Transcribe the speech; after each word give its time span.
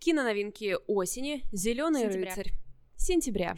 Киноновинки 0.00 0.78
осени, 0.86 1.44
Зеленый 1.52 2.04
Сентября. 2.04 2.30
рыцарь. 2.30 2.52
Сентября. 2.96 3.54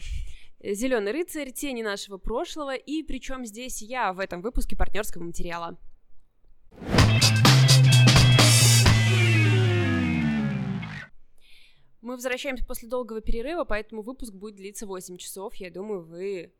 Зеленый 0.61 1.13
рыцарь, 1.13 1.51
тени 1.53 1.83
нашего 1.83 2.17
прошлого, 2.17 2.75
и 2.75 3.01
причем 3.01 3.45
здесь 3.45 3.81
я 3.81 4.11
в 4.11 4.19
этом 4.19 4.41
выпуске 4.41 4.75
партнерского 4.75 5.23
материала. 5.23 5.77
Мы 12.01 12.15
возвращаемся 12.15 12.65
после 12.65 12.89
долгого 12.89 13.21
перерыва, 13.21 13.63
поэтому 13.63 14.01
выпуск 14.01 14.33
будет 14.33 14.55
длиться 14.55 14.85
8 14.85 15.15
часов. 15.15 15.55
Я 15.55 15.71
думаю, 15.71 16.03
вы 16.03 16.53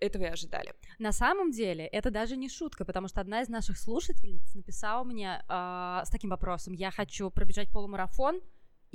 этого 0.00 0.22
и 0.22 0.28
ожидали. 0.28 0.72
На 0.98 1.12
самом 1.12 1.50
деле, 1.50 1.86
это 1.86 2.10
даже 2.10 2.38
не 2.38 2.48
шутка, 2.48 2.86
потому 2.86 3.08
что 3.08 3.20
одна 3.20 3.42
из 3.42 3.50
наших 3.50 3.76
слушательниц 3.76 4.54
написала 4.54 5.04
мне 5.04 5.42
э, 5.46 6.00
с 6.06 6.08
таким 6.10 6.30
вопросом: 6.30 6.72
Я 6.72 6.90
хочу 6.90 7.28
пробежать 7.30 7.70
полумарафон, 7.70 8.40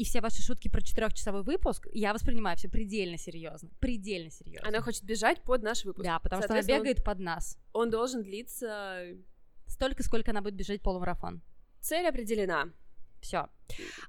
и 0.01 0.03
все 0.03 0.19
ваши 0.19 0.41
шутки 0.41 0.67
про 0.67 0.81
четырехчасовой 0.81 1.43
выпуск 1.43 1.87
я 1.93 2.11
воспринимаю 2.11 2.57
все 2.57 2.67
предельно 2.67 3.19
серьезно. 3.19 3.69
Предельно 3.79 4.31
серьезно. 4.31 4.67
Она 4.67 4.81
хочет 4.81 5.03
бежать 5.03 5.43
под 5.43 5.61
наш 5.61 5.85
выпуск. 5.85 6.03
Да, 6.03 6.17
потому 6.17 6.41
что 6.41 6.53
она 6.53 6.63
бегает 6.63 7.03
под 7.03 7.19
нас. 7.19 7.59
Он 7.71 7.91
должен 7.91 8.23
длиться... 8.23 9.15
Столько, 9.67 10.01
сколько 10.01 10.31
она 10.31 10.41
будет 10.41 10.55
бежать 10.55 10.81
полумарафон. 10.81 11.43
Цель 11.81 12.07
определена. 12.07 12.69
Все. 13.21 13.47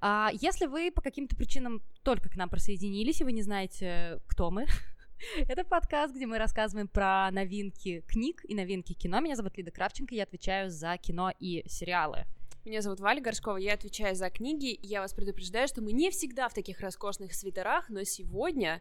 А, 0.01 0.31
если 0.33 0.65
вы 0.65 0.91
по 0.91 1.03
каким-то 1.03 1.37
причинам 1.37 1.83
только 2.03 2.31
к 2.31 2.37
нам 2.37 2.49
присоединились, 2.49 3.21
и 3.21 3.25
вы 3.25 3.33
не 3.33 3.43
знаете, 3.43 4.19
кто 4.29 4.51
мы, 4.51 4.67
это 5.47 5.63
подкаст, 5.63 6.15
где 6.15 6.25
мы 6.25 6.39
рассказываем 6.39 6.89
про 6.89 7.31
новинки 7.33 8.01
книг 8.09 8.41
и 8.49 8.55
новинки 8.55 8.95
кино. 8.95 9.21
Меня 9.21 9.37
зовут 9.37 9.59
Лида 9.59 9.71
Кравченко, 9.71 10.15
я 10.15 10.23
отвечаю 10.23 10.71
за 10.71 10.97
кино 10.97 11.35
и 11.39 11.63
сериалы. 11.69 12.25
Меня 12.65 12.81
зовут 12.81 13.01
Валя 13.01 13.21
Горшкова, 13.21 13.57
я 13.57 13.75
отвечаю 13.75 14.15
за 14.15 14.31
книги. 14.31 14.79
Я 14.83 15.01
вас 15.01 15.13
предупреждаю, 15.13 15.67
что 15.67 15.83
мы 15.83 15.91
не 15.91 16.13
всегда 16.13 16.49
в 16.49 16.55
таких 16.55 16.79
роскошных 16.79 17.35
свитерах, 17.35 17.89
но 17.89 18.05
сегодня 18.05 18.81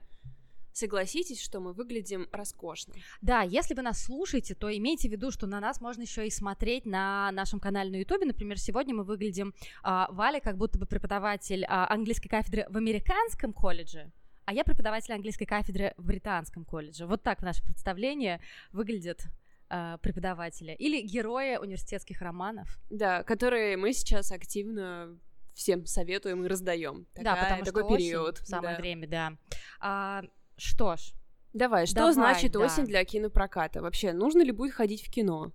согласитесь, 0.71 1.41
что 1.41 1.59
мы 1.59 1.73
выглядим 1.73 2.29
роскошно. 2.31 2.93
Да, 3.21 3.41
если 3.41 3.73
вы 3.73 3.81
нас 3.81 4.03
слушаете, 4.03 4.53
то 4.53 4.69
имейте 4.69 5.09
в 5.09 5.11
виду, 5.11 5.31
что 5.31 5.47
на 5.47 5.59
нас 5.59 5.81
можно 5.81 6.03
еще 6.03 6.27
и 6.27 6.29
смотреть 6.29 6.85
на 6.85 7.31
нашем 7.31 7.59
канале 7.59 7.89
на 7.89 7.95
Ютубе. 7.95 8.27
Например, 8.27 8.59
сегодня 8.59 8.93
мы 8.93 9.03
выглядим 9.03 9.51
а, 9.81 10.07
Валя 10.11 10.41
как 10.41 10.57
будто 10.57 10.77
бы 10.77 10.85
преподаватель 10.85 11.65
а, 11.67 11.91
английской 11.91 12.29
кафедры 12.29 12.67
в 12.69 12.77
американском 12.77 13.51
колледже, 13.51 14.11
а 14.45 14.53
я 14.53 14.63
преподаватель 14.63 15.15
английской 15.15 15.45
кафедры 15.45 15.95
в 15.97 16.05
британском 16.05 16.65
колледже. 16.65 17.07
Вот 17.07 17.23
так 17.23 17.39
в 17.39 17.43
наше 17.43 17.63
представление 17.63 18.41
выглядят 18.71 19.25
а, 19.73 19.97
преподаватели 19.99 20.75
или 20.77 21.01
герои 21.01 21.55
университетских 21.55 22.21
романов. 22.21 22.77
Да, 22.89 23.23
которые 23.23 23.77
мы 23.77 23.93
сейчас 23.93 24.33
активно 24.33 25.17
всем 25.53 25.85
советуем 25.85 26.43
и 26.43 26.47
раздаем. 26.49 27.07
да, 27.15 27.35
потому 27.35 27.63
такой 27.63 27.83
что 27.83 27.93
осень, 27.93 27.97
период. 28.05 28.37
самое 28.43 28.75
да. 28.75 28.81
время, 28.81 29.07
да. 29.07 29.33
А, 29.79 30.23
что 30.57 30.97
ж, 30.97 31.13
Давай, 31.53 31.85
что 31.85 31.95
Давай, 31.95 32.13
значит 32.13 32.51
да. 32.53 32.59
осень 32.59 32.85
для 32.85 33.03
кинопроката? 33.03 33.81
Вообще, 33.81 34.13
нужно 34.13 34.41
ли 34.41 34.51
будет 34.51 34.73
ходить 34.73 35.05
в 35.05 35.11
кино? 35.11 35.51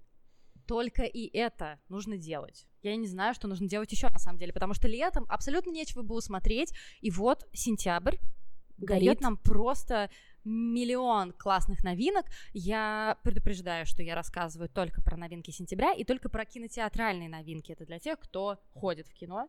только 0.66 1.04
и 1.04 1.30
это 1.36 1.78
нужно 1.88 2.16
делать. 2.16 2.66
Я 2.82 2.96
не 2.96 3.06
знаю, 3.06 3.34
что 3.34 3.46
нужно 3.46 3.68
делать 3.68 3.92
еще 3.92 4.08
на 4.08 4.18
самом 4.18 4.38
деле, 4.38 4.52
потому 4.52 4.74
что 4.74 4.88
летом 4.88 5.24
абсолютно 5.28 5.70
нечего 5.70 6.02
было 6.02 6.20
смотреть, 6.20 6.72
и 7.00 7.10
вот 7.10 7.46
сентябрь 7.52 8.16
Горит. 8.78 9.04
дает 9.04 9.20
нам 9.20 9.36
просто 9.36 10.10
миллион 10.46 11.32
классных 11.32 11.82
новинок. 11.82 12.26
Я 12.52 13.18
предупреждаю, 13.22 13.84
что 13.84 14.02
я 14.02 14.14
рассказываю 14.14 14.68
только 14.68 15.02
про 15.02 15.16
новинки 15.16 15.50
сентября 15.50 15.92
и 15.92 16.04
только 16.04 16.28
про 16.28 16.44
кинотеатральные 16.44 17.28
новинки. 17.28 17.72
Это 17.72 17.84
для 17.84 17.98
тех, 17.98 18.18
кто 18.18 18.58
ходит 18.72 19.08
в 19.08 19.14
кино 19.14 19.48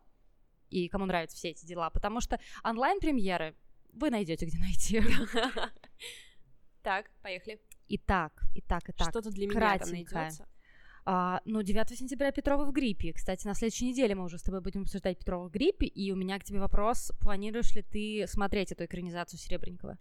и 0.70 0.88
кому 0.88 1.06
нравятся 1.06 1.36
все 1.36 1.50
эти 1.50 1.64
дела, 1.64 1.88
потому 1.90 2.20
что 2.20 2.38
онлайн-премьеры 2.64 3.54
вы 3.92 4.10
найдете 4.10 4.46
где 4.46 4.58
найти. 4.58 5.02
Так, 6.80 7.10
поехали. 7.22 7.60
Итак, 7.88 8.32
итак, 8.54 8.88
итак. 8.88 9.10
Что-то 9.10 9.30
для 9.30 9.46
меня 9.46 9.78
там 9.78 9.90
найдется. 9.90 10.48
А, 11.10 11.40
ну, 11.46 11.62
9 11.62 11.96
сентября 11.98 12.32
Петрова 12.32 12.66
в 12.66 12.70
гриппе. 12.72 13.14
Кстати, 13.14 13.46
на 13.46 13.54
следующей 13.54 13.86
неделе 13.86 14.14
мы 14.14 14.24
уже 14.24 14.36
с 14.36 14.42
тобой 14.42 14.60
будем 14.60 14.82
обсуждать 14.82 15.16
Петрова 15.18 15.48
в 15.48 15.50
гриппе, 15.50 15.86
и 15.86 16.12
у 16.12 16.16
меня 16.16 16.38
к 16.38 16.44
тебе 16.44 16.60
вопрос, 16.60 17.12
планируешь 17.18 17.74
ли 17.74 17.80
ты 17.82 18.26
смотреть 18.26 18.72
эту 18.72 18.84
экранизацию 18.84 19.40
Серебренникова? 19.40 19.96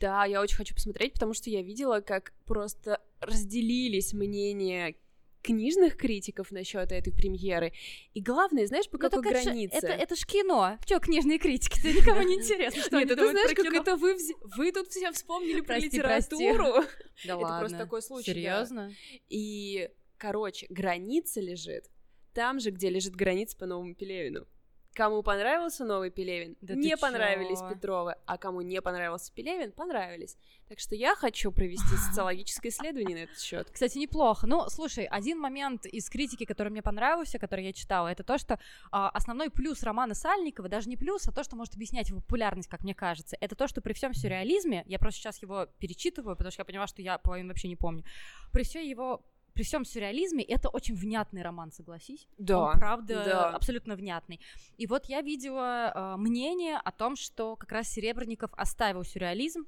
Да, 0.00 0.26
я 0.26 0.42
очень 0.42 0.56
хочу 0.58 0.74
посмотреть, 0.74 1.14
потому 1.14 1.32
что 1.32 1.48
я 1.48 1.62
видела, 1.62 2.00
как 2.00 2.34
просто 2.44 3.00
разделились 3.20 4.12
мнения 4.12 4.96
книжных 5.40 5.96
критиков 5.96 6.50
насчет 6.52 6.92
этой 6.92 7.10
премьеры. 7.10 7.72
И 8.12 8.20
главное, 8.20 8.66
знаешь, 8.66 8.90
по 8.90 8.98
Ну, 8.98 9.08
какой 9.08 9.20
это 9.32 9.42
границе? 9.42 9.74
Это, 9.78 9.86
это 9.86 10.14
ж 10.14 10.26
кино. 10.26 10.76
Чё, 10.84 11.00
книжные 11.00 11.38
критики? 11.38 11.78
Это 11.78 11.94
никому 11.98 12.20
не 12.20 12.34
интересно, 12.34 12.82
что 12.82 12.98
Нет, 12.98 13.06
они 13.06 13.14
думают 13.16 13.32
знаешь, 13.32 13.54
как 13.56 13.64
кино. 13.64 13.80
это 13.80 13.96
вы, 13.96 14.12
вз- 14.12 14.36
вы 14.58 14.72
тут 14.72 14.88
все 14.88 15.10
вспомнили 15.12 15.62
про 15.62 15.76
Прости, 15.78 15.98
прости. 15.98 16.34
литературу. 16.36 16.84
Да 17.26 17.36
это 17.38 17.58
просто 17.60 17.78
такой 17.78 18.02
случай, 18.02 18.32
да. 18.34 18.34
Серьезно? 18.34 18.92
И, 19.30 19.88
короче, 20.20 20.66
граница 20.68 21.40
лежит 21.40 21.90
там 22.32 22.60
же, 22.60 22.70
где 22.70 22.90
лежит 22.90 23.16
граница 23.16 23.56
по 23.56 23.66
новому 23.66 23.94
Пелевину. 23.94 24.46
Кому 24.92 25.22
понравился 25.22 25.84
новый 25.84 26.10
Пелевин, 26.10 26.56
Да 26.60 26.74
не 26.74 26.96
понравились 26.96 27.60
чё? 27.60 27.70
Петровы, 27.70 28.16
а 28.26 28.36
кому 28.36 28.60
не 28.60 28.82
понравился 28.82 29.32
Пелевин, 29.32 29.70
понравились. 29.70 30.36
Так 30.68 30.80
что 30.80 30.96
я 30.96 31.14
хочу 31.14 31.52
провести 31.52 31.96
социологическое 32.08 32.72
исследование 32.72 33.16
на 33.16 33.22
этот 33.22 33.38
счет. 33.38 33.70
Кстати, 33.70 33.98
неплохо. 33.98 34.48
Ну, 34.48 34.68
слушай, 34.68 35.04
один 35.04 35.38
момент 35.38 35.86
из 35.86 36.10
критики, 36.10 36.44
который 36.44 36.70
мне 36.70 36.82
понравился, 36.82 37.38
который 37.38 37.66
я 37.66 37.72
читала, 37.72 38.08
это 38.08 38.24
то, 38.24 38.36
что 38.36 38.58
а, 38.90 39.10
основной 39.10 39.48
плюс 39.48 39.84
романа 39.84 40.14
Сальникова, 40.14 40.68
даже 40.68 40.88
не 40.88 40.96
плюс, 40.96 41.26
а 41.28 41.32
то, 41.32 41.44
что 41.44 41.54
может 41.54 41.74
объяснять 41.74 42.08
его 42.08 42.20
популярность, 42.20 42.68
как 42.68 42.82
мне 42.82 42.94
кажется, 42.94 43.36
это 43.40 43.54
то, 43.54 43.68
что 43.68 43.80
при 43.80 43.92
всем 43.92 44.12
сюрреализме, 44.12 44.82
я 44.86 44.98
просто 44.98 45.20
сейчас 45.20 45.40
его 45.40 45.66
перечитываю, 45.78 46.34
потому 46.34 46.50
что 46.50 46.62
я 46.62 46.64
поняла, 46.64 46.88
что 46.88 47.00
я 47.00 47.16
половину 47.18 47.50
вообще 47.50 47.68
не 47.68 47.76
помню, 47.76 48.04
при 48.52 48.64
всей 48.64 48.90
его 48.90 49.24
при 49.54 49.62
всем 49.62 49.84
сюрреализме 49.84 50.44
это 50.44 50.68
очень 50.68 50.94
внятный 50.94 51.42
роман, 51.42 51.72
согласись. 51.72 52.26
Да, 52.38 52.70
Он, 52.70 52.78
правда, 52.78 53.24
да. 53.24 53.50
абсолютно 53.50 53.96
внятный. 53.96 54.40
И 54.76 54.86
вот 54.86 55.06
я 55.06 55.20
видела 55.20 55.92
э, 55.94 56.16
мнение 56.16 56.76
о 56.76 56.92
том, 56.92 57.16
что 57.16 57.56
как 57.56 57.72
раз 57.72 57.88
Серебренников 57.88 58.50
оставил 58.54 59.04
сюрреализм 59.04 59.66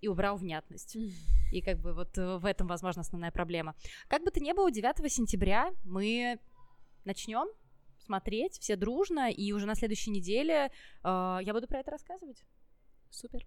и 0.00 0.08
убрал 0.08 0.36
внятность. 0.36 0.96
И 1.52 1.62
как 1.62 1.78
бы 1.78 1.94
вот 1.94 2.18
э, 2.18 2.36
в 2.36 2.44
этом, 2.44 2.66
возможно, 2.66 3.00
основная 3.02 3.30
проблема. 3.30 3.74
Как 4.08 4.22
бы 4.24 4.30
то 4.30 4.40
ни 4.40 4.52
было, 4.52 4.70
9 4.70 5.12
сентября 5.12 5.72
мы 5.84 6.38
начнем 7.04 7.46
смотреть 7.98 8.58
все 8.58 8.76
дружно, 8.76 9.30
и 9.30 9.52
уже 9.52 9.66
на 9.66 9.74
следующей 9.74 10.10
неделе 10.10 10.70
э, 11.04 11.38
я 11.42 11.52
буду 11.52 11.68
про 11.68 11.78
это 11.78 11.90
рассказывать. 11.92 12.42
Супер. 13.10 13.46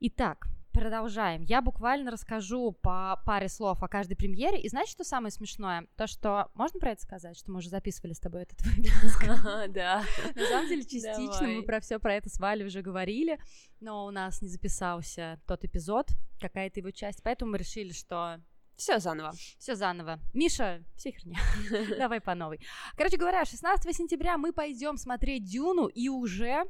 Итак, 0.00 0.46
продолжаем. 0.72 1.42
Я 1.42 1.62
буквально 1.62 2.10
расскажу 2.10 2.72
по 2.72 3.20
паре 3.26 3.48
слов 3.48 3.82
о 3.82 3.88
каждой 3.88 4.16
премьере. 4.16 4.60
И 4.60 4.68
знаете, 4.68 4.92
что 4.92 5.04
самое 5.04 5.30
смешное? 5.30 5.86
То, 5.96 6.06
что... 6.06 6.50
Можно 6.54 6.80
про 6.80 6.90
это 6.92 7.02
сказать, 7.02 7.36
что 7.36 7.50
мы 7.50 7.58
уже 7.58 7.68
записывали 7.68 8.12
с 8.12 8.18
тобой 8.20 8.42
этот 8.42 8.60
выпуск? 8.62 9.24
Да. 9.72 10.04
На 10.34 10.46
самом 10.46 10.68
деле, 10.68 10.82
частично 10.82 11.46
мы 11.46 11.62
про 11.62 11.80
все 11.80 11.98
про 11.98 12.14
это 12.14 12.28
с 12.28 12.38
Валей 12.38 12.66
уже 12.66 12.82
говорили, 12.82 13.38
но 13.80 14.06
у 14.06 14.10
нас 14.10 14.42
не 14.42 14.48
записался 14.48 15.40
тот 15.46 15.64
эпизод, 15.64 16.08
какая-то 16.40 16.80
его 16.80 16.90
часть, 16.90 17.22
поэтому 17.22 17.52
мы 17.52 17.58
решили, 17.58 17.92
что 17.92 18.40
Все 18.76 18.98
заново. 18.98 19.32
все 19.58 19.74
заново. 19.74 20.18
Миша, 20.32 20.82
все 20.96 21.12
херня. 21.12 21.38
Давай 21.98 22.20
по 22.20 22.34
новой. 22.34 22.60
Короче 22.96 23.16
говоря, 23.16 23.44
16 23.44 23.94
сентября 23.94 24.38
мы 24.38 24.52
пойдем 24.52 24.96
смотреть 24.96 25.44
Дюну, 25.44 25.86
и 25.86 26.08
уже 26.08 26.64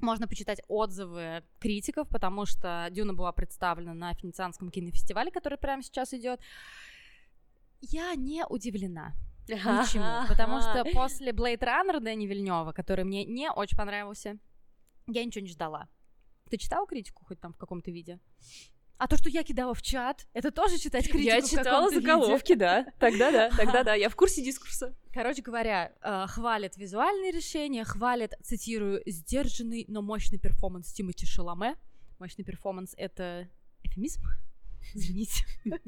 можно 0.00 0.28
почитать 0.28 0.60
отзывы 0.68 1.42
критиков, 1.58 2.08
потому 2.08 2.46
что 2.46 2.88
Дюна 2.90 3.14
была 3.14 3.32
представлена 3.32 3.94
на 3.94 4.12
Венецианском 4.12 4.70
кинофестивале, 4.70 5.30
который 5.30 5.58
прямо 5.58 5.82
сейчас 5.82 6.14
идет. 6.14 6.40
Я 7.80 8.14
не 8.14 8.44
удивлена. 8.46 9.14
Ничему. 9.48 10.28
Потому 10.28 10.60
что 10.60 10.84
после 10.92 11.32
Blade 11.32 11.60
Runner 11.60 12.00
Дэни 12.00 12.26
Вильнева, 12.26 12.72
который 12.72 13.04
мне 13.04 13.24
не 13.24 13.50
очень 13.50 13.76
понравился, 13.76 14.38
я 15.06 15.24
ничего 15.24 15.42
не 15.42 15.50
ждала. 15.50 15.88
Ты 16.50 16.58
читала 16.58 16.86
критику 16.86 17.24
хоть 17.24 17.40
там 17.40 17.52
в 17.52 17.58
каком-то 17.58 17.90
виде? 17.90 18.18
А 18.98 19.06
то, 19.06 19.16
что 19.16 19.28
я 19.28 19.44
кидала 19.44 19.74
в 19.74 19.82
чат, 19.82 20.26
это 20.32 20.50
тоже 20.50 20.76
читать 20.78 21.04
критику 21.08 21.24
Я 21.36 21.40
читала 21.40 21.64
каком-то 21.64 21.94
виде? 21.94 22.06
заголовки, 22.06 22.54
да. 22.54 22.84
Тогда 22.98 23.30
да, 23.30 23.50
тогда 23.56 23.84
да. 23.84 23.94
Я 23.94 24.08
в 24.08 24.16
курсе 24.16 24.42
дискурса. 24.42 24.94
Короче 25.14 25.40
говоря, 25.40 25.92
э, 26.02 26.26
хвалят 26.28 26.76
визуальные 26.76 27.30
решения, 27.30 27.84
хвалят, 27.84 28.34
цитирую, 28.42 29.00
сдержанный, 29.06 29.84
но 29.88 30.02
мощный 30.02 30.38
перформанс 30.38 30.92
Тимати 30.92 31.26
Шаломе. 31.26 31.76
Мощный 32.18 32.44
перформанс— 32.44 32.94
это 32.96 33.48
эфемизм? 33.84 34.20
Извините. 34.94 35.44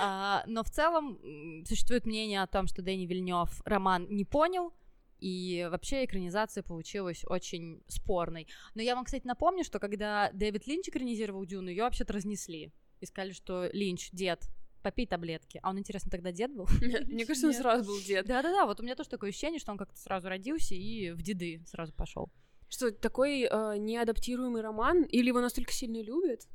А, 0.00 0.42
Но 0.46 0.64
в 0.64 0.70
целом 0.70 1.18
существует 1.64 2.04
мнение 2.04 2.42
о 2.42 2.46
том, 2.46 2.66
что 2.66 2.82
Дэнни 2.82 3.06
Вильнев 3.06 3.62
роман 3.64 4.06
не 4.10 4.24
понял, 4.24 4.74
и 5.18 5.66
вообще 5.70 6.04
экранизация 6.04 6.62
получилась 6.62 7.24
очень 7.26 7.82
спорной. 7.88 8.46
Но 8.74 8.82
я 8.82 8.94
вам, 8.94 9.04
кстати, 9.04 9.26
напомню, 9.26 9.64
что 9.64 9.78
когда 9.78 10.30
Дэвид 10.32 10.66
Линч 10.66 10.88
экранизировал 10.88 11.44
Дюну, 11.44 11.68
ее 11.68 11.84
вообще-то 11.84 12.12
разнесли. 12.12 12.72
И 13.00 13.06
сказали, 13.06 13.32
что 13.32 13.68
Линч, 13.72 14.10
дед, 14.10 14.48
попей 14.82 15.06
таблетки. 15.06 15.60
А 15.62 15.70
он, 15.70 15.78
интересно, 15.78 16.10
тогда 16.10 16.32
дед 16.32 16.54
был? 16.54 16.66
Мне 16.80 17.26
кажется, 17.26 17.48
он 17.48 17.54
сразу 17.54 17.84
был 17.84 18.00
дед. 18.00 18.26
Да-да-да, 18.26 18.66
вот 18.66 18.80
у 18.80 18.82
меня 18.82 18.94
тоже 18.94 19.08
такое 19.08 19.30
ощущение, 19.30 19.60
что 19.60 19.72
он 19.72 19.78
как-то 19.78 19.98
сразу 19.98 20.28
родился 20.28 20.74
и 20.74 21.12
в 21.12 21.22
деды 21.22 21.62
сразу 21.66 21.92
пошел. 21.92 22.30
Что, 22.68 22.90
такой 22.90 23.42
э, 23.42 23.76
неадаптируемый 23.78 24.62
роман? 24.62 25.02
Или 25.04 25.28
его 25.28 25.40
настолько 25.40 25.72
сильно 25.72 26.02
любят? 26.02 26.46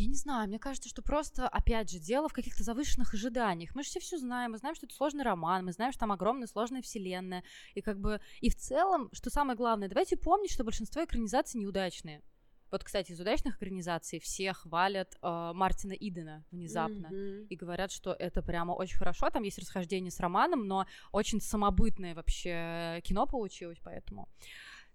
Я 0.00 0.06
не 0.06 0.14
знаю, 0.14 0.48
мне 0.48 0.58
кажется, 0.58 0.88
что 0.88 1.02
просто, 1.02 1.48
опять 1.48 1.90
же, 1.90 1.98
дело 1.98 2.28
в 2.28 2.32
каких-то 2.32 2.62
завышенных 2.62 3.14
ожиданиях. 3.14 3.74
Мы 3.74 3.82
же 3.82 3.88
все 3.90 4.00
все 4.00 4.18
знаем, 4.18 4.52
мы 4.52 4.58
знаем, 4.58 4.76
что 4.76 4.86
это 4.86 4.94
сложный 4.94 5.24
роман, 5.24 5.64
мы 5.64 5.72
знаем, 5.72 5.92
что 5.92 6.00
там 6.00 6.12
огромная 6.12 6.46
сложная 6.46 6.82
вселенная. 6.82 7.42
И 7.74 7.80
как 7.80 7.98
бы, 7.98 8.20
и 8.40 8.48
в 8.48 8.54
целом, 8.54 9.10
что 9.12 9.28
самое 9.30 9.56
главное, 9.56 9.88
давайте 9.88 10.16
помнить, 10.16 10.52
что 10.52 10.62
большинство 10.62 11.04
экранизаций 11.04 11.60
неудачные. 11.60 12.22
Вот, 12.70 12.84
кстати, 12.84 13.12
из 13.12 13.20
удачных 13.20 13.56
экранизаций 13.56 14.20
все 14.20 14.52
хвалят 14.52 15.16
э, 15.22 15.52
Мартина 15.54 15.92
Идена 15.92 16.44
внезапно 16.50 17.08
Мгм. 17.08 17.46
и 17.46 17.56
говорят, 17.56 17.90
что 17.90 18.12
это 18.12 18.42
прямо 18.42 18.72
очень 18.72 18.98
хорошо. 18.98 19.30
Там 19.30 19.42
есть 19.42 19.58
расхождение 19.58 20.10
с 20.10 20.20
романом, 20.20 20.66
но 20.68 20.86
очень 21.10 21.40
самобытное 21.40 22.14
вообще 22.14 23.00
кино 23.04 23.26
получилось, 23.26 23.78
поэтому 23.82 24.28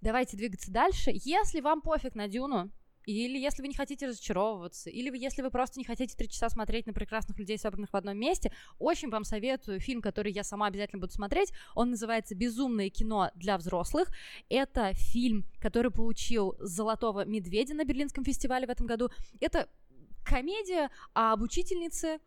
давайте 0.02 0.38
двигаться 0.38 0.72
дальше. 0.72 1.12
Если 1.14 1.62
вам 1.62 1.82
пофиг 1.82 2.14
на 2.14 2.28
Дюну, 2.28 2.70
или 3.06 3.38
если 3.38 3.62
вы 3.62 3.68
не 3.68 3.74
хотите 3.74 4.08
разочаровываться, 4.08 4.90
или 4.90 5.16
если 5.18 5.42
вы 5.42 5.50
просто 5.50 5.80
не 5.80 5.86
хотите 5.86 6.16
три 6.16 6.30
часа 6.30 6.50
смотреть 6.50 6.88
на 6.88 6.94
прекрасных 6.94 7.38
людей, 7.38 7.58
собранных 7.58 7.92
в 7.92 7.96
одном 7.96 8.18
месте, 8.18 8.52
очень 8.80 9.10
вам 9.10 9.24
советую 9.24 9.80
фильм, 9.80 10.02
который 10.02 10.32
я 10.32 10.44
сама 10.44 10.68
обязательно 10.68 11.02
буду 11.02 11.14
смотреть. 11.14 11.52
Он 11.76 11.92
называется 11.92 12.36
«Безумное 12.36 12.90
кино 12.90 13.32
для 13.36 13.58
взрослых». 13.58 14.10
Это 14.50 14.94
фильм, 14.94 15.46
который 15.60 15.92
получил 15.92 16.56
«Золотого 16.60 17.26
медведя» 17.26 17.74
на 17.74 17.86
Берлинском 17.86 18.24
фестивале 18.24 18.68
в 18.68 18.70
этом 18.70 18.86
году. 18.86 19.10
Это 19.40 19.70
комедия 20.24 20.90
об 21.14 21.42
учительнице, 21.42 22.20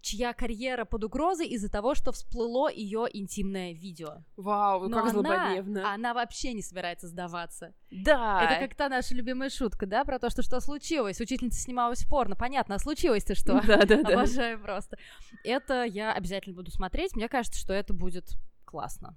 чья 0.00 0.32
карьера 0.32 0.84
под 0.84 1.04
угрозой 1.04 1.46
из-за 1.48 1.70
того, 1.70 1.94
что 1.94 2.12
всплыло 2.12 2.70
ее 2.70 3.06
интимное 3.12 3.72
видео. 3.72 4.22
Вау, 4.36 4.88
Но 4.88 4.96
как 5.02 5.12
она, 5.12 5.12
злободневно. 5.12 5.92
она 5.92 6.14
вообще 6.14 6.52
не 6.52 6.62
собирается 6.62 7.08
сдаваться. 7.08 7.74
Да. 7.90 8.42
Это 8.42 8.66
как 8.66 8.76
та 8.76 8.88
наша 8.88 9.14
любимая 9.14 9.50
шутка, 9.50 9.86
да, 9.86 10.04
про 10.04 10.18
то, 10.18 10.30
что 10.30 10.42
что 10.42 10.60
случилось. 10.60 11.20
Учительница 11.20 11.60
снималась 11.60 12.04
в 12.04 12.08
порно. 12.08 12.36
Понятно, 12.36 12.76
а 12.76 12.78
случилось-то 12.78 13.34
что? 13.34 13.60
Да-да-да. 13.66 14.14
Обожаю 14.14 14.60
просто. 14.60 14.98
Это 15.44 15.84
я 15.84 16.12
обязательно 16.12 16.54
буду 16.54 16.70
смотреть. 16.70 17.14
Мне 17.16 17.28
кажется, 17.28 17.58
что 17.58 17.72
это 17.72 17.92
будет 17.92 18.26
классно. 18.64 19.16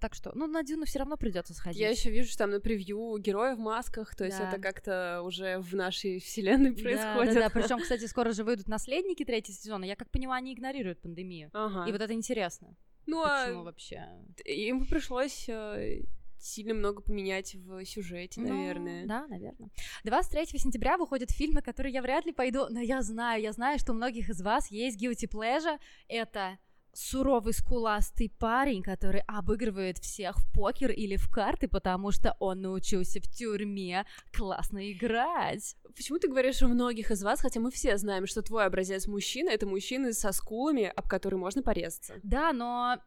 Так 0.00 0.14
что, 0.14 0.30
ну, 0.34 0.46
на 0.46 0.62
Дюну 0.62 0.84
все 0.86 1.00
равно 1.00 1.16
придется 1.16 1.54
сходить. 1.54 1.80
Я 1.80 1.90
еще 1.90 2.10
вижу, 2.10 2.28
что 2.28 2.38
там 2.38 2.50
на 2.50 2.60
превью 2.60 3.18
герои 3.18 3.54
в 3.54 3.58
масках, 3.58 4.14
то 4.14 4.24
есть 4.24 4.38
Да. 4.38 4.48
это 4.48 4.60
как-то 4.60 5.22
уже 5.24 5.58
в 5.58 5.74
нашей 5.74 6.20
вселенной 6.20 6.70
Да, 6.74 6.82
происходит. 6.82 7.34
Да, 7.34 7.40
да, 7.40 7.50
Причем, 7.54 7.80
кстати, 7.80 8.06
скоро 8.06 8.32
же 8.32 8.44
выйдут 8.44 8.68
наследники 8.68 9.24
третьего 9.24 9.56
сезона. 9.56 9.84
Я 9.84 9.96
как 9.96 10.10
понимаю, 10.10 10.38
они 10.38 10.54
игнорируют 10.54 11.00
пандемию. 11.00 11.50
Ага. 11.52 11.88
И 11.88 11.92
вот 11.92 12.00
это 12.00 12.12
интересно. 12.12 12.76
ну, 13.06 13.22
Почему 13.22 13.60
а 13.60 13.64
вообще? 13.64 14.06
им 14.44 14.86
пришлось 14.86 15.48
э, 15.48 16.02
сильно 16.38 16.74
много 16.74 17.02
поменять 17.02 17.54
в 17.56 17.84
сюжете, 17.84 18.40
Ну, 18.40 18.48
наверное. 18.48 19.04
да, 19.06 19.26
наверное. 19.26 19.70
23 20.04 20.58
сентября 20.60 20.96
выходит 20.96 21.32
фильм, 21.32 21.54
на 21.54 21.62
который 21.62 21.90
я 21.90 22.02
вряд 22.02 22.24
ли 22.26 22.32
пойду, 22.32 22.66
но 22.70 22.80
я 22.80 23.02
знаю, 23.02 23.42
я 23.42 23.52
знаю, 23.52 23.78
что 23.80 23.92
у 23.92 23.96
многих 23.96 24.28
из 24.28 24.40
вас 24.42 24.70
есть 24.70 25.02
guilty 25.02 25.28
pleasure. 25.28 25.78
Это 26.06 26.58
суровый 26.98 27.52
скуластый 27.52 28.30
парень, 28.38 28.82
который 28.82 29.20
обыгрывает 29.26 29.98
всех 29.98 30.38
в 30.38 30.52
покер 30.52 30.90
или 30.90 31.16
в 31.16 31.28
карты, 31.30 31.68
потому 31.68 32.10
что 32.10 32.36
он 32.40 32.62
научился 32.62 33.20
в 33.20 33.28
тюрьме 33.28 34.04
классно 34.32 34.90
играть. 34.90 35.76
Почему 35.94 36.18
ты 36.18 36.28
говоришь 36.28 36.62
у 36.62 36.68
многих 36.68 37.10
из 37.10 37.22
вас, 37.22 37.40
хотя 37.40 37.60
мы 37.60 37.70
все 37.70 37.96
знаем, 37.98 38.26
что 38.26 38.42
твой 38.42 38.66
образец 38.66 39.06
мужчины— 39.06 39.48
это 39.50 39.66
мужчины 39.66 40.12
со 40.12 40.32
скулами, 40.32 40.92
об 40.94 41.08
которые 41.08 41.38
можно 41.38 41.62
порезаться? 41.62 42.14
Да, 42.22 42.52
но... 42.52 42.98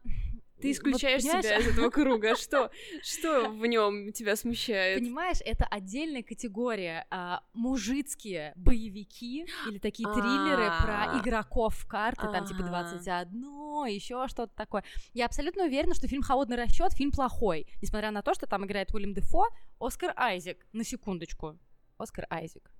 Ты 0.62 0.68
вот 0.68 0.74
исключаешь 0.74 1.22
понимаешь, 1.22 1.44
себя 1.44 1.58
из 1.58 1.66
этого 1.68 1.90
круга. 1.90 2.36
Что, 2.36 2.70
что 3.02 3.50
в 3.50 3.66
нем 3.66 4.12
тебя 4.12 4.36
смущает? 4.36 5.00
Понимаешь, 5.00 5.38
это 5.44 5.64
отдельная 5.66 6.22
категория. 6.22 7.06
а, 7.10 7.42
мужицкие 7.52 8.52
боевики 8.56 9.46
или 9.68 9.78
такие 9.78 10.08
триллеры 10.08 10.66
про 10.82 11.12
А. 11.12 11.20
игроков 11.20 11.74
в 11.74 11.86
карты, 11.86 12.22
там 12.32 12.46
типа 12.46 12.60
Ага. 12.60 12.68
21, 12.68 13.86
еще 13.86 14.26
что-то 14.28 14.54
такое. 14.54 14.84
Я 15.12 15.26
абсолютно 15.26 15.64
уверена, 15.64 15.94
что 15.94 16.08
фильм 16.08 16.22
«Холодный 16.22 16.56
расчет» 16.56 16.92
фильм 16.92 17.10
плохой, 17.10 17.66
несмотря 17.82 18.10
на 18.10 18.22
то, 18.22 18.34
что 18.34 18.46
там 18.46 18.64
играет 18.64 18.92
Уильям 18.94 19.14
Дефо, 19.14 19.48
Оскар 19.80 20.12
Айзек, 20.16 20.66
на 20.72 20.84
секундочку. 20.84 21.58
Оскар 21.98 22.26
Айзек. 22.30 22.72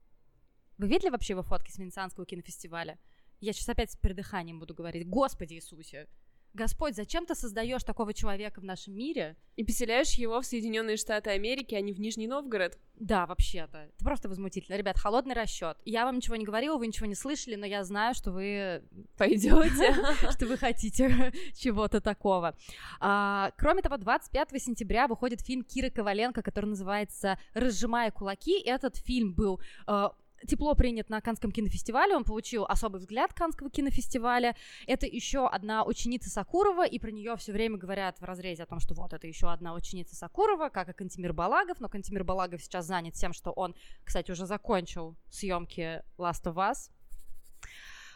Вы 0.79 0.89
видели 0.89 1.11
вообще 1.11 1.33
его 1.35 1.43
фотки 1.43 1.71
с 1.71 1.79
Венецианского 1.79 2.27
кинофестиваля? 2.27 2.99
Я 3.41 3.53
сейчас 3.53 3.69
опять 3.69 3.91
с 3.91 3.97
придыханием 3.97 4.59
буду 4.61 4.75
говорить. 4.75 5.07
Господи 5.09 5.55
Иисусе! 5.55 6.09
Господь, 6.55 6.95
зачем 6.95 7.25
ты 7.25 7.35
создаешь 7.35 7.83
такого 7.83 8.13
человека 8.13 8.61
в 8.61 8.65
нашем 8.65 8.95
мире? 8.95 9.37
И 9.57 9.65
поселяешь 9.65 10.13
его 10.15 10.41
в 10.41 10.47
Соединенные 10.47 10.97
Штаты 10.97 11.31
Америки, 11.31 11.75
а 11.75 11.81
не 11.81 11.93
в 11.93 12.01
Нижний 12.01 12.27
Новгород. 12.27 12.79
Да, 12.95 13.27
вообще-то. 13.27 13.79
Это 13.79 14.05
просто 14.05 14.29
возмутительно. 14.29 14.77
Ребят, 14.77 14.99
холодный 14.99 15.35
расчет. 15.35 15.77
Я 15.85 16.05
вам 16.05 16.17
ничего 16.17 16.37
не 16.37 16.45
говорила, 16.45 16.77
вы 16.77 16.87
ничего 16.87 17.07
не 17.07 17.15
слышали, 17.15 17.55
но 17.55 17.67
я 17.67 17.85
знаю, 17.85 18.15
что 18.15 18.33
вы 18.33 18.83
Пойдете. 19.17 19.95
что 20.31 20.47
вы 20.47 20.57
хотите 20.57 21.33
чего-то 21.55 22.01
такого. 22.01 22.55
А, 23.01 23.53
кроме 23.57 23.83
того, 23.83 23.97
25 23.97 24.63
сентября 24.63 25.09
выходит 25.09 25.41
фильм 25.41 25.65
Киры 25.65 25.91
Коваленко, 25.91 26.43
который 26.43 26.67
называется 26.67 27.39
«Разжимая 27.55 28.11
кулаки». 28.11 28.61
Этот 28.61 28.97
фильм 28.97 29.33
был 29.33 29.61
э, 29.87 30.09
тепло 30.47 30.75
принят 30.75 31.09
на 31.09 31.21
Канском 31.21 31.53
кинофестивале, 31.53 32.17
он 32.17 32.25
получил 32.25 32.65
особый 32.65 33.01
взгляд 33.01 33.33
Канского 33.33 33.71
кинофестиваля. 33.71 34.57
Это 34.87 35.07
еще 35.07 35.47
одна 35.47 35.85
ученица 35.85 36.31
Сакурова, 36.31 36.87
и 36.87 36.99
про 36.99 37.11
нее 37.11 37.37
все 37.37 37.53
время 37.53 37.77
говорят 37.77 38.19
в 38.19 38.25
разрезе 38.25 38.65
о 38.65 38.67
том, 38.67 38.81
что 38.81 38.95
вот 38.95 39.13
это 39.13 39.27
еще 39.27 39.51
одна 39.51 39.75
ученица 39.75 40.17
Сакурова, 40.17 40.69
как 40.69 40.89
и 40.89 40.93
Кантимир 40.93 41.33
Балагов, 41.33 41.81
но 41.81 41.89
Кантимир 41.89 42.25
Балагов 42.25 42.63
сейчас 42.63 42.87
занят 42.87 43.15
тем, 43.15 43.33
что 43.33 43.51
он, 43.53 43.75
кстати, 44.05 44.31
уже 44.31 44.47
закончил 44.47 45.17
съемки 45.31 46.03
Last 46.19 46.45
of 46.45 46.55
Us. 46.55 46.91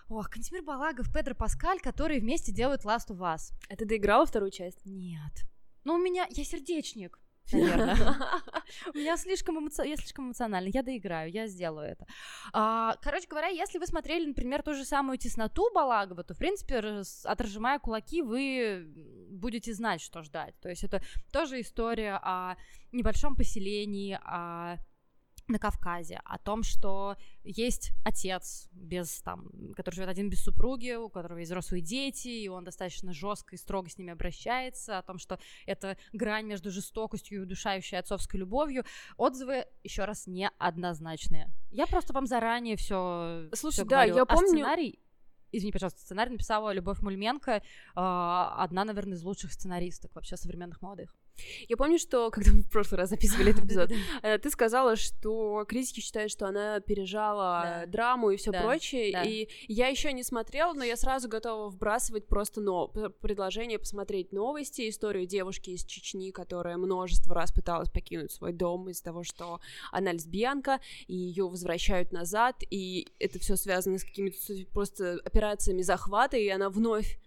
Ох, 0.09 0.31
Кантимир 0.31 0.63
Балагов, 0.63 1.13
Педро 1.13 1.35
Паскаль, 1.35 1.81
которые 1.81 2.21
вместе 2.21 2.53
делают 2.53 2.85
Last 2.85 3.09
of 3.09 3.19
Us. 3.19 3.53
А 3.69 3.77
ты 3.77 3.85
доиграла 3.85 4.25
вторую 4.25 4.53
часть? 4.53 4.85
Нет. 4.85 5.45
Ну, 5.83 5.95
у 5.95 5.99
меня... 5.99 6.27
Я 6.31 6.45
сердечник, 6.45 7.19
наверное. 7.53 7.97
У 8.95 8.99
меня 8.99 9.17
слишком 9.17 9.59
эмо- 9.59 9.87
я 9.87 9.97
слишком 9.97 10.27
эмоциональна. 10.27 10.69
Я 10.69 10.83
доиграю, 10.83 11.31
я 11.31 11.47
сделаю 11.47 11.89
это. 11.89 12.07
А, 12.53 12.97
короче 13.03 13.27
говоря, 13.29 13.49
если 13.49 13.79
вы 13.79 13.87
смотрели, 13.87 14.27
например, 14.27 14.63
ту 14.63 14.75
же 14.75 14.85
самую 14.85 15.19
тесноту 15.19 15.71
Балагова, 15.75 16.25
то, 16.25 16.35
в 16.35 16.39
принципе, 16.39 17.03
отражимая 17.25 17.79
кулаки, 17.79 18.23
вы 18.23 18.87
будете 19.31 19.73
знать, 19.75 20.01
что 20.01 20.23
ждать. 20.23 20.55
То 20.61 20.69
есть 20.69 20.85
это 20.85 21.03
тоже 21.33 21.61
история 21.61 22.19
о 22.23 22.57
небольшом 22.93 23.37
поселении, 23.37 24.19
о 24.23 24.77
на 25.49 25.59
Кавказе, 25.59 26.21
о 26.25 26.39
том, 26.39 26.63
что 26.63 27.17
есть 27.45 27.93
отец, 28.05 28.69
без, 28.73 29.21
там, 29.23 29.49
который 29.75 29.95
живет 29.95 30.09
один 30.09 30.29
без 30.29 30.43
супруги, 30.43 30.95
у 30.95 31.09
которого 31.09 31.39
есть 31.39 31.51
взрослые 31.51 31.83
дети, 31.83 32.29
и 32.29 32.49
он 32.49 32.65
достаточно 32.65 33.13
жестко 33.13 33.55
и 33.55 33.59
строго 33.59 33.89
с 33.89 33.99
ними 33.99 34.13
обращается, 34.13 34.99
о 34.99 35.03
том, 35.03 35.19
что 35.19 35.39
это 35.67 35.97
грань 36.13 36.47
между 36.47 36.71
жестокостью 36.71 37.39
и 37.39 37.43
удушающей 37.43 37.99
отцовской 37.99 38.37
любовью. 38.37 38.85
Отзывы, 39.17 39.67
еще 39.85 40.05
раз, 40.05 40.27
неоднозначные. 40.27 41.49
Я 41.71 41.87
просто 41.87 42.13
вам 42.13 42.27
заранее 42.27 42.77
все 42.77 43.49
Слушай, 43.55 43.85
да, 43.85 44.05
я 44.05 44.23
а 44.23 44.27
помню- 44.27 44.49
сценарий, 44.49 44.99
извини, 45.53 45.73
пожалуйста, 45.73 46.01
сценарий 46.01 46.33
написала 46.33 46.73
Любовь 46.73 47.01
Мульменко, 47.01 47.63
а, 47.95 48.57
одна, 48.63 48.85
наверное, 48.85 49.15
из 49.15 49.23
лучших 49.23 49.53
сценаристок 49.53 50.15
вообще 50.15 50.37
современных 50.37 50.83
молодых. 50.83 51.15
Я 51.69 51.77
помню, 51.77 51.99
что 51.99 52.31
когда 52.33 52.53
мы 52.53 52.63
в 52.63 52.71
прошлый 52.71 52.99
раз 52.99 53.11
записывали 53.11 53.51
этот 53.51 53.65
эпизод, 53.67 53.91
э, 54.23 54.39
ты 54.39 54.51
сказала, 54.51 54.97
что 54.97 55.65
критики 55.69 56.01
считают, 56.01 56.31
что 56.33 56.47
она 56.47 56.81
пережала 56.81 57.63
Да. 57.83 57.87
драму 57.87 58.31
и 58.31 58.37
все 58.37 58.51
Да, 58.53 58.63
прочее. 58.63 59.13
да. 59.13 59.23
И 59.23 59.49
я 59.69 59.89
еще 59.89 60.13
не 60.13 60.23
смотрела, 60.23 60.73
но 60.73 60.85
я 60.85 60.97
сразу 60.97 61.29
готова 61.29 61.69
вбрасывать 61.69 62.27
просто 62.27 62.61
но 62.61 62.89
предложение 62.89 63.79
посмотреть 63.79 64.33
новости, 64.33 64.89
историю 64.89 65.27
девушки 65.27 65.71
из 65.71 65.85
Чечни, 65.85 66.31
которая 66.31 66.77
множество 66.77 67.35
раз 67.35 67.53
пыталась 67.53 67.91
покинуть 67.91 68.33
свой 68.33 68.53
дом 68.53 68.89
из-за 68.89 69.05
того, 69.05 69.23
что 69.25 69.61
она 69.93 70.13
лесбиянка, 70.13 70.81
и 71.07 71.15
ее 71.15 71.49
возвращают 71.49 72.13
назад, 72.13 72.57
и 72.71 73.09
это 73.19 73.39
все 73.39 73.57
связано 73.57 73.99
с 73.99 74.05
какими-то 74.05 74.37
просто 74.73 75.21
операциями 75.25 75.83
захвата, 75.83 76.37
и 76.37 76.49
она 76.49 76.71
вновь 76.71 77.19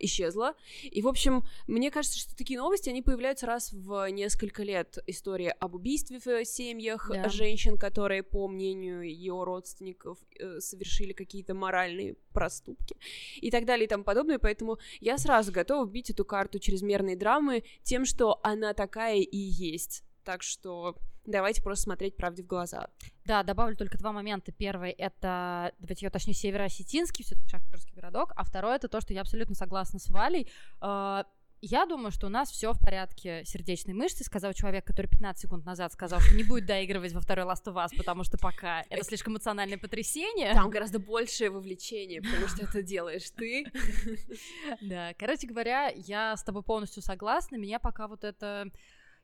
исчезла. 0.00 0.54
И, 0.82 1.02
в 1.02 1.08
общем, 1.08 1.44
мне 1.66 1.90
кажется, 1.90 2.18
что 2.18 2.36
такие 2.36 2.58
новости, 2.58 2.88
они 2.90 3.02
появляются 3.02 3.46
раз 3.46 3.72
в 3.72 4.10
несколько 4.10 4.62
лет. 4.62 4.98
История 5.06 5.50
об 5.52 5.74
убийстве 5.74 6.20
в 6.24 6.44
семьях 6.44 7.10
Да. 7.12 7.28
женщин, 7.28 7.76
которые, 7.78 8.22
по 8.22 8.48
мнению 8.48 9.02
ее 9.02 9.42
родственников, 9.44 10.18
э, 10.38 10.60
совершили 10.60 11.12
какие-то 11.12 11.54
моральные 11.54 12.16
проступки 12.32 12.96
и 13.36 13.50
так 13.50 13.64
далее 13.64 13.86
и 13.86 13.88
тому 13.88 14.04
подобное. 14.04 14.38
Поэтому 14.38 14.78
я 15.00 15.18
сразу 15.18 15.52
готова 15.52 15.84
бить 15.86 16.10
эту 16.10 16.24
карту 16.24 16.58
чрезмерной 16.58 17.16
драмы 17.16 17.64
тем, 17.82 18.04
что 18.04 18.40
она 18.42 18.74
такая 18.74 19.18
и 19.18 19.36
есть. 19.36 20.04
Так 20.24 20.42
что 20.42 20.96
давайте 21.24 21.62
просто 21.62 21.84
смотреть 21.84 22.16
правде 22.16 22.42
в 22.42 22.46
глаза. 22.46 22.88
Да, 23.24 23.42
добавлю 23.42 23.76
только 23.76 23.98
два 23.98 24.12
момента. 24.12 24.52
Первый— 24.52 24.90
это, 24.98 25.72
давайте 25.78 26.06
я 26.06 26.08
уточню, 26.08 26.32
североосетинский, 26.32 27.24
все 27.24 27.34
таки 27.34 27.48
шахтерский 27.48 27.94
городок, 27.94 28.32
а 28.36 28.44
второй— 28.44 28.76
это 28.76 28.88
то, 28.88 29.00
что 29.00 29.12
я 29.12 29.20
абсолютно 29.22 29.54
согласна 29.54 29.98
с 29.98 30.08
Валей. 30.08 30.50
Э, 30.80 31.24
я 31.62 31.84
думаю, 31.84 32.10
что 32.10 32.26
у 32.26 32.30
нас 32.30 32.50
все 32.50 32.72
в 32.72 32.80
порядке 32.80 33.42
сердечной 33.44 33.92
мышцы, 33.92 34.24
сказал 34.24 34.54
человек, 34.54 34.86
который 34.86 35.08
15 35.08 35.42
секунд 35.42 35.66
назад 35.66 35.92
сказал, 35.92 36.18
что 36.20 36.34
не 36.34 36.42
будет 36.42 36.64
доигрывать 36.64 37.12
во 37.12 37.20
второй 37.20 37.44
Last 37.44 37.64
of 37.66 37.74
Us, 37.74 37.94
потому 37.96 38.24
что 38.24 38.38
пока 38.38 38.82
это 38.88 39.04
слишком 39.04 39.34
эмоциональное 39.34 39.76
потрясение. 39.76 40.54
Там 40.54 40.70
гораздо 40.70 40.98
большее 40.98 41.50
вовлечение, 41.50 42.22
потому 42.22 42.48
что 42.48 42.64
это 42.64 42.82
делаешь 42.82 43.30
ты. 43.30 43.66
Да, 44.80 45.12
короче 45.18 45.46
говоря, 45.46 45.88
я 45.94 46.36
с 46.36 46.42
тобой 46.42 46.62
полностью 46.62 47.02
согласна. 47.02 47.56
Меня 47.56 47.78
пока 47.78 48.08
вот 48.08 48.24
эта 48.24 48.70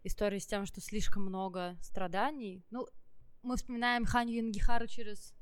история 0.07 0.41
с 0.41 0.47
тем, 0.47 0.67
что 0.67 0.81
слишком 0.81 1.25
много 1.25 1.77
страданий. 1.83 2.65
Ну, 2.71 2.87
мы 3.43 3.57
вспоминаем 3.57 4.05
Ханю 4.05 4.33
Янгихару 4.33 4.87
через 4.87 5.35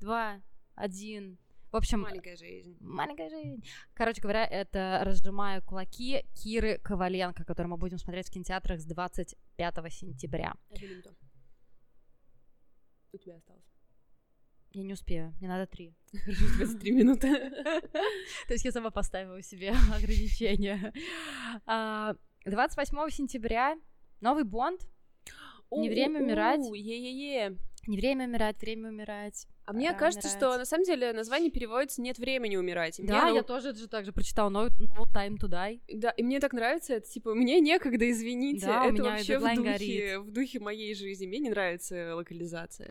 два, 0.00 0.42
один, 0.74 1.38
в 1.74 1.76
общем... 1.76 2.02
Маленькая 2.02 2.36
жизнь. 2.36 2.76
Маленькая 2.80 3.28
жизнь. 3.28 3.64
Короче 3.94 4.22
говоря, 4.22 4.44
это 4.44 5.00
«Разжимаю 5.02 5.60
кулаки» 5.60 6.24
Киры 6.34 6.78
Коваленко, 6.78 7.44
который 7.44 7.66
мы 7.66 7.76
будем 7.76 7.98
смотреть 7.98 8.28
в 8.28 8.32
кинотеатрах 8.32 8.80
с 8.80 8.84
25 8.84 9.92
сентября. 9.92 10.54
У 13.12 13.18
тебя 13.18 13.36
осталось. 13.36 13.64
Я 14.70 14.82
не 14.82 14.92
успею, 14.92 15.34
мне 15.38 15.48
надо 15.48 15.66
три. 15.66 15.94
23 16.12 16.92
минуты. 16.92 17.28
То 18.46 18.52
есть 18.52 18.64
я 18.64 18.70
сама 18.70 18.90
поставила 18.90 19.42
себе 19.42 19.72
ограничения. 19.92 20.92
28 22.44 22.98
а, 22.98 23.10
сентября 23.10 23.76
новый 24.20 24.44
Бонд. 24.44 24.80
Не 25.70 25.88
время 25.88 26.22
умирать. 26.22 26.60
Е-е-е. 26.60 27.56
Не 27.86 27.96
время 27.98 28.26
умирать, 28.26 28.58
время 28.60 28.88
умирать. 28.90 29.46
А 29.66 29.72
мне 29.72 29.92
кажется, 29.92 30.28
умирать. 30.28 30.38
что 30.38 30.58
на 30.58 30.64
самом 30.64 30.84
деле 30.84 31.12
название 31.12 31.50
переводится 31.50 32.00
«нет 32.00 32.18
времени 32.18 32.56
умирать». 32.56 32.98
И 33.00 33.02
да, 33.02 33.26
мне, 33.26 33.36
я 33.36 33.42
тоже 33.42 33.74
же 33.74 33.88
так 33.88 34.04
же 34.04 34.12
прочитала 34.12 34.50
no, 34.50 34.70
no 34.70 35.04
time 35.12 35.36
to 35.38 35.48
die. 35.48 35.80
Да, 35.88 36.10
и 36.10 36.22
мне 36.22 36.40
так 36.40 36.52
нравится 36.52 36.94
это, 36.94 37.06
типа, 37.06 37.34
мне 37.34 37.60
некогда, 37.60 38.10
извините, 38.10 38.66
да, 38.66 38.86
это 38.86 39.02
вообще 39.02 39.38
в 39.38 39.54
духе, 39.54 40.18
в 40.18 40.30
духе 40.30 40.60
моей 40.60 40.94
жизни. 40.94 41.26
Мне 41.26 41.38
не 41.38 41.50
нравится 41.50 42.14
локализация. 42.14 42.90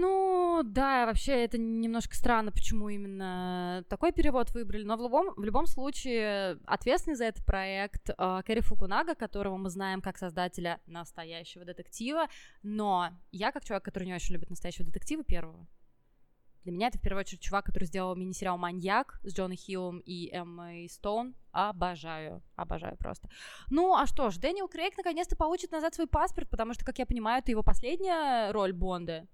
Ну, 0.00 0.62
да, 0.64 1.06
вообще 1.06 1.32
это 1.44 1.58
немножко 1.58 2.14
странно, 2.14 2.52
почему 2.52 2.88
именно 2.88 3.84
такой 3.88 4.12
перевод 4.12 4.52
выбрали, 4.52 4.84
но 4.84 4.96
в 4.96 5.02
любом, 5.02 5.34
в 5.34 5.42
любом 5.42 5.66
случае 5.66 6.60
ответственный 6.66 7.16
за 7.16 7.24
этот 7.24 7.44
проект 7.44 8.08
э, 8.10 8.42
Кэрри 8.46 8.60
Фукунага, 8.60 9.16
которого 9.16 9.56
мы 9.56 9.70
знаем 9.70 10.00
как 10.00 10.16
создателя 10.16 10.80
настоящего 10.86 11.64
детектива, 11.64 12.28
но 12.62 13.10
я 13.32 13.50
как 13.50 13.64
человек, 13.64 13.84
который 13.86 14.04
не 14.04 14.14
очень 14.14 14.34
любит 14.34 14.50
настоящего 14.50 14.84
детектива 14.84 15.24
первого, 15.24 15.66
для 16.62 16.70
меня 16.70 16.86
это 16.86 16.98
в 16.98 17.02
первую 17.02 17.22
очередь 17.22 17.40
чувак, 17.40 17.64
который 17.64 17.86
сделал 17.86 18.14
мини-сериал 18.14 18.56
«Маньяк» 18.56 19.18
с 19.24 19.34
Джоной 19.34 19.56
Хиллом 19.56 19.98
и 19.98 20.30
Эммой 20.32 20.88
Стоун. 20.88 21.34
Обожаю, 21.50 22.40
обожаю 22.54 22.96
просто. 22.98 23.28
Ну, 23.68 23.96
а 23.96 24.06
что 24.06 24.30
ж, 24.30 24.36
Дэниел 24.36 24.68
Крейг 24.68 24.96
наконец-то 24.96 25.34
получит 25.34 25.72
назад 25.72 25.94
свой 25.94 26.06
паспорт, 26.06 26.48
потому 26.50 26.74
что, 26.74 26.84
как 26.84 26.98
я 26.98 27.06
понимаю, 27.06 27.40
это 27.40 27.50
его 27.50 27.64
последняя 27.64 28.52
роль 28.52 28.72
Бонда. 28.72 29.26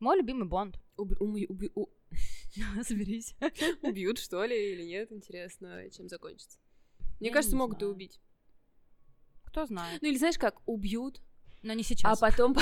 Мой 0.00 0.16
любимый 0.16 0.48
Бонд. 0.48 0.80
Уб... 0.96 1.12
Уби... 1.20 1.46
Уби... 1.48 1.70
У... 1.74 1.86
Соберись. 2.82 3.34
Убьют, 3.82 4.18
что 4.18 4.44
ли, 4.44 4.72
или 4.72 4.82
нет? 4.84 5.12
Интересно, 5.12 5.88
чем 5.90 6.08
закончится. 6.08 6.58
Мне 7.20 7.28
Я 7.28 7.34
кажется, 7.34 7.56
могут 7.56 7.78
знаю. 7.78 7.92
и 7.92 7.94
убить. 7.94 8.20
Кто 9.44 9.66
знает. 9.66 10.00
Ну 10.00 10.08
или 10.08 10.16
знаешь 10.16 10.38
как, 10.38 10.56
убьют. 10.66 11.20
Но 11.62 11.74
не 11.74 11.82
сейчас. 11.82 12.16
А 12.16 12.20
потом, 12.20 12.56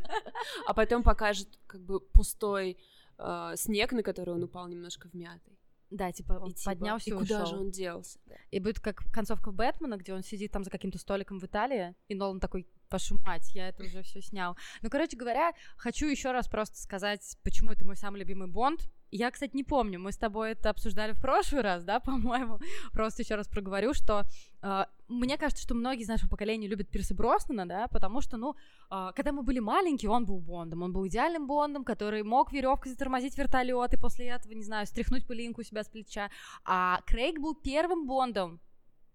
а 0.66 0.74
потом 0.74 1.04
покажет 1.04 1.48
как 1.66 1.80
бы 1.82 2.00
пустой 2.00 2.78
э, 3.18 3.52
снег, 3.56 3.92
на 3.92 4.02
который 4.02 4.34
он 4.34 4.42
упал 4.42 4.66
немножко 4.66 5.08
вмятый. 5.12 5.56
Да, 5.90 6.10
типа 6.10 6.32
он 6.40 6.50
и, 6.50 6.54
типа, 6.54 6.70
поднялся 6.70 7.10
и, 7.10 7.12
и 7.12 7.16
куда 7.16 7.44
ушел. 7.44 7.46
же 7.46 7.62
он 7.62 7.70
делся? 7.70 8.18
Да. 8.26 8.34
И 8.50 8.58
будет 8.58 8.80
как 8.80 9.04
концовка 9.12 9.52
Бэтмена, 9.52 9.98
где 9.98 10.14
он 10.14 10.22
сидит 10.22 10.50
там 10.50 10.64
за 10.64 10.70
каким-то 10.70 10.98
столиком 10.98 11.38
в 11.38 11.44
Италии, 11.44 11.94
и 12.08 12.14
Нолан 12.14 12.40
такой, 12.40 12.66
вашу 12.92 13.18
мать, 13.24 13.50
я 13.54 13.68
это 13.68 13.84
уже 13.84 14.02
все 14.02 14.20
снял. 14.20 14.56
Ну, 14.82 14.90
короче 14.90 15.16
говоря, 15.16 15.52
хочу 15.76 16.06
еще 16.06 16.32
раз 16.32 16.48
просто 16.48 16.78
сказать, 16.78 17.38
почему 17.42 17.72
это 17.72 17.84
мой 17.84 17.96
самый 17.96 18.20
любимый 18.20 18.48
Бонд. 18.48 18.88
Я, 19.14 19.30
кстати, 19.30 19.54
не 19.54 19.62
помню, 19.62 20.00
мы 20.00 20.10
с 20.10 20.16
тобой 20.16 20.52
это 20.52 20.70
обсуждали 20.70 21.12
в 21.12 21.20
прошлый 21.20 21.60
раз, 21.60 21.84
да, 21.84 22.00
по-моему. 22.00 22.58
Просто 22.92 23.22
еще 23.22 23.34
раз 23.34 23.46
проговорю, 23.46 23.92
что 23.92 24.22
э, 24.62 24.84
мне 25.08 25.36
кажется, 25.36 25.62
что 25.62 25.74
многие 25.74 26.02
из 26.02 26.08
нашего 26.08 26.30
поколения 26.30 26.66
любят 26.66 26.88
Пирса 26.88 27.14
Броснана, 27.14 27.68
да, 27.68 27.88
потому 27.88 28.22
что, 28.22 28.38
ну, 28.38 28.56
э, 28.90 29.10
когда 29.14 29.32
мы 29.32 29.42
были 29.42 29.58
маленькие, 29.58 30.10
он 30.10 30.24
был 30.24 30.40
Бондом, 30.40 30.82
он 30.82 30.92
был 30.94 31.06
идеальным 31.06 31.46
Бондом, 31.46 31.84
который 31.84 32.22
мог 32.22 32.52
веревкой 32.52 32.92
затормозить 32.92 33.36
вертолет 33.36 33.92
и 33.92 33.98
после 33.98 34.28
этого, 34.28 34.52
не 34.52 34.64
знаю, 34.64 34.86
стряхнуть 34.86 35.26
пылинку 35.26 35.60
у 35.60 35.64
себя 35.64 35.84
с 35.84 35.88
плеча. 35.88 36.30
А 36.64 37.00
Крейг 37.06 37.38
был 37.38 37.54
первым 37.54 38.06
Бондом, 38.06 38.60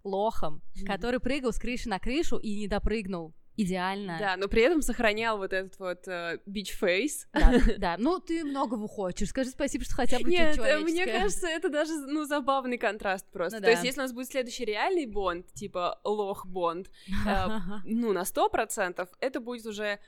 лохом, 0.03 0.61
mm-hmm. 0.75 0.85
который 0.85 1.19
прыгал 1.19 1.51
с 1.51 1.59
крыши 1.59 1.89
на 1.89 1.99
крышу 1.99 2.37
и 2.37 2.55
не 2.55 2.67
допрыгнул 2.67 3.33
идеально. 3.57 4.17
Да, 4.19 4.37
но 4.37 4.47
при 4.47 4.61
этом 4.61 4.81
сохранял 4.81 5.37
вот 5.37 5.51
этот 5.51 5.77
вот 5.79 6.07
бич-фейс. 6.45 7.27
Uh, 7.33 7.39
да, 7.39 7.73
да, 7.77 7.95
ну 7.97 8.19
ты 8.19 8.43
многого 8.43 8.87
хочешь, 8.87 9.29
скажи 9.29 9.49
спасибо, 9.49 9.83
что 9.83 9.95
хотя 9.95 10.19
бы 10.19 10.29
Нет, 10.29 10.57
э, 10.59 10.79
мне 10.79 11.05
кажется, 11.05 11.47
это 11.47 11.69
даже, 11.69 11.93
ну, 11.93 12.25
забавный 12.25 12.77
контраст 12.77 13.25
просто. 13.31 13.57
Ну, 13.57 13.61
То 13.61 13.67
да. 13.67 13.71
есть, 13.71 13.83
если 13.83 13.99
у 13.99 14.03
нас 14.03 14.13
будет 14.13 14.27
следующий 14.27 14.65
реальный 14.65 15.05
Бонд, 15.05 15.51
типа 15.53 15.99
лох-Бонд, 16.03 16.89
э, 17.25 17.47
ну, 17.85 18.13
на 18.13 18.25
сто 18.25 18.49
процентов, 18.49 19.09
это 19.19 19.39
будет 19.39 19.65
уже 19.65 19.99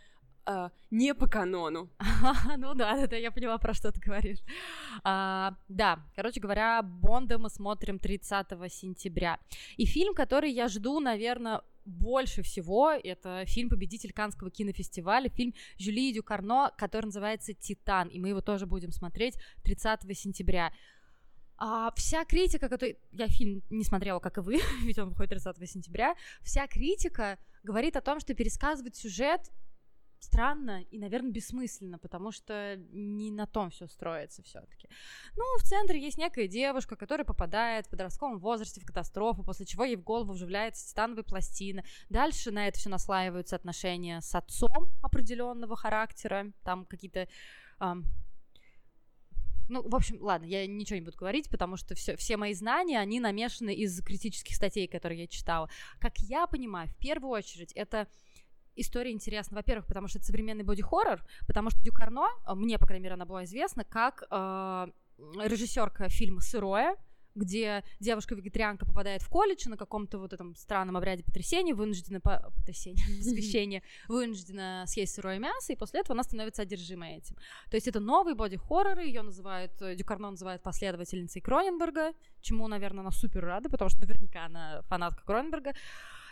Uh, 0.46 0.72
не 0.90 1.14
по 1.14 1.28
канону. 1.28 1.90
ну 2.58 2.74
да, 2.74 3.06
да, 3.06 3.16
я 3.16 3.32
поняла, 3.32 3.58
про 3.58 3.74
что 3.74 3.92
ты 3.92 4.00
говоришь. 4.00 4.40
Uh, 5.04 5.54
да, 5.68 6.00
короче 6.16 6.40
говоря, 6.40 6.82
Бонда 6.82 7.38
мы 7.38 7.50
смотрим 7.50 8.00
30 8.00 8.48
сентября. 8.72 9.40
И 9.78 9.86
фильм, 9.86 10.16
который 10.16 10.52
я 10.52 10.68
жду, 10.68 11.00
наверное, 11.00 11.62
больше 11.86 12.42
всего 12.42 12.92
это 12.92 13.44
фильм-победитель 13.46 14.14
Канского 14.14 14.52
кинофестиваля, 14.52 15.30
фильм 15.30 15.54
Жюли 15.78 16.14
Дюкарно, 16.14 16.72
который 16.78 17.06
называется 17.06 17.54
«Титан», 17.54 18.08
и 18.10 18.20
мы 18.20 18.30
его 18.30 18.42
тоже 18.42 18.66
будем 18.66 18.92
смотреть 18.92 19.36
30 19.64 20.18
сентября. 20.18 20.72
А 21.58 21.92
вся 21.96 22.24
критика, 22.24 22.70
которую... 22.70 22.98
Я 23.12 23.28
фильм 23.28 23.62
не 23.70 23.84
смотрела, 23.84 24.20
как 24.20 24.38
и 24.38 24.42
вы, 24.42 24.62
ведь 24.82 24.98
он 24.98 25.10
выходит 25.10 25.32
30 25.32 25.70
сентября. 25.70 26.16
Вся 26.42 26.68
критика 26.68 27.38
говорит 27.64 27.98
о 27.98 28.02
том, 28.02 28.20
что 28.20 28.34
пересказывать 28.34 28.96
сюжет 28.96 29.52
странно 30.20 30.82
и, 30.84 31.00
наверное, 31.00 31.32
бессмысленно, 31.32 31.98
потому 31.98 32.32
что 32.32 32.76
не 32.92 33.32
на 33.32 33.48
том 33.48 33.70
все 33.70 33.88
строится 33.88 34.44
все-таки. 34.44 34.88
Ну, 35.36 35.44
в 35.58 35.64
центре 35.64 36.02
есть 36.02 36.18
некая 36.18 36.48
девушка, 36.48 36.96
которая 36.96 37.26
попадает 37.26 37.88
в 37.88 37.90
подростковом 37.90 38.40
возрасте 38.40 38.82
в 38.82 38.86
катастрофу, 38.86 39.44
после 39.44 39.66
чего 39.66 39.84
ей 39.84 39.96
в 39.96 40.04
голову 40.04 40.34
вживляется 40.34 40.88
титановая 40.88 41.24
пластина. 41.24 41.84
Дальше 42.10 42.52
на 42.52 42.68
это 42.68 42.78
все 42.80 42.90
наслаиваются 42.90 43.56
отношения 43.56 44.22
с 44.22 44.36
отцом 44.36 44.92
определенного 45.02 45.76
характера, 45.76 46.52
там 46.64 46.86
какие-то 46.86 47.28
эм, 47.80 48.06
ну, 49.70 49.88
в 49.88 49.96
общем, 49.96 50.18
ладно, 50.20 50.46
я 50.46 50.66
ничего 50.66 50.96
не 50.98 51.06
буду 51.06 51.18
говорить, 51.18 51.50
потому 51.50 51.78
что 51.78 51.94
все, 51.94 52.18
все 52.18 52.38
мои 52.38 52.54
знания, 52.54 53.00
они 53.00 53.20
намешаны 53.20 53.74
из 53.74 54.02
критических 54.02 54.56
статей, 54.56 54.88
которые 54.88 55.22
я 55.22 55.28
читала. 55.28 55.70
Как 56.00 56.18
я 56.18 56.48
понимаю, 56.48 56.88
в 56.88 56.98
первую 56.98 57.32
очередь, 57.32 57.72
это 57.74 58.08
история 58.82 59.12
интересна. 59.12 59.56
Во-первых, 59.56 59.88
потому 59.88 60.08
что 60.08 60.20
это 60.20 60.28
современный 60.28 60.64
боди-хоррор, 60.64 61.22
потому 61.48 61.70
что 61.70 61.82
Дюкарно, 61.82 62.28
э, 62.48 62.54
мне, 62.56 62.78
по 62.78 62.86
крайней 62.86 63.04
мере, 63.04 63.16
она 63.16 63.26
была 63.26 63.44
известна, 63.46 63.84
как 63.84 64.24
э, 64.30 64.88
режиссерка 65.18 66.10
фильма 66.10 66.42
«Сырое», 66.42 66.96
где 67.36 67.84
девушка-вегетарианка 68.00 68.86
попадает 68.86 69.22
в 69.22 69.30
колледж 69.30 69.68
на 69.70 69.78
каком-то 69.78 70.20
вот 70.20 70.34
этом 70.34 70.56
странном 70.56 70.98
обряде 70.98 71.24
потрясения, 71.24 71.74
вынуждена 71.74 72.20
по... 72.20 72.52
потрясения, 72.58 73.04
посвящения, 73.18 73.84
вынуждена 74.08 74.84
съесть 74.88 75.16
сырое 75.16 75.40
мясо, 75.40 75.74
и 75.74 75.76
после 75.76 76.02
этого 76.02 76.16
она 76.16 76.24
становится 76.24 76.62
одержимой 76.62 77.18
этим. 77.18 77.36
То 77.70 77.76
есть 77.76 77.88
это 77.88 78.00
новый 78.00 78.36
боди-хоррор, 78.36 79.00
ее 79.00 79.22
называют, 79.22 79.72
э, 79.82 79.96
Дюкарно 79.96 80.32
называет 80.32 80.62
последовательницей 80.62 81.42
Кроненберга, 81.42 82.14
чему, 82.42 82.68
наверное, 82.68 83.02
она 83.02 83.12
супер 83.12 83.44
рада, 83.44 83.70
потому 83.70 83.90
что 83.90 84.00
наверняка 84.02 84.46
она 84.46 84.82
фанатка 84.84 85.24
Кроненберга. 85.24 85.74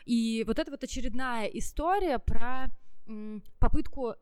И 0.07 0.45
вот 0.47 0.57
это 0.57 0.71
вот 0.71 0.81
очередная 0.85 1.47
история 1.47 2.17
про 2.17 2.69
попытку 3.59 4.15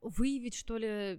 выявить, 0.00 0.54
что 0.54 0.76
ли, 0.76 1.18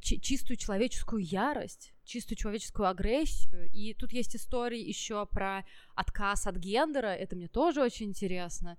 чистую 0.00 0.56
человеческую 0.56 1.22
ярость, 1.22 1.92
чистую 2.04 2.36
человеческую 2.36 2.88
агрессию. 2.88 3.70
И 3.72 3.94
тут 3.94 4.12
есть 4.12 4.34
истории 4.34 4.80
еще 4.80 5.26
про 5.26 5.64
отказ 5.94 6.48
от 6.48 6.56
гендера, 6.56 7.06
это 7.06 7.36
мне 7.36 7.46
тоже 7.46 7.82
очень 7.82 8.06
интересно. 8.06 8.76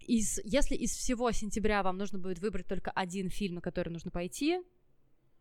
Из, 0.00 0.38
если 0.44 0.74
из 0.74 0.90
всего 0.90 1.32
сентября 1.32 1.82
вам 1.82 1.96
нужно 1.96 2.18
будет 2.18 2.40
выбрать 2.40 2.66
только 2.66 2.90
один 2.90 3.30
фильм, 3.30 3.54
на 3.54 3.60
который 3.62 3.88
нужно 3.88 4.10
пойти, 4.10 4.60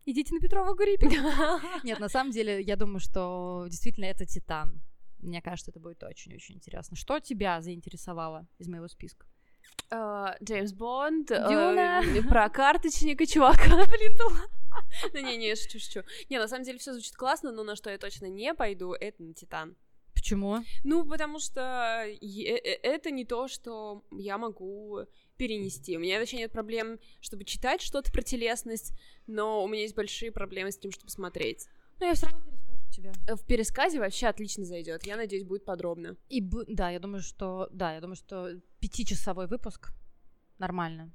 идите 0.06 0.34
на 0.34 0.40
Петрова 0.40 0.74
Гриппе. 0.74 1.10
Нет, 1.84 2.00
на 2.00 2.08
самом 2.08 2.32
деле, 2.32 2.62
я 2.62 2.78
думаю, 2.78 3.02
что 3.02 3.66
действительно 3.68 4.06
это 4.06 4.26
«Титан». 4.26 4.82
Мне 5.24 5.42
кажется, 5.42 5.72
это 5.72 5.80
будет 5.80 6.04
очень-очень 6.04 6.56
интересно. 6.56 6.96
Что 6.96 7.20
тебя 7.20 7.62
заинтересовало 7.62 8.48
из 8.60 8.68
моего 8.68 8.88
списка? 8.88 9.26
А, 9.90 10.36
Джеймс 10.44 10.74
Бонд, 10.74 11.32
э, 11.32 11.48
Дюна, 11.48 12.02
про 12.28 12.50
карточника 12.50 13.26
чувака, 13.26 13.86
блин, 13.88 14.18
ну 15.14 15.20
не, 15.20 15.38
не, 15.38 15.56
шучу, 15.56 15.80
шучу. 15.80 16.04
Не, 16.30 16.40
на 16.40 16.48
самом 16.48 16.64
деле 16.64 16.80
все 16.80 16.94
звучит 16.94 17.16
классно, 17.16 17.52
но 17.52 17.64
на 17.64 17.76
что 17.76 17.90
я 17.90 17.98
точно 17.98 18.26
не 18.26 18.54
пойду, 18.54 18.94
это 18.94 19.22
на 19.24 19.34
Титан. 19.34 19.76
Почему? 20.14 20.64
Ну, 20.84 21.06
потому 21.06 21.40
что 21.40 22.06
это 22.08 23.12
не 23.12 23.26
то, 23.26 23.48
что 23.48 24.04
я 24.12 24.38
могу 24.38 25.02
перенести. 25.38 25.98
У 25.98 26.00
меня 26.00 26.20
вообще 26.20 26.38
нет 26.38 26.52
проблем, 26.52 26.98
чтобы 27.20 27.44
читать 27.44 27.82
что-то 27.82 28.12
про 28.12 28.22
телесность, 28.22 28.94
но 29.28 29.64
у 29.64 29.68
меня 29.68 29.82
есть 29.82 29.96
большие 29.96 30.32
проблемы 30.32 30.72
с 30.72 30.78
тем, 30.78 30.92
чтобы 30.92 31.10
смотреть. 31.10 31.68
Ну, 32.00 32.08
я 32.08 32.14
все 32.14 32.28
равно 32.28 32.53
тебе. 32.94 33.12
Э, 33.28 33.36
в 33.36 33.46
пересказе 33.46 34.00
вообще 34.00 34.28
отлично 34.28 34.66
зайдет. 34.66 35.06
Я 35.06 35.18
надеюсь, 35.18 35.44
будет 35.44 35.66
подробно. 35.66 36.16
И 36.30 36.42
б... 36.42 36.66
да, 36.68 36.90
я 36.90 37.00
думаю, 37.00 37.22
что 37.22 37.68
да, 37.72 37.94
я 37.94 38.02
думаю, 38.02 38.16
что 38.16 38.50
пятичасовой 38.80 39.48
выпуск 39.48 39.92
нормально. 40.60 41.12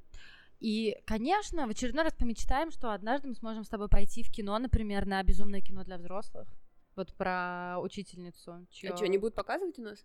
И, 0.60 0.96
конечно, 1.06 1.66
в 1.66 1.70
очередной 1.70 2.04
раз 2.04 2.14
помечтаем, 2.14 2.70
что 2.70 2.92
однажды 2.92 3.28
мы 3.28 3.34
сможем 3.34 3.64
с 3.64 3.68
тобой 3.68 3.88
пойти 3.88 4.22
в 4.22 4.30
кино, 4.30 4.58
например, 4.58 5.06
на 5.06 5.22
безумное 5.22 5.60
кино 5.60 5.84
для 5.84 5.98
взрослых. 5.98 6.48
Вот 6.96 7.14
про 7.14 7.78
учительницу. 7.80 8.66
Чьё... 8.70 8.92
А 8.92 8.96
что, 8.96 9.06
не 9.06 9.18
будут 9.18 9.36
показывать 9.36 9.78
у 9.78 9.82
нас? 9.82 10.04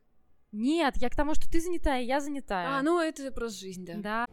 Нет, 0.52 0.98
я 0.98 1.10
к 1.10 1.16
тому, 1.16 1.34
что 1.34 1.50
ты 1.50 1.60
занятая, 1.60 2.02
я 2.04 2.22
занятая. 2.22 2.78
А, 2.78 2.84
ну 2.84 3.00
это 3.00 3.32
просто 3.32 3.62
жизнь, 3.62 3.84
да. 3.84 3.96
Да. 3.96 4.28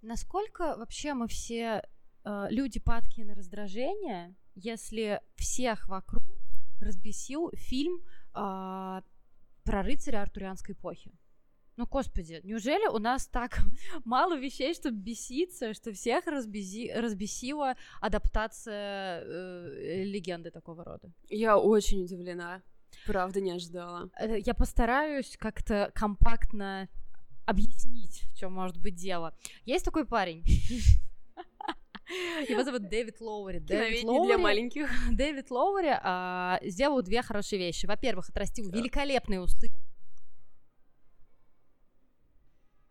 Насколько 0.00 0.76
вообще 0.76 1.14
мы 1.14 1.26
все 1.26 1.82
э, 2.24 2.46
люди 2.50 2.80
падкие 2.80 3.26
на 3.26 3.34
раздражение, 3.34 4.34
если 4.54 5.20
всех 5.36 5.88
вокруг 5.88 6.22
разбесил 6.80 7.50
фильм 7.54 7.96
э, 7.96 8.00
про 8.34 9.82
рыцаря 9.82 10.22
артурианской 10.22 10.74
эпохи? 10.74 11.12
Ну, 11.76 11.86
господи, 11.86 12.40
неужели 12.44 12.86
у 12.86 12.98
нас 12.98 13.26
так 13.26 13.58
мало 14.04 14.38
вещей, 14.38 14.74
чтобы 14.74 14.96
беситься, 14.96 15.74
что 15.74 15.92
всех 15.92 16.26
разбези... 16.26 16.92
разбесила 16.92 17.74
адаптация 18.00 19.22
э, 19.24 20.04
легенды 20.04 20.50
такого 20.50 20.84
рода? 20.84 21.12
Я 21.28 21.58
очень 21.58 22.02
удивлена. 22.02 22.62
Правда, 23.06 23.40
не 23.40 23.50
ожидала. 23.50 24.08
Э, 24.18 24.38
я 24.38 24.54
постараюсь 24.54 25.36
как-то 25.36 25.90
компактно 25.94 26.88
объяснить, 27.44 28.22
в 28.32 28.38
чем 28.38 28.52
может 28.52 28.80
быть 28.80 28.94
дело. 28.94 29.36
Есть 29.64 29.84
такой 29.84 30.06
парень. 30.06 30.44
Его 32.48 32.64
зовут 32.64 32.88
Дэвид 32.88 33.20
Лоури. 33.20 33.58
Дэвид 33.60 34.04
Лоури 34.04 34.28
для 34.28 34.38
маленьких. 34.38 34.90
Дэвид 35.10 35.50
Лоури 35.50 35.98
а, 36.02 36.58
сделал 36.62 37.02
две 37.02 37.22
хорошие 37.22 37.58
вещи. 37.58 37.86
Во-первых, 37.86 38.28
отрастил 38.28 38.70
великолепные 38.70 39.40
усы. 39.40 39.70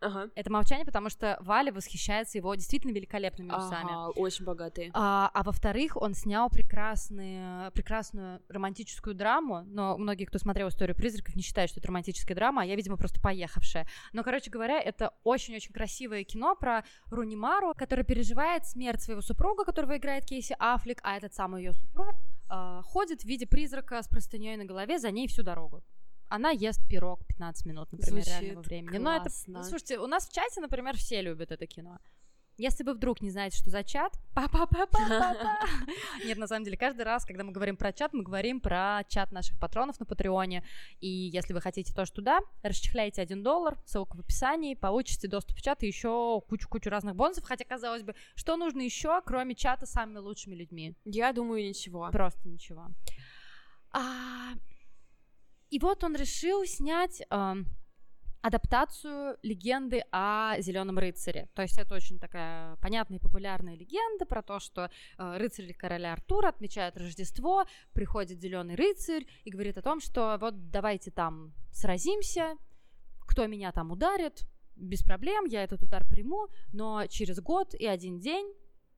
Ага. 0.04 0.30
Это 0.34 0.52
молчание, 0.52 0.84
потому 0.84 1.08
что 1.08 1.38
Валя 1.40 1.72
восхищается 1.72 2.36
его 2.36 2.54
действительно 2.54 2.92
великолепными 2.92 3.48
усами. 3.48 3.90
Ага, 3.90 4.08
очень 4.10 4.44
богатые. 4.44 4.90
А, 4.92 5.30
а 5.32 5.42
во-вторых, 5.42 5.96
он 5.96 6.14
снял 6.14 6.50
прекрасные, 6.50 7.70
прекрасную 7.70 8.42
романтическую 8.48 9.14
драму, 9.14 9.62
но 9.66 9.96
многие, 9.96 10.26
кто 10.26 10.38
смотрел 10.38 10.68
«Историю 10.68 10.94
призраков», 10.94 11.34
не 11.36 11.42
считают, 11.42 11.70
что 11.70 11.80
это 11.80 11.88
романтическая 11.88 12.36
драма, 12.36 12.62
а 12.62 12.64
я, 12.66 12.76
видимо, 12.76 12.96
просто 12.96 13.20
поехавшая. 13.20 13.86
Но, 14.12 14.22
короче 14.22 14.50
говоря, 14.50 14.78
это 14.78 15.14
очень-очень 15.24 15.72
красивое 15.72 16.24
кино 16.24 16.54
про 16.54 16.84
Рунимару, 17.10 17.72
которая 17.74 18.04
переживает 18.04 18.66
смерть 18.66 19.02
своего 19.02 19.22
супруга, 19.22 19.64
которого 19.64 19.96
играет 19.96 20.26
Кейси 20.26 20.54
Аффлек, 20.58 21.00
а 21.02 21.16
этот 21.16 21.32
самый 21.34 21.64
ее 21.64 21.72
супруг 21.72 22.14
э, 22.50 22.82
ходит 22.84 23.22
в 23.22 23.24
виде 23.24 23.46
призрака 23.46 24.02
с 24.02 24.08
простыней 24.08 24.56
на 24.56 24.64
голове 24.66 24.98
за 24.98 25.10
ней 25.10 25.28
всю 25.28 25.42
дорогу 25.42 25.82
она 26.34 26.50
ест 26.50 26.80
пирог 26.88 27.24
15 27.26 27.66
минут, 27.66 27.92
например, 27.92 28.24
Звучит 28.24 28.40
реального 28.40 28.62
времени. 28.62 28.98
Классно. 28.98 29.04
Но 29.04 29.16
это, 29.16 29.30
ну, 29.46 29.62
слушайте, 29.62 29.98
у 29.98 30.06
нас 30.06 30.28
в 30.28 30.32
чате, 30.32 30.60
например, 30.60 30.96
все 30.96 31.22
любят 31.22 31.52
это 31.52 31.66
кино. 31.66 31.98
Если 32.56 32.84
вы 32.84 32.94
вдруг 32.94 33.20
не 33.20 33.30
знаете, 33.30 33.56
что 33.56 33.70
за 33.70 33.82
чат, 33.82 34.16
па 34.32 34.46
па 34.46 34.66
па 34.66 34.86
па 34.86 34.98
па 35.08 35.58
Нет, 36.24 36.38
на 36.38 36.46
самом 36.46 36.64
деле, 36.64 36.76
каждый 36.76 37.02
раз, 37.02 37.24
когда 37.24 37.42
мы 37.42 37.50
говорим 37.50 37.76
про 37.76 37.92
чат, 37.92 38.12
мы 38.12 38.22
говорим 38.22 38.60
про 38.60 39.02
чат 39.08 39.32
наших 39.32 39.58
патронов 39.58 39.98
на 39.98 40.06
Патреоне. 40.06 40.64
И 41.00 41.08
если 41.08 41.52
вы 41.52 41.60
хотите 41.60 41.92
тоже 41.92 42.12
туда, 42.12 42.38
расчехляйте 42.62 43.22
один 43.22 43.42
доллар, 43.42 43.76
ссылка 43.86 44.16
в 44.16 44.20
описании, 44.20 44.74
получите 44.74 45.26
доступ 45.26 45.58
в 45.58 45.62
чат 45.62 45.82
и 45.82 45.88
еще 45.88 46.42
кучу-кучу 46.48 46.90
разных 46.90 47.16
бонусов. 47.16 47.44
Хотя, 47.44 47.64
казалось 47.64 48.04
бы, 48.04 48.14
что 48.36 48.56
нужно 48.56 48.82
еще, 48.82 49.20
кроме 49.24 49.56
чата 49.56 49.86
с 49.86 49.90
самыми 49.90 50.18
лучшими 50.18 50.54
людьми? 50.54 50.94
Я 51.04 51.32
думаю, 51.32 51.64
ничего. 51.64 52.08
Просто 52.12 52.48
ничего. 52.48 52.86
А, 53.90 54.52
и 55.74 55.78
вот 55.80 56.04
он 56.04 56.14
решил 56.14 56.64
снять 56.66 57.20
э, 57.28 57.54
адаптацию 58.42 59.36
легенды 59.42 60.04
о 60.12 60.54
Зеленом 60.60 61.00
рыцаре. 61.00 61.48
То 61.52 61.62
есть 61.62 61.76
это 61.78 61.96
очень 61.96 62.20
такая 62.20 62.76
понятная 62.76 63.18
и 63.18 63.20
популярная 63.20 63.74
легенда 63.74 64.24
про 64.24 64.40
то, 64.42 64.60
что 64.60 64.84
э, 64.84 65.36
рыцарь 65.36 65.74
короля 65.74 66.12
Артура 66.12 66.50
отмечает 66.50 66.96
Рождество, 66.96 67.64
приходит 67.92 68.40
Зеленый 68.40 68.76
рыцарь 68.76 69.26
и 69.42 69.50
говорит 69.50 69.76
о 69.76 69.82
том, 69.82 69.98
что 69.98 70.38
вот 70.40 70.70
давайте 70.70 71.10
там 71.10 71.52
сразимся, 71.72 72.56
кто 73.26 73.48
меня 73.48 73.72
там 73.72 73.90
ударит, 73.90 74.46
без 74.76 75.02
проблем, 75.02 75.44
я 75.46 75.64
этот 75.64 75.82
удар 75.82 76.06
приму, 76.08 76.46
но 76.72 77.08
через 77.08 77.40
год 77.40 77.74
и 77.74 77.84
один 77.84 78.20
день 78.20 78.46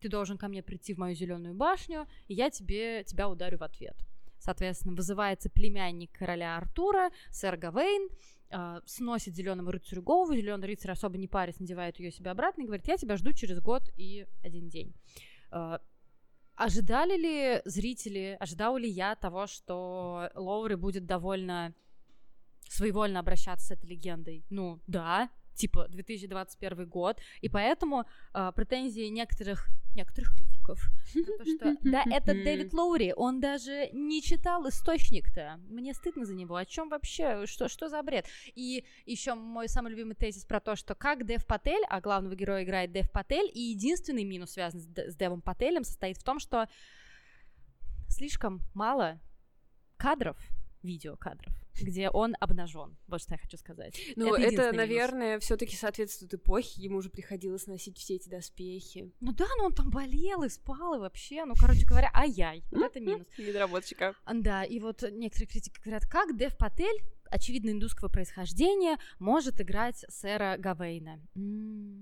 ты 0.00 0.10
должен 0.10 0.36
ко 0.36 0.48
мне 0.48 0.62
прийти 0.62 0.92
в 0.92 0.98
мою 0.98 1.14
зеленую 1.14 1.54
башню, 1.54 2.06
и 2.28 2.34
я 2.34 2.50
тебе, 2.50 3.02
тебя 3.04 3.30
ударю 3.30 3.56
в 3.56 3.62
ответ. 3.62 3.96
Соответственно, 4.46 4.94
вызывается 4.94 5.50
племянник 5.50 6.12
короля 6.12 6.56
Артура, 6.56 7.10
сэр 7.32 7.56
Гавейн, 7.56 8.08
э, 8.50 8.80
сносит 8.86 9.34
зеленому 9.34 9.72
рыцарю 9.72 10.02
голову, 10.02 10.36
зеленый 10.36 10.68
рыцарь 10.68 10.92
особо 10.92 11.18
не 11.18 11.26
парясь, 11.26 11.58
надевает 11.58 11.98
ее 11.98 12.12
себе 12.12 12.30
обратно 12.30 12.62
и 12.62 12.66
говорит, 12.66 12.86
я 12.86 12.96
тебя 12.96 13.16
жду 13.16 13.32
через 13.32 13.60
год 13.60 13.90
и 13.96 14.24
один 14.44 14.68
день. 14.68 14.94
Э, 15.50 15.78
ожидали 16.54 17.16
ли 17.16 17.62
зрители, 17.64 18.36
ожидал 18.38 18.76
ли 18.76 18.88
я 18.88 19.16
того, 19.16 19.48
что 19.48 20.30
Лоури 20.36 20.76
будет 20.76 21.06
довольно 21.06 21.74
своевольно 22.68 23.18
обращаться 23.18 23.66
с 23.66 23.70
этой 23.72 23.86
легендой? 23.86 24.44
Ну, 24.48 24.80
да, 24.86 25.28
типа 25.54 25.88
2021 25.88 26.86
год, 26.86 27.18
и 27.40 27.48
поэтому 27.48 28.04
э, 28.32 28.52
претензии 28.54 29.08
некоторых 29.08 29.68
некоторых 29.96 30.36
то, 30.74 31.44
что 31.44 31.76
да, 31.82 32.04
это 32.10 32.32
Дэвид 32.34 32.72
Лоури, 32.72 33.12
он 33.16 33.40
даже 33.40 33.90
не 33.92 34.22
читал 34.22 34.68
источник-то. 34.68 35.60
Мне 35.68 35.94
стыдно 35.94 36.24
за 36.24 36.34
него. 36.34 36.56
О 36.56 36.64
чем 36.64 36.88
вообще? 36.88 37.46
Что, 37.46 37.68
что 37.68 37.88
за 37.88 38.02
бред? 38.02 38.26
И 38.54 38.84
еще 39.04 39.34
мой 39.34 39.68
самый 39.68 39.90
любимый 39.90 40.14
тезис 40.14 40.44
про 40.44 40.60
то, 40.60 40.76
что 40.76 40.94
как 40.94 41.26
Дэв 41.26 41.46
Патель, 41.46 41.84
а 41.88 42.00
главного 42.00 42.34
героя 42.34 42.64
играет 42.64 42.92
Дэв 42.92 43.10
Патель, 43.10 43.50
и 43.52 43.60
единственный 43.60 44.24
минус, 44.24 44.52
связанный 44.52 44.82
с, 44.82 45.12
с 45.12 45.16
Дэвом 45.16 45.42
Пателем, 45.42 45.84
состоит 45.84 46.18
в 46.18 46.24
том, 46.24 46.38
что 46.38 46.68
слишком 48.08 48.60
мало 48.74 49.20
кадров, 49.96 50.36
видеокадров 50.82 51.54
где 51.82 52.08
он 52.10 52.34
обнажен. 52.40 52.96
Вот 53.06 53.20
что 53.20 53.34
я 53.34 53.38
хочу 53.38 53.56
сказать. 53.56 54.00
Ну, 54.16 54.34
это, 54.34 54.62
это 54.62 54.76
наверное, 54.76 55.38
все-таки 55.38 55.76
соответствует 55.76 56.34
эпохе. 56.34 56.80
Ему 56.80 56.98
уже 56.98 57.10
приходилось 57.10 57.66
носить 57.66 57.98
все 57.98 58.14
эти 58.14 58.28
доспехи. 58.28 59.12
Ну 59.20 59.32
да, 59.32 59.46
но 59.58 59.66
он 59.66 59.72
там 59.72 59.90
болел 59.90 60.42
и 60.42 60.48
спал 60.48 60.94
и 60.94 60.98
вообще. 60.98 61.44
Ну, 61.44 61.54
короче 61.58 61.86
говоря, 61.86 62.10
ай-яй. 62.14 62.64
Вот 62.70 62.84
это 62.84 63.00
минус. 63.00 63.26
Недоработчика. 63.38 64.14
Да, 64.32 64.64
и 64.64 64.78
вот 64.78 65.02
некоторые 65.10 65.48
критики 65.48 65.80
говорят, 65.82 66.06
как 66.06 66.36
Дев 66.36 66.56
Патель, 66.56 67.02
очевидно 67.30 67.70
индусского 67.70 68.08
происхождения, 68.08 68.98
может 69.18 69.60
играть 69.60 70.04
сэра 70.08 70.56
Гавейна. 70.58 71.20
М-м. 71.34 71.95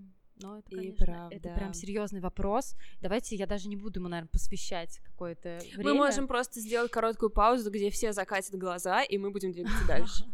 Но 0.44 0.58
это, 0.58 0.70
конечно, 0.70 1.04
и 1.04 1.06
правда. 1.06 1.36
это 1.36 1.48
прям 1.54 1.72
серьезный 1.72 2.20
вопрос. 2.20 2.76
Давайте 3.00 3.34
я 3.34 3.46
даже 3.46 3.66
не 3.66 3.76
буду 3.76 4.00
ему, 4.00 4.10
наверное, 4.10 4.28
посвящать 4.28 5.00
какое-то 5.02 5.58
время. 5.74 5.84
Мы 5.84 5.94
можем 5.94 6.28
просто 6.28 6.60
сделать 6.60 6.90
короткую 6.90 7.30
паузу, 7.30 7.70
где 7.70 7.88
все 7.88 8.12
закатят 8.12 8.54
глаза, 8.54 9.02
и 9.02 9.16
мы 9.16 9.30
будем 9.30 9.52
двигаться 9.52 9.84
дальше. 9.88 10.24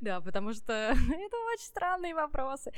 Да, 0.00 0.22
потому 0.22 0.54
что 0.54 0.72
это 0.72 1.36
очень 1.52 1.66
странные 1.66 2.14
вопросы. 2.14 2.72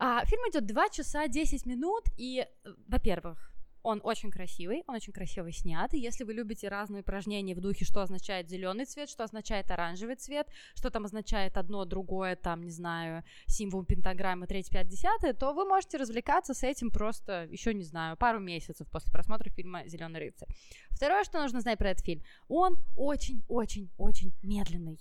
А, 0.00 0.24
фильм 0.24 0.42
идет 0.50 0.66
2 0.66 0.88
часа 0.88 1.28
10 1.28 1.64
минут, 1.64 2.02
и, 2.16 2.40
э, 2.40 2.68
во-первых, 2.88 3.52
он 3.86 4.00
очень 4.02 4.32
красивый, 4.32 4.82
он 4.88 4.96
очень 4.96 5.12
красиво 5.12 5.52
снят. 5.52 5.94
И 5.94 5.98
если 5.98 6.24
вы 6.24 6.32
любите 6.32 6.68
разные 6.68 7.02
упражнения 7.02 7.54
в 7.54 7.60
духе, 7.60 7.84
что 7.84 8.02
означает 8.02 8.50
зеленый 8.50 8.84
цвет, 8.84 9.08
что 9.08 9.22
означает 9.22 9.70
оранжевый 9.70 10.16
цвет, 10.16 10.48
что 10.74 10.90
там 10.90 11.04
означает 11.04 11.56
одно, 11.56 11.84
другое, 11.84 12.34
там, 12.34 12.64
не 12.64 12.72
знаю, 12.72 13.22
символ 13.46 13.84
пентаграммы 13.84 14.48
3, 14.48 14.64
5, 14.72 14.88
10, 14.88 15.38
то 15.38 15.52
вы 15.52 15.64
можете 15.64 15.98
развлекаться 15.98 16.52
с 16.52 16.64
этим 16.64 16.90
просто, 16.90 17.44
еще 17.44 17.72
не 17.74 17.84
знаю, 17.84 18.16
пару 18.16 18.40
месяцев 18.40 18.88
после 18.90 19.12
просмотра 19.12 19.50
фильма 19.50 19.86
Зеленый 19.86 20.18
рыцарь. 20.18 20.48
Второе, 20.90 21.22
что 21.22 21.40
нужно 21.40 21.60
знать 21.60 21.78
про 21.78 21.90
этот 21.90 22.04
фильм, 22.04 22.24
он 22.48 22.78
очень-очень-очень 22.96 24.32
медленный. 24.42 24.98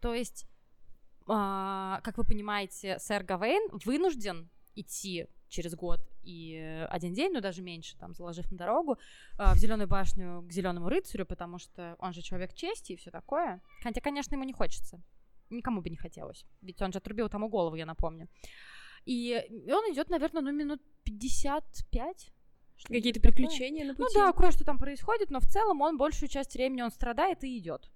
То 0.00 0.12
есть, 0.12 0.44
э, 1.22 1.26
как 1.28 2.18
вы 2.18 2.24
понимаете, 2.24 2.98
сэр 2.98 3.22
Гавейн 3.22 3.70
вынужден 3.86 4.50
идти 4.74 5.28
через 5.54 5.74
год 5.74 6.00
и 6.22 6.86
один 6.90 7.14
день, 7.14 7.32
ну 7.32 7.40
даже 7.40 7.62
меньше, 7.62 7.96
там, 7.96 8.14
заложив 8.14 8.50
на 8.50 8.58
дорогу, 8.58 8.98
э, 9.38 9.54
в 9.54 9.56
Зеленую 9.56 9.88
башню 9.88 10.42
к 10.42 10.52
Зеленому 10.52 10.88
рыцарю, 10.88 11.26
потому 11.26 11.58
что 11.58 11.96
он 11.98 12.12
же 12.12 12.22
человек 12.22 12.54
чести 12.54 12.92
и 12.92 12.96
все 12.96 13.10
такое. 13.10 13.60
Хотя, 13.82 14.00
конечно, 14.00 14.34
ему 14.34 14.44
не 14.44 14.52
хочется. 14.52 15.00
Никому 15.50 15.80
бы 15.80 15.90
не 15.90 15.96
хотелось. 15.96 16.44
Ведь 16.62 16.82
он 16.82 16.92
же 16.92 16.98
отрубил 16.98 17.28
тому 17.28 17.48
голову, 17.48 17.76
я 17.76 17.86
напомню. 17.86 18.28
И 19.04 19.40
он 19.68 19.92
идет, 19.92 20.10
наверное, 20.10 20.42
ну, 20.42 20.52
минут 20.52 20.80
55. 21.04 22.30
Какие-то 22.84 23.20
приключения 23.20 23.84
на 23.84 23.94
пути? 23.94 24.18
Ну 24.18 24.20
да, 24.20 24.32
кое-что 24.32 24.64
там 24.64 24.78
происходит, 24.78 25.30
но 25.30 25.38
в 25.38 25.46
целом 25.46 25.80
он 25.80 25.96
большую 25.96 26.28
часть 26.28 26.54
времени 26.54 26.82
он 26.82 26.90
страдает 26.90 27.44
и 27.44 27.58
идет. 27.58 27.90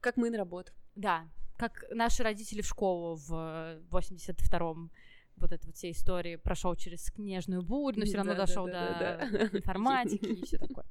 Как 0.00 0.16
мы 0.16 0.30
на 0.30 0.38
работу. 0.38 0.72
Да, 0.94 1.28
как 1.56 1.84
наши 1.90 2.22
родители 2.22 2.62
в 2.62 2.66
школу 2.66 3.16
в 3.16 3.80
82-м 3.90 4.90
вот 5.36 5.52
эта 5.52 5.66
вот 5.66 5.76
вся 5.76 5.90
история 5.90 6.38
прошел 6.38 6.74
через 6.74 7.06
снежную 7.06 7.62
бурю, 7.62 8.00
но 8.00 8.04
все 8.04 8.16
равно 8.16 8.34
да, 8.34 8.46
дошел 8.46 8.66
да, 8.66 8.72
да, 8.72 9.28
до 9.28 9.38
да. 9.48 9.58
информатики 9.58 10.26
и 10.26 10.44
все 10.44 10.58
такое. 10.58 10.84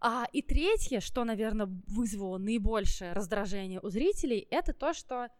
А, 0.00 0.26
и 0.32 0.42
третье, 0.42 1.00
что, 1.00 1.24
наверное, 1.24 1.66
вызвало 1.86 2.38
наибольшее 2.38 3.12
раздражение 3.12 3.80
у 3.80 3.88
зрителей, 3.88 4.46
это 4.50 4.74
то, 4.74 4.92
что 4.92 5.30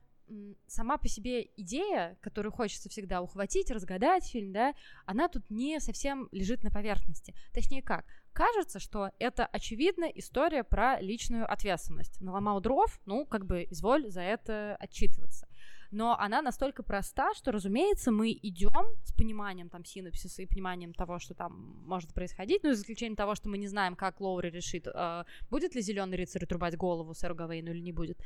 сама 0.66 0.96
по 0.96 1.08
себе 1.08 1.50
идея, 1.56 2.16
которую 2.20 2.52
хочется 2.52 2.88
всегда 2.88 3.20
ухватить, 3.20 3.70
разгадать 3.70 4.24
фильм, 4.26 4.52
да, 4.52 4.74
она 5.06 5.28
тут 5.28 5.48
не 5.50 5.80
совсем 5.80 6.28
лежит 6.32 6.64
на 6.64 6.70
поверхности. 6.70 7.34
Точнее 7.52 7.82
как, 7.82 8.06
кажется, 8.32 8.78
что 8.78 9.10
это 9.18 9.44
очевидная 9.46 10.08
история 10.08 10.64
про 10.64 11.00
личную 11.00 11.50
ответственность. 11.50 12.20
Наломал 12.20 12.60
дров, 12.60 12.98
ну, 13.06 13.26
как 13.26 13.44
бы, 13.44 13.66
изволь 13.70 14.08
за 14.08 14.22
это 14.22 14.76
отчитываться. 14.80 15.46
Но 15.94 16.18
она 16.18 16.42
настолько 16.42 16.83
проста, 16.83 17.33
что, 17.35 17.52
разумеется, 17.52 18.11
мы 18.11 18.33
идем 18.33 18.85
с 19.04 19.12
пониманием 19.12 19.68
там 19.68 19.85
синапсиса 19.85 20.42
и 20.42 20.46
пониманием 20.46 20.92
того, 20.92 21.20
что 21.20 21.35
там 21.35 21.52
может 21.87 22.12
происходить, 22.12 22.64
ну, 22.64 22.74
за 22.74 22.83
исключением 22.83 23.14
того, 23.14 23.37
что 23.37 23.48
мы 23.48 23.59
не 23.59 23.68
знаем, 23.68 23.94
как 23.94 24.20
Лоури 24.20 24.50
решит, 24.50 24.88
э, 24.88 25.24
будет 25.50 25.76
ли 25.76 25.83
зеленый 25.83 26.18
рыцарь 26.18 26.42
отрубать 26.42 26.76
голову 26.76 27.14
сэру 27.14 27.37
Гавейну 27.37 27.70
или 27.70 27.78
не 27.78 27.92
будет. 27.92 28.18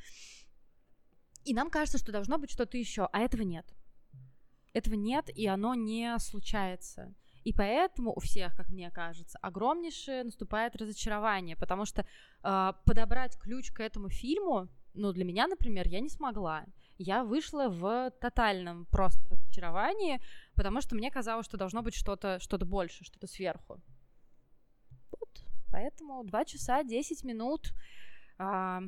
И 1.45 1.53
нам 1.53 1.69
кажется, 1.69 1.99
что 1.99 2.11
должно 2.11 2.39
быть 2.39 2.51
что-то 2.51 2.79
еще, 2.79 3.07
а 3.13 3.21
этого 3.21 3.43
нет. 3.43 3.67
Этого 4.73 4.95
нет, 4.95 5.29
и 5.29 5.47
оно 5.47 5.75
не 5.75 6.19
случается. 6.21 7.15
И 7.45 7.53
поэтому 7.53 8.15
у 8.17 8.21
всех, 8.21 8.57
как 8.57 8.71
мне 8.71 8.91
кажется, 8.91 9.39
огромнейшее 9.43 10.25
наступает 10.25 10.75
разочарование, 10.75 11.55
потому 11.55 11.85
что 11.85 12.07
э, 12.43 12.73
подобрать 12.87 13.39
ключ 13.39 13.73
к 13.73 13.81
этому 13.81 14.09
фильму, 14.09 14.69
ну, 14.95 15.13
для 15.13 15.27
меня, 15.27 15.47
например, 15.47 15.87
я 15.87 16.01
не 16.01 16.09
смогла. 16.09 16.65
Я 16.99 17.23
вышла 17.23 17.69
в 17.69 18.11
тотальном 18.21 18.87
просто 18.87 19.21
разочаровании, 19.31 20.21
потому 20.55 20.81
что 20.81 20.97
мне 20.97 21.11
казалось, 21.11 21.47
что 21.47 21.57
должно 21.57 21.83
быть 21.83 21.95
что-то 21.95 22.41
что 22.41 22.59
больше, 22.59 23.05
что-то 23.05 23.29
сверху. 23.29 23.81
Вот, 25.13 25.45
поэтому 25.71 26.25
2 26.25 26.45
часа 26.45 26.83
10 26.83 27.23
минут 27.23 27.73
э, 28.41 28.81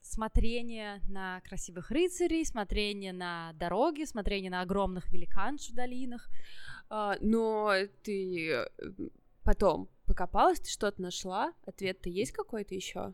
смотрение 0.00 1.02
на 1.08 1.40
красивых 1.42 1.90
рыцарей, 1.90 2.44
смотрение 2.46 3.12
на 3.12 3.52
дороги, 3.54 4.04
смотрение 4.04 4.50
на 4.50 4.62
огромных 4.62 5.12
великанш 5.12 5.68
в 5.68 5.74
долинах. 5.74 6.28
А, 6.88 7.16
но 7.20 7.72
ты 8.02 8.50
э, 8.50 8.68
потом 9.42 9.90
покопалась, 10.06 10.60
ты 10.60 10.70
что-то 10.70 11.02
нашла? 11.02 11.52
Ответ-то 11.66 12.08
есть 12.08 12.32
какой-то 12.32 12.74
еще? 12.74 13.12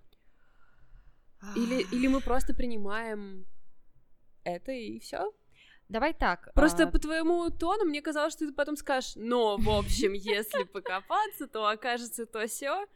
Или, 1.57 1.83
или 1.93 2.07
мы 2.07 2.21
просто 2.21 2.55
принимаем 2.55 3.47
это 4.45 4.73
и 4.73 4.99
все? 4.99 5.33
Давай 5.89 6.15
так. 6.15 6.53
Просто 6.55 6.85
а... 6.85 6.87
по 6.87 6.99
твоему 6.99 7.51
тону 7.51 7.85
мне 7.85 8.01
казалось, 8.01 8.33
что 8.33 8.47
ты 8.47 8.53
потом 8.53 8.77
скажешь, 8.77 9.13
но, 9.17 9.57
в 9.59 9.69
общем, 9.69 10.13
если 10.15 10.65
покопаться, 10.65 11.47
то 11.47 11.67
окажется 11.69 12.25
то 12.27 12.47
все. 12.47 12.87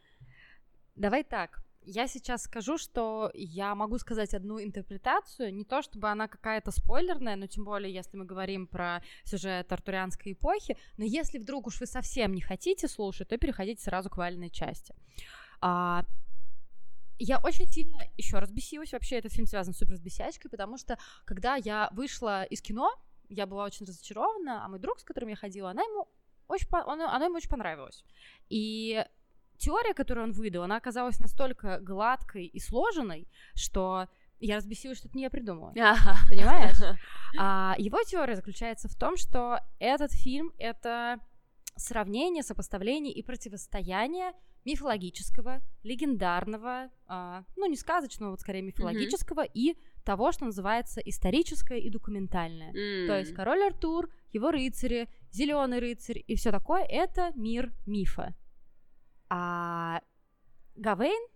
Давай 0.95 1.23
так. 1.23 1.61
Я 1.89 2.07
сейчас 2.07 2.43
скажу, 2.43 2.77
что 2.77 3.31
я 3.33 3.73
могу 3.73 3.97
сказать 3.97 4.33
одну 4.33 4.61
интерпретацию, 4.61 5.53
не 5.53 5.63
то 5.63 5.81
чтобы 5.81 6.09
она 6.09 6.27
какая-то 6.27 6.71
спойлерная, 6.71 7.37
но 7.37 7.47
тем 7.47 7.63
более, 7.63 7.93
если 7.93 8.17
мы 8.17 8.25
говорим 8.25 8.67
про 8.67 9.01
сюжет 9.23 9.71
артурианской 9.71 10.33
эпохи, 10.33 10.75
но 10.97 11.05
если 11.05 11.37
вдруг 11.37 11.67
уж 11.67 11.79
вы 11.79 11.85
совсем 11.85 12.33
не 12.33 12.41
хотите 12.41 12.89
слушать, 12.89 13.29
то 13.29 13.37
переходите 13.37 13.81
сразу 13.81 14.09
к 14.09 14.17
вальной 14.17 14.49
части. 14.49 14.95
А, 15.61 16.03
я 17.19 17.39
очень 17.39 17.67
сильно 17.67 18.01
еще 18.17 18.39
раз 18.39 18.51
бесилась, 18.51 18.93
вообще 18.93 19.17
этот 19.17 19.33
фильм 19.33 19.47
связан 19.47 19.73
с 19.73 19.77
суперсбесячкой, 19.77 20.49
потому 20.51 20.77
что 20.77 20.97
когда 21.25 21.55
я 21.55 21.89
вышла 21.91 22.43
из 22.43 22.61
кино, 22.61 22.91
я 23.29 23.45
была 23.45 23.65
очень 23.65 23.85
разочарована, 23.85 24.63
а 24.63 24.67
мой 24.69 24.79
друг, 24.79 24.99
с 24.99 25.03
которым 25.03 25.29
я 25.29 25.35
ходила, 25.35 25.71
она 25.71 25.83
ему 25.83 26.07
очень, 26.47 26.67
он, 26.71 27.01
она 27.01 27.25
ему 27.25 27.35
очень 27.35 27.49
понравилась. 27.49 28.03
И 28.49 29.03
теория, 29.57 29.93
которую 29.93 30.27
он 30.27 30.31
выдал, 30.31 30.63
она 30.63 30.77
оказалась 30.77 31.19
настолько 31.19 31.79
гладкой 31.79 32.45
и 32.45 32.59
сложенной, 32.59 33.27
что 33.53 34.07
я 34.39 34.57
разбесилась, 34.57 34.99
что 34.99 35.07
это 35.07 35.17
не 35.17 35.23
я 35.23 35.29
придумала. 35.29 35.71
Понимаешь? 36.29 36.77
А 37.39 37.75
его 37.77 38.01
теория 38.03 38.35
заключается 38.35 38.87
в 38.87 38.95
том, 38.95 39.17
что 39.17 39.59
этот 39.79 40.13
фильм— 40.13 40.53
это 40.57 41.19
сравнение, 41.75 42.41
сопоставление 42.41 43.13
и 43.13 43.21
противостояние 43.21 44.31
мифологического, 44.67 45.61
легендарного, 45.83 46.91
а, 47.07 47.45
ну, 47.55 47.67
не 47.67 47.77
сказочного, 47.77 48.31
вот 48.31 48.41
скорее 48.41 48.61
мифологического, 48.61 49.45
mm-hmm. 49.45 49.51
и 49.53 49.77
того, 50.03 50.33
что 50.33 50.45
называется 50.45 50.99
историческое 50.99 51.79
и 51.79 51.89
документальное. 51.89 52.73
Mm. 52.73 53.07
То 53.07 53.17
есть 53.17 53.33
король 53.33 53.63
Артур, 53.63 54.09
его 54.33 54.51
рыцари, 54.51 55.07
зеленый 55.31 55.79
рыцарь 55.79 56.21
и 56.27 56.35
все 56.35 56.51
такое 56.51 56.83
это 56.83 57.31
мир 57.35 57.71
мифа. 57.85 58.35
А 59.29 60.01
Гавейн, 60.75 61.27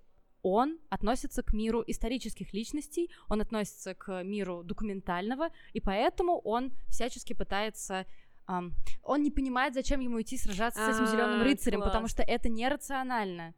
он 0.41 0.79
относится 0.89 1.41
к 1.41 1.53
миру 1.53 1.83
исторических 1.87 2.53
личностей, 2.53 3.09
он 3.29 3.41
относится 3.41 3.93
к 3.93 4.23
миру 4.23 4.63
документального, 4.63 5.49
и 5.71 5.79
поэтому 5.79 6.39
он 6.39 6.73
всячески 6.89 7.33
пытается 7.33 8.05
Um, 8.47 8.71
он 9.03 9.21
не 9.21 9.31
понимает, 9.31 9.73
зачем 9.73 9.99
ему 9.99 10.21
идти 10.21 10.37
сражаться 10.37 10.85
с 10.85 10.95
этим 10.95 11.07
зеленым 11.07 11.41
рыцарем, 11.41 11.79
класс. 11.79 11.89
потому 11.89 12.07
что 12.07 12.23
это 12.23 12.49
нерационально. 12.49 13.53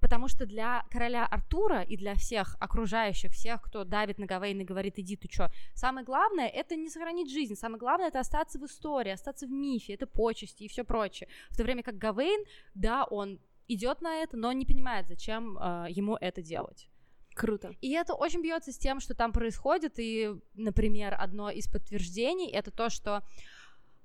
Потому 0.00 0.26
что 0.26 0.46
для 0.46 0.84
короля 0.90 1.24
Артура 1.26 1.82
и 1.82 1.96
для 1.96 2.14
всех 2.14 2.56
окружающих, 2.58 3.30
всех, 3.30 3.62
кто 3.62 3.84
давит 3.84 4.18
на 4.18 4.26
Гавейн 4.26 4.60
и 4.60 4.64
говорит, 4.64 4.98
иди, 4.98 5.16
ты 5.16 5.28
чё, 5.28 5.48
самое 5.74 6.04
главное— 6.04 6.48
это 6.54 6.74
не 6.74 6.88
сохранить 6.88 7.30
жизнь, 7.30 7.54
самое 7.54 7.78
главное— 7.78 8.08
это 8.08 8.18
остаться 8.18 8.58
в 8.58 8.64
истории, 8.64 9.12
остаться 9.12 9.46
в 9.46 9.50
мифе, 9.50 9.94
это 9.94 10.08
почести 10.08 10.64
и 10.64 10.68
все 10.68 10.82
прочее. 10.82 11.28
В 11.50 11.56
то 11.56 11.62
время 11.62 11.84
как 11.84 11.98
Гавейн, 11.98 12.44
да, 12.74 13.04
он 13.04 13.38
идет 13.68 14.00
на 14.00 14.22
это, 14.22 14.36
но 14.36 14.52
не 14.52 14.66
понимает, 14.66 15.06
зачем 15.06 15.56
э, 15.56 15.86
ему 15.90 16.16
это 16.20 16.42
делать. 16.42 16.88
Круто. 17.34 17.74
И 17.80 17.92
это 17.92 18.14
очень 18.14 18.42
бьется 18.42 18.72
с 18.72 18.78
тем, 18.78 19.00
что 19.00 19.14
там 19.14 19.32
происходит. 19.32 19.94
И, 19.98 20.34
например, 20.54 21.14
одно 21.18 21.50
из 21.50 21.66
подтверждений 21.66 22.50
это 22.50 22.70
то, 22.70 22.90
что 22.90 23.22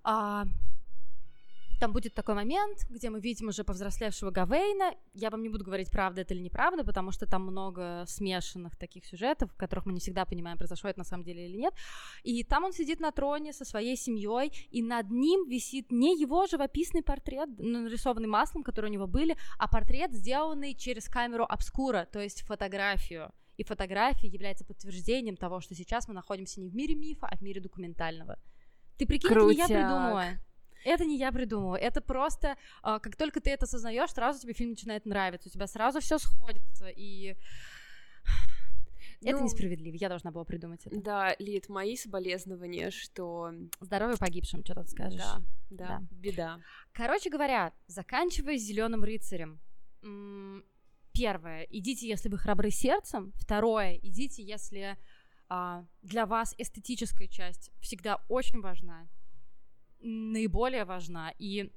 а, 0.09 0.45
там 1.81 1.91
будет 1.91 2.13
такой 2.13 2.33
момент, 2.33 2.85
где 2.89 3.09
мы 3.09 3.19
видим 3.19 3.49
уже 3.49 3.65
повзрослевшего 3.65 4.31
Гавейна. 4.31 4.95
Я 5.13 5.29
вам 5.29 5.43
не 5.43 5.49
буду 5.49 5.65
говорить, 5.65 5.91
правда 5.91 6.21
это 6.21 6.33
или 6.33 6.41
неправда, 6.41 6.85
потому 6.85 7.11
что 7.11 7.25
там 7.25 7.41
много 7.41 8.05
смешанных 8.07 8.77
таких 8.77 9.05
сюжетов, 9.05 9.51
в 9.51 9.57
которых 9.57 9.85
мы 9.85 9.91
не 9.91 9.99
всегда 9.99 10.25
понимаем, 10.25 10.57
произошло 10.57 10.89
это 10.89 10.99
на 10.99 11.05
самом 11.05 11.25
деле 11.25 11.45
или 11.45 11.57
нет. 11.57 11.73
И 12.23 12.43
там 12.45 12.63
он 12.63 12.71
сидит 12.71 13.01
на 13.01 13.11
троне 13.11 13.51
со 13.51 13.65
своей 13.65 13.97
семьей, 13.97 14.53
и 14.71 14.81
над 14.81 15.11
ним 15.11 15.49
висит 15.49 15.91
не 15.91 16.17
его 16.17 16.47
живописный 16.47 17.03
портрет, 17.03 17.49
нарисованный 17.59 18.29
маслом, 18.29 18.63
который 18.63 18.89
у 18.89 18.93
него 18.93 19.07
были, 19.07 19.35
а 19.59 19.67
портрет, 19.67 20.13
сделанный 20.13 20.73
через 20.73 21.09
камеру 21.09 21.43
обскура, 21.43 22.07
то 22.09 22.21
есть 22.21 22.43
фотографию. 22.43 23.33
И 23.57 23.65
фотография 23.65 24.27
является 24.27 24.63
подтверждением 24.63 25.35
того, 25.35 25.59
что 25.59 25.75
сейчас 25.75 26.07
мы 26.07 26.13
находимся 26.13 26.61
не 26.61 26.69
в 26.69 26.75
мире 26.75 26.95
мифа, 26.95 27.27
а 27.27 27.35
в 27.35 27.41
мире 27.41 27.59
документального. 27.59 28.39
Ты 28.97 29.05
прикинь, 29.05 29.29
Крутяк. 29.29 29.69
это 29.69 29.73
не 29.73 29.79
я 29.79 29.87
придумала. 29.87 30.25
Это 30.83 31.05
не 31.05 31.17
я 31.17 31.31
придумала. 31.31 31.75
Это 31.75 32.01
просто, 32.01 32.55
а, 32.81 32.99
как 32.99 33.15
только 33.15 33.41
ты 33.41 33.51
это 33.51 33.65
осознаешь, 33.65 34.11
сразу 34.11 34.39
тебе 34.39 34.53
фильм 34.53 34.71
начинает 34.71 35.05
нравиться. 35.05 35.49
У 35.49 35.51
тебя 35.51 35.67
сразу 35.67 35.99
все 35.99 36.17
сходится. 36.17 36.87
И 36.87 37.35
это 39.21 39.37
ну, 39.37 39.43
несправедливо, 39.43 39.95
я 39.95 40.09
должна 40.09 40.31
была 40.31 40.45
придумать 40.45 40.85
это. 40.85 40.99
Да, 40.99 41.35
Лид, 41.39 41.67
мои 41.69 41.97
соболезнования, 41.97 42.89
что... 42.91 43.51
Здоровье 43.81 44.17
погибшим, 44.17 44.63
что 44.63 44.75
тут 44.75 44.89
скажешь. 44.89 45.19
Да, 45.19 45.41
да, 45.69 45.87
да, 45.87 46.01
беда. 46.11 46.59
Короче 46.93 47.29
говоря, 47.29 47.73
заканчивая 47.87 48.57
зеленым 48.57 49.03
рыцарем. 49.03 49.59
Первое, 51.11 51.63
идите, 51.69 52.07
если 52.07 52.29
вы 52.29 52.37
храбры 52.37 52.69
сердцем. 52.69 53.33
Второе, 53.35 53.95
идите, 53.95 54.43
если 54.43 54.97
для 55.49 56.25
вас 56.25 56.53
эстетическая 56.57 57.27
часть 57.27 57.71
всегда 57.79 58.21
очень 58.27 58.61
важна 58.61 59.07
наиболее 60.01 60.85
важна. 60.85 61.33
И 61.37 61.71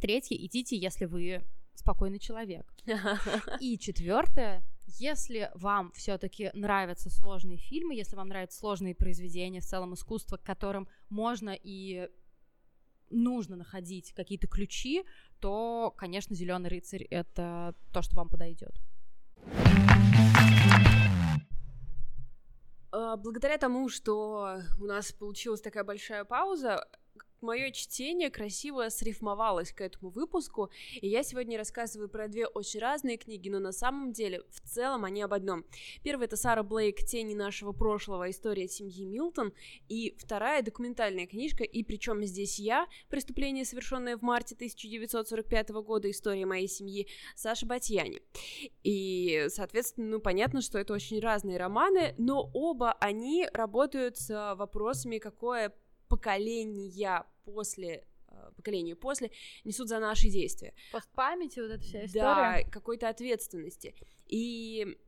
третье, 0.00 0.36
идите, 0.36 0.76
если 0.76 1.06
вы 1.06 1.42
спокойный 1.74 2.18
человек. 2.18 2.66
И 3.60 3.78
четвертое, 3.78 4.62
если 4.98 5.50
вам 5.54 5.90
все-таки 5.92 6.50
нравятся 6.54 7.10
сложные 7.10 7.58
фильмы, 7.58 7.94
если 7.94 8.16
вам 8.16 8.28
нравятся 8.28 8.58
сложные 8.58 8.94
произведения, 8.94 9.60
в 9.60 9.66
целом 9.66 9.94
искусство, 9.94 10.36
к 10.36 10.42
которым 10.42 10.88
можно 11.08 11.56
и 11.60 12.08
нужно 13.10 13.56
находить 13.56 14.12
какие-то 14.12 14.46
ключи, 14.46 15.04
то, 15.40 15.92
конечно, 15.96 16.34
Зеленый 16.34 16.70
рыцарь 16.70 17.04
это 17.04 17.74
то, 17.92 18.02
что 18.02 18.16
вам 18.16 18.28
подойдет. 18.28 18.80
А, 22.92 23.16
благодаря 23.16 23.56
тому, 23.56 23.88
что 23.88 24.60
у 24.78 24.84
нас 24.84 25.12
получилась 25.12 25.62
такая 25.62 25.82
большая 25.82 26.24
пауза, 26.24 26.86
мое 27.42 27.70
чтение 27.70 28.30
красиво 28.30 28.88
срифмовалось 28.88 29.72
к 29.72 29.80
этому 29.80 30.10
выпуску, 30.10 30.70
и 31.00 31.08
я 31.08 31.22
сегодня 31.22 31.58
рассказываю 31.58 32.08
про 32.08 32.28
две 32.28 32.46
очень 32.46 32.80
разные 32.80 33.16
книги, 33.16 33.48
но 33.48 33.58
на 33.58 33.72
самом 33.72 34.12
деле 34.12 34.42
в 34.50 34.60
целом 34.68 35.04
они 35.04 35.22
об 35.22 35.34
одном. 35.34 35.64
Первая 36.02 36.26
это 36.26 36.36
Сара 36.36 36.62
Блейк 36.62 36.98
«Тени 36.98 37.34
нашего 37.34 37.72
прошлого. 37.72 38.30
История 38.30 38.68
семьи 38.68 39.04
Милтон», 39.04 39.52
и 39.88 40.16
вторая 40.18 40.62
документальная 40.62 41.26
книжка, 41.26 41.64
и 41.64 41.82
причем 41.82 42.24
здесь 42.24 42.58
я, 42.58 42.86
преступление, 43.08 43.64
совершенное 43.64 44.16
в 44.16 44.22
марте 44.22 44.54
1945 44.54 45.70
года, 45.70 46.10
история 46.10 46.46
моей 46.46 46.68
семьи, 46.68 47.08
Саша 47.34 47.66
Батьяни. 47.66 48.22
И, 48.82 49.46
соответственно, 49.48 50.08
ну, 50.08 50.20
понятно, 50.20 50.60
что 50.60 50.78
это 50.78 50.92
очень 50.94 51.20
разные 51.20 51.58
романы, 51.58 52.14
но 52.18 52.50
оба 52.54 52.92
они 52.92 53.48
работают 53.52 54.16
с 54.16 54.54
вопросами, 54.54 55.18
какое 55.18 55.72
поколения 56.12 57.24
после 57.44 58.04
э, 58.28 58.50
поколению 58.54 58.96
после 58.96 59.30
несут 59.64 59.88
за 59.88 59.98
наши 59.98 60.28
действия. 60.28 60.74
Постпамяти, 60.92 61.60
вот 61.60 61.70
эта 61.70 61.82
вся 61.82 62.04
история. 62.04 62.64
Да, 62.64 62.70
какой-то 62.70 63.08
ответственности. 63.08 63.94
И 64.26 64.98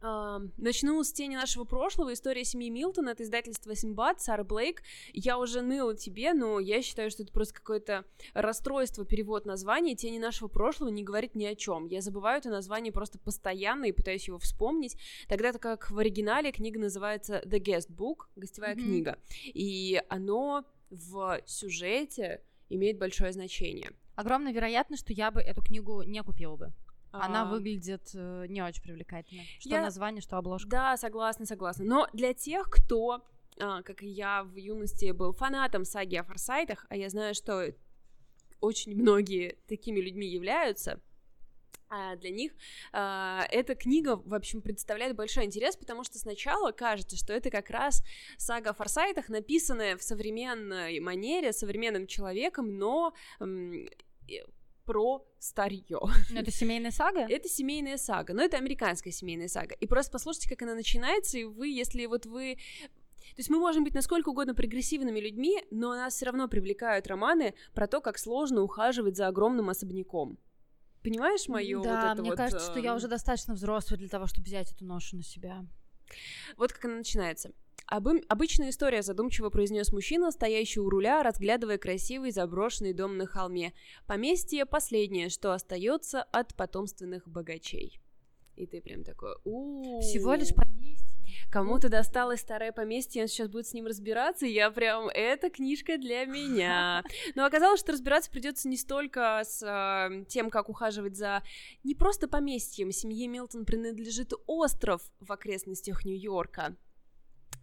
начну 0.00 1.02
с 1.02 1.12
тени 1.12 1.36
нашего 1.36 1.64
прошлого. 1.64 2.12
История 2.12 2.44
семьи 2.44 2.70
Милтон. 2.70 3.08
Это 3.08 3.22
издательство 3.22 3.74
Симбад, 3.74 4.20
Сара 4.20 4.44
Блейк. 4.44 4.82
Я 5.12 5.38
уже 5.38 5.62
ныла 5.62 5.96
тебе, 5.96 6.34
но 6.34 6.60
я 6.60 6.82
считаю, 6.82 7.10
что 7.10 7.22
это 7.22 7.32
просто 7.32 7.54
какое-то 7.54 8.04
расстройство, 8.34 9.04
перевод 9.04 9.46
названия. 9.46 9.94
Тени 9.96 10.18
нашего 10.18 10.48
прошлого 10.48 10.90
не 10.90 11.02
говорит 11.02 11.34
ни 11.34 11.44
о 11.44 11.54
чем. 11.54 11.86
Я 11.86 12.00
забываю 12.00 12.38
это 12.38 12.50
название 12.50 12.92
просто 12.92 13.18
постоянно 13.18 13.86
и 13.86 13.92
пытаюсь 13.92 14.28
его 14.28 14.38
вспомнить. 14.38 14.96
Тогда-то 15.28 15.58
как 15.58 15.90
в 15.90 15.98
оригинале 15.98 16.52
книга 16.52 16.78
называется 16.78 17.42
The 17.44 17.60
Guest 17.60 17.90
Book, 17.90 18.26
гостевая 18.36 18.74
mm-hmm. 18.74 18.84
книга. 18.84 19.18
И 19.44 20.02
оно 20.08 20.64
в 20.90 21.40
сюжете 21.46 22.42
имеет 22.68 22.98
большое 22.98 23.32
значение. 23.32 23.92
Огромная 24.14 24.52
вероятность, 24.52 25.04
что 25.04 25.12
я 25.12 25.30
бы 25.30 25.40
эту 25.40 25.62
книгу 25.62 26.02
не 26.02 26.22
купила 26.22 26.56
бы. 26.56 26.72
Она 27.10 27.42
а... 27.42 27.44
выглядит 27.46 28.10
э, 28.14 28.46
не 28.48 28.62
очень 28.62 28.82
привлекательно. 28.82 29.42
Что 29.58 29.70
я... 29.70 29.82
название, 29.82 30.20
что 30.20 30.36
обложка. 30.36 30.68
Да, 30.68 30.96
согласна, 30.96 31.46
согласна. 31.46 31.84
Но 31.84 32.08
для 32.12 32.34
тех, 32.34 32.68
кто, 32.70 33.24
а, 33.58 33.82
как 33.82 34.02
и 34.02 34.08
я 34.08 34.44
в 34.44 34.56
юности, 34.56 35.12
был 35.12 35.32
фанатом 35.32 35.84
саги 35.84 36.16
о 36.16 36.24
форсайтах, 36.24 36.86
а 36.90 36.96
я 36.96 37.08
знаю, 37.08 37.34
что 37.34 37.72
очень 38.60 38.94
многие 38.94 39.56
такими 39.66 40.00
людьми 40.00 40.26
являются, 40.26 41.00
а 41.90 42.16
для 42.16 42.30
них 42.30 42.52
а, 42.92 43.46
эта 43.50 43.74
книга, 43.74 44.16
в 44.16 44.34
общем, 44.34 44.60
представляет 44.60 45.16
большой 45.16 45.44
интерес, 45.44 45.76
потому 45.76 46.04
что 46.04 46.18
сначала 46.18 46.70
кажется, 46.72 47.16
что 47.16 47.32
это 47.32 47.50
как 47.50 47.70
раз 47.70 48.02
сага 48.36 48.70
о 48.70 48.74
форсайтах, 48.74 49.28
написанная 49.28 49.96
в 49.96 50.02
современной 50.02 51.00
манере, 51.00 51.52
современным 51.52 52.06
человеком, 52.06 52.76
но 52.76 53.14
про 54.88 55.22
старье. 55.38 56.00
Но 56.30 56.40
это 56.40 56.50
семейная 56.50 56.90
сага? 56.90 57.20
Это 57.28 57.46
семейная 57.46 57.98
сага, 57.98 58.32
но 58.32 58.42
это 58.42 58.56
американская 58.56 59.12
семейная 59.12 59.48
сага. 59.48 59.74
И 59.74 59.86
просто 59.86 60.10
послушайте, 60.10 60.48
как 60.48 60.62
она 60.62 60.74
начинается, 60.74 61.36
и 61.36 61.44
вы, 61.44 61.68
если 61.68 62.06
вот 62.06 62.24
вы 62.24 62.56
то 63.34 63.40
есть 63.40 63.50
мы 63.50 63.58
можем 63.58 63.84
быть 63.84 63.94
насколько 63.94 64.30
угодно 64.30 64.54
прогрессивными 64.54 65.20
людьми, 65.20 65.62
но 65.70 65.94
нас 65.94 66.14
все 66.14 66.24
равно 66.26 66.48
привлекают 66.48 67.06
романы 67.06 67.54
про 67.74 67.86
то, 67.86 68.00
как 68.00 68.18
сложно 68.18 68.62
ухаживать 68.62 69.16
за 69.16 69.28
огромным 69.28 69.68
особняком. 69.68 70.38
Понимаешь 71.02 71.46
мою 71.48 71.82
да, 71.82 71.90
вот 71.90 72.12
это 72.12 72.22
мне 72.22 72.30
вот... 72.30 72.38
кажется, 72.38 72.70
что 72.70 72.80
я 72.80 72.94
уже 72.94 73.08
достаточно 73.08 73.52
взрослая 73.52 73.98
для 73.98 74.08
того, 74.08 74.26
чтобы 74.26 74.46
взять 74.46 74.72
эту 74.72 74.86
ношу 74.86 75.16
на 75.16 75.22
себя. 75.22 75.66
Вот 76.56 76.72
как 76.72 76.86
она 76.86 76.96
начинается. 76.96 77.52
Обы... 77.90 78.22
Обычная 78.28 78.68
история, 78.70 79.02
задумчиво 79.02 79.48
произнес 79.48 79.92
мужчина, 79.92 80.30
стоящий 80.30 80.80
у 80.80 80.90
руля, 80.90 81.22
разглядывая 81.22 81.78
красивый 81.78 82.32
заброшенный 82.32 82.92
дом 82.92 83.16
на 83.16 83.26
холме. 83.26 83.72
Поместье 84.06 84.66
последнее, 84.66 85.30
что 85.30 85.52
остается 85.52 86.22
от 86.22 86.54
потомственных 86.54 87.26
богачей. 87.26 87.98
И 88.56 88.66
ты 88.66 88.80
прям 88.80 89.04
такой, 89.04 89.36
у 89.44 90.00
Всего 90.00 90.34
лишь 90.34 90.54
поместье. 90.54 91.06
Кому-то 91.50 91.88
досталось 91.88 92.40
старое 92.40 92.72
поместье, 92.72 93.22
он 93.22 93.28
сейчас 93.28 93.48
будет 93.48 93.66
с 93.66 93.72
ним 93.72 93.86
разбираться, 93.86 94.46
и 94.46 94.52
я 94.52 94.70
прям, 94.70 95.08
это 95.08 95.48
книжка 95.48 95.96
для 95.96 96.24
меня. 96.24 97.02
Но 97.36 97.44
оказалось, 97.44 97.80
что 97.80 97.92
разбираться 97.92 98.30
придется 98.30 98.68
не 98.68 98.76
столько 98.76 99.42
с 99.44 99.62
э, 99.62 100.24
тем, 100.26 100.50
как 100.50 100.68
ухаживать 100.68 101.16
за 101.16 101.42
не 101.84 101.94
просто 101.94 102.28
поместьем. 102.28 102.90
Семье 102.90 103.28
Милтон 103.28 103.64
принадлежит 103.64 104.32
остров 104.46 105.02
в 105.20 105.30
окрестностях 105.32 106.04
Нью-Йорка. 106.04 106.76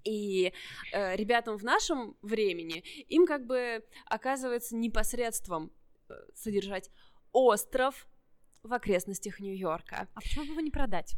И 0.06 0.54
э, 0.94 1.16
ребятам 1.16 1.58
в 1.58 1.64
нашем 1.64 2.16
времени 2.22 2.84
им 3.10 3.26
как 3.26 3.46
бы 3.46 3.84
оказывается 4.06 4.76
непосредством 4.76 5.72
э, 6.08 6.14
содержать 6.34 6.90
остров 7.34 8.08
в 8.64 8.72
окрестностях 8.74 9.40
Нью-Йорка. 9.40 10.08
А 10.14 10.22
почему 10.22 10.46
бы 10.46 10.52
его 10.52 10.62
не 10.62 10.72
продать? 10.72 11.16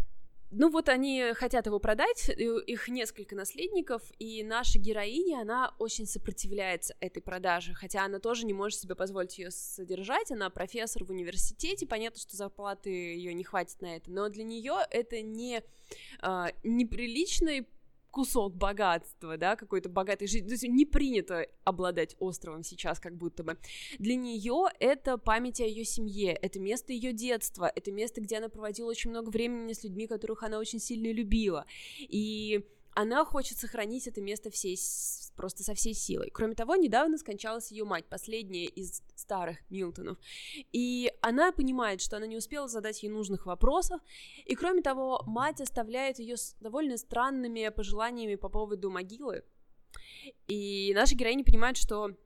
Ну 0.50 0.69
вот 0.69 0.88
они 0.88 1.34
хотят 1.34 1.65
его 1.65 1.78
продать, 1.78 2.30
их 2.30 2.88
несколько 2.88 3.36
наследников, 3.36 4.02
и 4.17 4.43
наша 4.43 4.80
героиня, 4.80 5.41
она 5.41 5.76
очень 5.78 6.06
сопротивляется 6.06 6.95
этой 7.02 7.21
продаже, 7.21 7.73
хотя 7.73 8.06
она 8.06 8.19
тоже 8.19 8.45
не 8.45 8.54
может 8.54 8.80
себе 8.80 8.95
позволить 8.95 9.38
ее 9.38 9.52
содержать, 9.52 10.32
она 10.32 10.50
профессор 10.50 11.04
в 11.04 11.10
университете, 11.10 11.86
понятно, 11.86 12.21
что 12.21 12.38
зарплаты 12.38 12.89
ее 12.89 13.34
не 13.34 13.43
хватит 13.43 13.82
на 13.82 13.97
это, 13.97 14.10
но 14.10 14.30
для 14.30 14.45
нее 14.45 14.78
это 14.89 15.21
не 15.21 15.63
э, 16.21 16.45
неприличный 16.63 17.67
кусок 18.17 18.56
богатства, 18.56 19.38
да, 19.38 19.56
какой-то 19.56 19.89
богатой 19.89 20.27
жизни. 20.27 20.47
То 20.47 20.53
есть 20.53 20.63
не 20.63 20.86
принято 20.86 21.45
обладать 21.63 22.15
островом 22.17 22.63
сейчас, 22.63 22.99
как 22.99 23.15
будто 23.15 23.43
бы. 23.43 23.60
Для 23.99 24.15
нее 24.15 24.65
это 24.80 25.19
память 25.19 25.62
о 25.62 25.65
ее 25.65 25.86
семье, 25.86 26.34
это 26.34 26.60
место 26.60 26.93
ее 26.93 27.13
детства, 27.13 27.71
это 27.75 27.91
место, 27.91 28.19
где 28.19 28.38
она 28.38 28.49
проводила 28.49 28.89
очень 28.89 29.12
много 29.12 29.30
времени 29.30 29.73
с 29.73 29.84
людьми, 29.84 30.08
которых 30.08 30.41
она 30.41 30.58
очень 30.58 30.80
сильно 30.80 31.12
любила. 31.12 31.67
И 31.99 32.65
она 32.97 33.23
хочет 33.25 33.60
сохранить 33.60 34.07
это 34.07 34.21
место 34.21 34.49
всей, 34.49 34.75
просто 35.36 35.62
со 35.62 35.75
всей 35.75 35.93
силой. 35.93 36.31
Кроме 36.31 36.55
того, 36.55 36.75
недавно 36.75 37.19
скончалась 37.19 37.69
ее 37.69 37.83
мать, 37.86 38.05
последняя 38.10 38.65
из 38.65 39.03
старых 39.15 39.60
Милтонов. 39.69 40.17
И 40.71 41.13
она 41.21 41.51
понимает, 41.51 42.01
что 42.01 42.17
она 42.17 42.25
не 42.25 42.38
успела 42.38 42.67
задать 42.67 43.03
ей 43.03 43.10
нужных 43.10 43.45
вопросов. 43.45 44.01
И 44.45 44.55
кроме 44.55 44.81
того, 44.81 45.21
мать 45.27 45.62
оставляет 45.62 46.17
ее 46.17 46.38
с 46.38 46.55
довольно 46.60 46.97
странными 46.97 47.69
пожеланиями 47.69 48.33
по 48.33 48.49
поводу 48.49 48.89
могилы. 48.89 49.43
И 50.47 50.91
наша 50.95 51.13
героиня 51.13 51.43
понимает, 51.43 51.77
что 51.77 52.17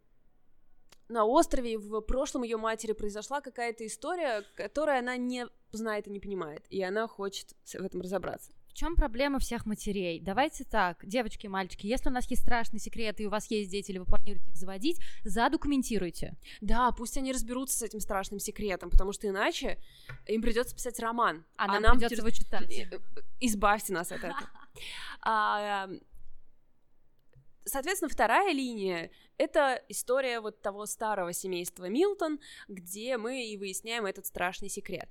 на 1.10 1.26
острове 1.26 1.78
в 1.78 2.00
прошлом 2.00 2.44
ее 2.44 2.56
матери 2.56 2.94
произошла 2.94 3.42
какая-то 3.42 3.86
история, 3.86 4.46
которую 4.56 5.00
она 5.00 5.18
не 5.18 5.48
знает 5.74 6.08
и 6.08 6.12
не 6.12 6.22
понимает, 6.22 6.66
и 6.70 6.82
она 6.82 7.10
хочет 7.10 7.58
в 7.66 7.76
этом 7.76 8.00
разобраться. 8.00 8.54
В 8.72 8.74
чем 8.74 8.96
проблема 8.96 9.40
всех 9.40 9.66
матерей? 9.66 10.22
Давайте 10.22 10.64
так, 10.64 11.06
девочки 11.06 11.46
и 11.46 11.50
мальчики, 11.50 11.88
если 11.88 12.08
у 12.08 12.12
нас 12.14 12.30
есть 12.30 12.42
страшные 12.42 12.80
секреты, 12.80 13.24
и 13.24 13.26
у 13.26 13.30
вас 13.30 13.52
есть 13.52 13.70
дети, 13.70 13.92
или 13.92 13.98
вы 13.98 14.06
планируете 14.06 14.50
их 14.50 14.56
заводить, 14.56 14.98
задокументируйте. 15.26 16.38
Да, 16.62 16.90
пусть 16.94 17.18
они 17.18 17.34
разберутся 17.34 17.80
с 17.80 17.82
этим 17.82 18.00
страшным 18.00 18.40
секретом, 18.40 18.90
потому 18.90 19.12
что 19.12 19.28
иначе 19.28 19.78
им 20.26 20.42
придется 20.42 20.74
писать 20.74 20.98
роман. 21.00 21.44
А, 21.58 21.66
а 21.66 21.68
нам, 21.68 21.82
нам 21.82 21.92
придется 21.98 22.22
его 22.22 22.30
читать. 22.30 22.72
Э, 22.72 23.00
избавьте 23.42 23.94
нас 23.94 24.12
от 24.12 24.20
этого. 24.20 24.50
А, 25.24 25.90
соответственно, 27.66 28.10
вторая 28.10 28.54
линия— 28.54 29.12
это 29.38 29.84
история 29.90 30.40
вот 30.40 30.62
того 30.62 30.86
старого 30.86 31.34
семейства 31.34 31.90
Милтон, 31.90 32.40
где 32.70 33.18
мы 33.18 33.46
и 33.46 33.58
выясняем 33.58 34.06
этот 34.06 34.26
страшный 34.26 34.70
секрет. 34.70 35.10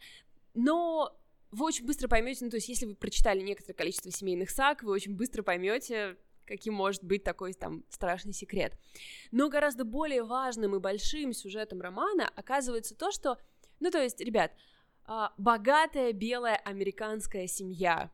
Но 0.54 1.14
вы 1.50 1.66
очень 1.66 1.86
быстро 1.86 2.08
поймете, 2.08 2.44
ну, 2.44 2.50
то 2.50 2.56
есть, 2.56 2.68
если 2.68 2.86
вы 2.86 2.94
прочитали 2.94 3.40
некоторое 3.40 3.74
количество 3.74 4.10
семейных 4.10 4.50
саг, 4.50 4.82
вы 4.82 4.92
очень 4.92 5.16
быстро 5.16 5.42
поймете, 5.42 6.16
каким 6.46 6.74
может 6.74 7.04
быть 7.04 7.24
такой 7.24 7.52
там 7.54 7.84
страшный 7.90 8.32
секрет. 8.32 8.76
Но 9.30 9.48
гораздо 9.48 9.84
более 9.84 10.22
важным 10.22 10.76
и 10.76 10.80
большим 10.80 11.32
сюжетом 11.32 11.80
романа 11.80 12.30
оказывается 12.34 12.94
то, 12.94 13.10
что, 13.10 13.38
ну, 13.80 13.90
то 13.90 14.02
есть, 14.02 14.20
ребят, 14.20 14.52
а, 15.04 15.32
богатая 15.38 16.12
белая 16.12 16.56
американская 16.56 17.46
семья. 17.46 18.10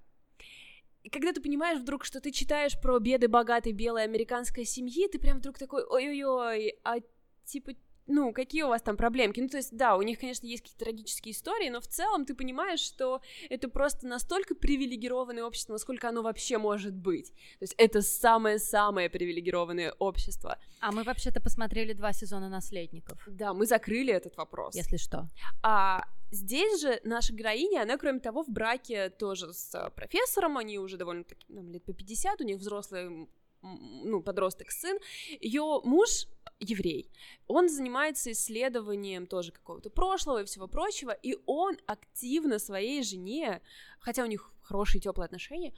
И 1.02 1.08
когда 1.08 1.32
ты 1.32 1.40
понимаешь 1.40 1.78
вдруг, 1.78 2.04
что 2.04 2.20
ты 2.20 2.32
читаешь 2.32 2.80
про 2.80 2.98
беды 2.98 3.28
богатой 3.28 3.72
белой 3.72 4.04
американской 4.04 4.64
семьи, 4.64 5.06
ты 5.08 5.18
прям 5.18 5.38
вдруг 5.38 5.58
такой, 5.58 5.84
ой-ой-ой, 5.84 6.78
а 6.82 6.96
типа, 7.44 7.72
ну, 8.06 8.32
какие 8.32 8.62
у 8.62 8.68
вас 8.68 8.82
там 8.82 8.96
проблемки. 8.96 9.40
Ну, 9.40 9.48
то 9.48 9.56
есть, 9.56 9.76
да, 9.76 9.96
у 9.96 10.02
них, 10.02 10.20
конечно, 10.20 10.46
есть 10.46 10.62
какие-то 10.62 10.84
трагические 10.84 11.32
истории, 11.32 11.68
но 11.68 11.80
в 11.80 11.86
целом 11.86 12.24
ты 12.24 12.34
понимаешь, 12.34 12.80
что 12.80 13.20
это 13.50 13.68
просто 13.68 14.06
настолько 14.06 14.54
привилегированное 14.54 15.44
общество, 15.44 15.72
насколько 15.72 16.08
оно 16.08 16.22
вообще 16.22 16.58
может 16.58 16.94
быть. 16.94 17.30
То 17.58 17.62
есть 17.62 17.74
это 17.78 18.02
самое-самое 18.02 19.10
привилегированное 19.10 19.92
общество. 19.98 20.58
А 20.80 20.92
мы 20.92 21.02
вообще-то 21.02 21.40
посмотрели 21.40 21.92
два 21.92 22.12
сезона 22.12 22.48
«Наследников». 22.48 23.22
Да, 23.26 23.52
мы 23.52 23.66
закрыли 23.66 24.12
этот 24.12 24.36
вопрос. 24.36 24.74
Если 24.74 24.96
что. 24.96 25.28
А 25.62 26.04
здесь 26.30 26.80
же 26.80 27.00
наша 27.04 27.32
героиня, 27.32 27.82
она, 27.82 27.96
кроме 27.96 28.20
того, 28.20 28.44
в 28.44 28.48
браке 28.48 29.10
тоже 29.10 29.52
с 29.52 29.90
профессором, 29.96 30.58
они 30.58 30.78
уже 30.78 30.96
довольно-таки, 30.96 31.44
нам 31.48 31.70
лет 31.70 31.84
по 31.84 31.92
50, 31.92 32.40
у 32.40 32.44
них 32.44 32.58
взрослый 32.58 33.28
ну, 33.62 34.22
подросток 34.22 34.70
сын, 34.70 34.98
ее 35.40 35.80
муж 35.84 36.26
еврей. 36.60 37.10
Он 37.48 37.68
занимается 37.68 38.32
исследованием 38.32 39.26
тоже 39.26 39.52
какого-то 39.52 39.90
прошлого 39.90 40.42
и 40.42 40.44
всего 40.44 40.66
прочего, 40.66 41.10
и 41.10 41.36
он 41.46 41.76
активно 41.86 42.58
своей 42.58 43.02
жене, 43.02 43.60
хотя 43.98 44.22
у 44.22 44.26
них 44.26 44.52
хорошие 44.62 45.00
теплые 45.00 45.26
отношения, 45.26 45.74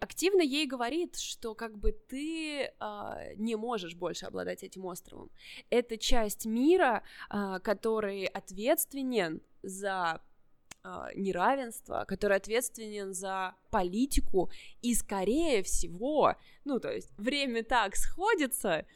активно 0.00 0.42
ей 0.42 0.66
говорит, 0.66 1.16
что 1.16 1.54
как 1.54 1.78
бы 1.78 1.92
ты 1.92 2.62
э, 2.62 2.70
не 3.36 3.56
можешь 3.56 3.94
больше 3.94 4.26
обладать 4.26 4.64
этим 4.64 4.86
островом. 4.86 5.30
Это 5.70 5.96
часть 5.96 6.46
мира, 6.46 7.02
э, 7.30 7.60
который 7.62 8.24
ответственен 8.26 9.40
за 9.62 10.20
неравенство, 11.16 12.04
который 12.08 12.36
ответственен 12.36 13.12
за 13.12 13.54
политику, 13.70 14.50
и 14.80 14.94
скорее 14.94 15.62
всего, 15.62 16.34
ну 16.64 16.80
то 16.80 16.90
есть 16.90 17.10
время 17.18 17.62
так 17.62 17.96
сходится, 17.96 18.86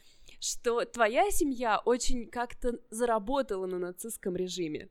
что 0.43 0.83
твоя 0.83 1.31
семья 1.31 1.81
очень 1.85 2.27
как-то 2.27 2.79
заработала 2.89 3.65
на 3.65 3.79
нацистском 3.79 4.35
режиме. 4.35 4.89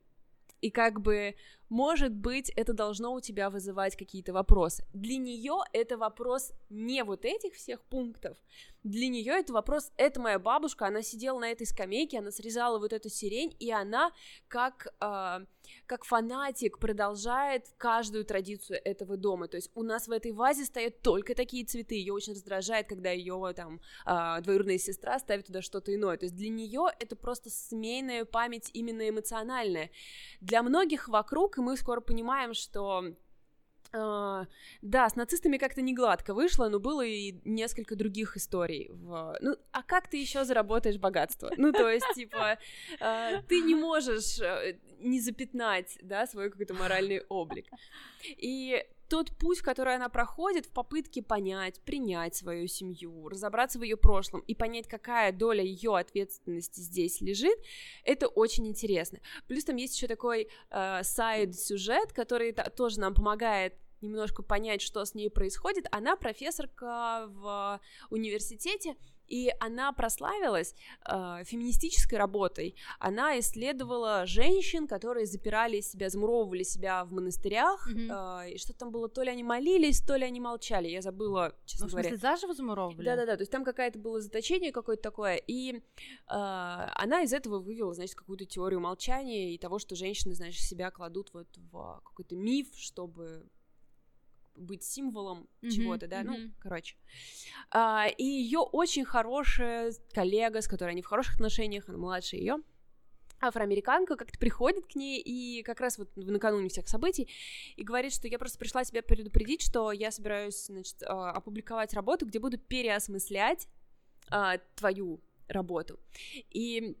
И 0.61 0.71
как 0.71 0.99
бы 1.01 1.35
может 1.69 2.13
быть, 2.13 2.51
это 2.55 2.73
должно 2.73 3.13
у 3.13 3.19
тебя 3.19 3.49
вызывать 3.49 3.95
какие-то 3.95 4.31
вопросы. 4.31 4.85
Для 4.93 5.17
нее 5.17 5.57
это 5.73 5.97
вопрос 5.97 6.51
не 6.69 7.03
вот 7.03 7.25
этих 7.25 7.53
всех 7.55 7.83
пунктов. 7.85 8.37
Для 8.83 9.07
нее 9.07 9.33
это 9.33 9.53
вопрос, 9.53 9.91
это 9.95 10.19
моя 10.19 10.39
бабушка, 10.39 10.87
она 10.87 11.01
сидела 11.01 11.39
на 11.39 11.49
этой 11.49 11.65
скамейке, 11.65 12.19
она 12.19 12.31
срезала 12.31 12.79
вот 12.79 12.91
эту 12.91 13.09
сирень, 13.09 13.55
и 13.59 13.71
она 13.71 14.11
как, 14.49 14.93
э, 14.99 15.45
как 15.85 16.03
фанатик 16.03 16.79
продолжает 16.79 17.73
каждую 17.77 18.25
традицию 18.25 18.81
этого 18.83 19.15
дома. 19.15 19.47
То 19.47 19.55
есть 19.55 19.71
у 19.75 19.83
нас 19.83 20.09
в 20.09 20.11
этой 20.11 20.33
вазе 20.33 20.65
стоят 20.65 21.01
только 21.01 21.33
такие 21.33 21.65
цветы. 21.65 21.95
Ее 21.95 22.11
очень 22.13 22.33
раздражает, 22.33 22.87
когда 22.87 23.09
ее 23.11 23.53
там 23.55 23.79
э, 24.05 24.41
двоюродная 24.41 24.77
сестра 24.77 25.17
ставит 25.17 25.45
туда 25.47 25.61
что-то 25.61 25.95
иное. 25.95 26.17
То 26.17 26.25
есть 26.25 26.35
для 26.35 26.49
нее 26.49 26.87
это 26.99 27.15
просто 27.15 27.49
семейная 27.49 28.25
память 28.25 28.69
именно 28.73 29.07
эмоциональная. 29.07 29.91
Для 30.41 30.61
многих 30.61 31.07
вокруг 31.07 31.57
мы 31.57 31.77
скоро 31.77 32.01
понимаем, 32.01 32.53
что 32.53 33.15
Uh, 33.93 34.47
да, 34.81 35.07
с 35.07 35.15
нацистами 35.15 35.57
как-то 35.57 35.81
не 35.83 35.93
гладко 35.93 36.33
вышло, 36.33 36.67
но 36.67 36.79
было 36.79 37.05
и 37.05 37.35
несколько 37.45 37.95
других 37.95 38.35
историй. 38.35 38.89
В... 38.89 39.37
Ну, 39.39 39.55
а 39.71 39.83
как 39.83 40.07
ты 40.07 40.17
еще 40.17 40.45
заработаешь 40.45 40.97
богатство? 40.97 41.51
Ну, 41.57 41.71
то 41.71 41.87
есть, 41.87 42.07
типа, 42.15 42.57
uh, 42.99 43.43
ты 43.47 43.61
не 43.61 43.75
можешь 43.75 44.39
uh, 44.39 44.79
не 44.99 45.19
запятнать, 45.19 45.99
да, 46.01 46.25
свой 46.25 46.49
какой-то 46.49 46.73
моральный 46.73 47.21
облик. 47.29 47.67
И 48.23 48.83
тот 49.09 49.29
путь, 49.37 49.59
который 49.59 49.93
она 49.93 50.09
проходит 50.09 50.65
в 50.65 50.71
попытке 50.71 51.21
понять, 51.21 51.79
принять 51.81 52.35
свою 52.35 52.67
семью, 52.67 53.29
разобраться 53.29 53.77
в 53.77 53.83
ее 53.83 53.95
прошлом 53.95 54.41
и 54.41 54.55
понять, 54.55 54.87
какая 54.87 55.31
доля 55.31 55.63
ее 55.63 55.95
ответственности 55.97 56.79
здесь 56.79 57.21
лежит, 57.21 57.59
это 58.03 58.27
очень 58.27 58.67
интересно. 58.67 59.19
Плюс 59.47 59.65
там 59.65 59.75
есть 59.75 59.95
еще 59.95 60.07
такой 60.07 60.49
э, 60.71 61.03
сайд-сюжет, 61.03 62.11
который 62.11 62.53
тоже 62.53 62.99
нам 62.99 63.13
помогает 63.13 63.75
немножко 64.03 64.43
понять, 64.43 64.81
что 64.81 65.03
с 65.03 65.15
ней 65.15 65.29
происходит. 65.29 65.85
Она 65.91 66.15
профессорка 66.15 67.27
в 67.29 67.79
университете, 68.09 68.95
и 69.27 69.51
она 69.59 69.91
прославилась 69.93 70.75
э, 71.09 71.43
феминистической 71.45 72.17
работой. 72.17 72.75
Она 72.99 73.39
исследовала 73.39 74.25
женщин, 74.25 74.87
которые 74.87 75.25
запирали 75.25 75.81
себя, 75.81 76.09
замуровывали 76.09 76.63
себя 76.63 77.05
в 77.05 77.11
монастырях, 77.11 77.89
mm-hmm. 77.89 78.43
э, 78.45 78.51
и 78.53 78.57
что 78.57 78.73
там 78.73 78.91
было, 78.91 79.09
то 79.09 79.23
ли 79.23 79.29
они 79.29 79.43
молились, 79.43 80.01
то 80.01 80.15
ли 80.15 80.25
они 80.25 80.39
молчали, 80.39 80.87
я 80.87 81.01
забыла, 81.01 81.55
честно 81.65 81.85
ну, 81.85 81.91
говоря. 81.91 82.09
В 82.09 82.11
смысле, 82.11 82.29
заживо 82.29 82.53
замуровывали? 82.53 83.05
Да-да-да, 83.05 83.35
то 83.35 83.41
есть 83.41 83.51
там 83.51 83.63
какое-то 83.63 83.97
было 83.97 84.19
заточение 84.21 84.71
какое-то 84.71 85.01
такое, 85.01 85.35
и 85.35 85.77
э, 85.77 85.81
она 86.27 87.23
из 87.23 87.33
этого 87.33 87.59
вывела, 87.59 87.93
значит, 87.93 88.15
какую-то 88.15 88.45
теорию 88.45 88.81
молчания 88.81 89.53
и 89.53 89.57
того, 89.57 89.79
что 89.79 89.95
женщины, 89.95 90.35
значит, 90.35 90.61
себя 90.61 90.91
кладут 90.91 91.33
вот 91.33 91.47
в 91.71 92.01
какой-то 92.05 92.35
миф, 92.35 92.67
чтобы 92.75 93.47
быть 94.55 94.83
символом 94.83 95.47
mm-hmm, 95.61 95.69
чего-то, 95.69 96.07
да, 96.07 96.21
mm-hmm. 96.21 96.37
ну, 96.37 96.51
короче. 96.59 96.95
А, 97.71 98.07
и 98.17 98.23
ее 98.23 98.59
очень 98.59 99.05
хорошая 99.05 99.93
коллега, 100.13 100.61
с 100.61 100.67
которой 100.67 100.91
они 100.91 101.01
в 101.01 101.07
хороших 101.07 101.35
отношениях, 101.35 101.89
она 101.89 101.97
младше 101.97 102.35
ее, 102.35 102.57
афроамериканка 103.43 104.15
как-то 104.15 104.39
приходит 104.39 104.85
к 104.85 104.95
ней 104.95 105.19
и 105.19 105.63
как 105.63 105.81
раз 105.81 105.97
вот 105.97 106.09
накануне 106.15 106.69
всех 106.69 106.87
событий 106.87 107.29
и 107.75 107.83
говорит, 107.83 108.13
что 108.13 108.27
я 108.27 108.39
просто 108.39 108.57
пришла 108.57 108.83
тебя 108.83 109.03
предупредить, 109.03 109.61
что 109.61 109.91
я 109.91 110.11
собираюсь, 110.11 110.65
значит, 110.65 111.03
а, 111.03 111.31
опубликовать 111.31 111.93
работу, 111.93 112.25
где 112.25 112.39
буду 112.39 112.57
переосмыслять 112.57 113.67
а, 114.29 114.57
твою 114.75 115.21
работу. 115.47 115.99
И 116.49 116.97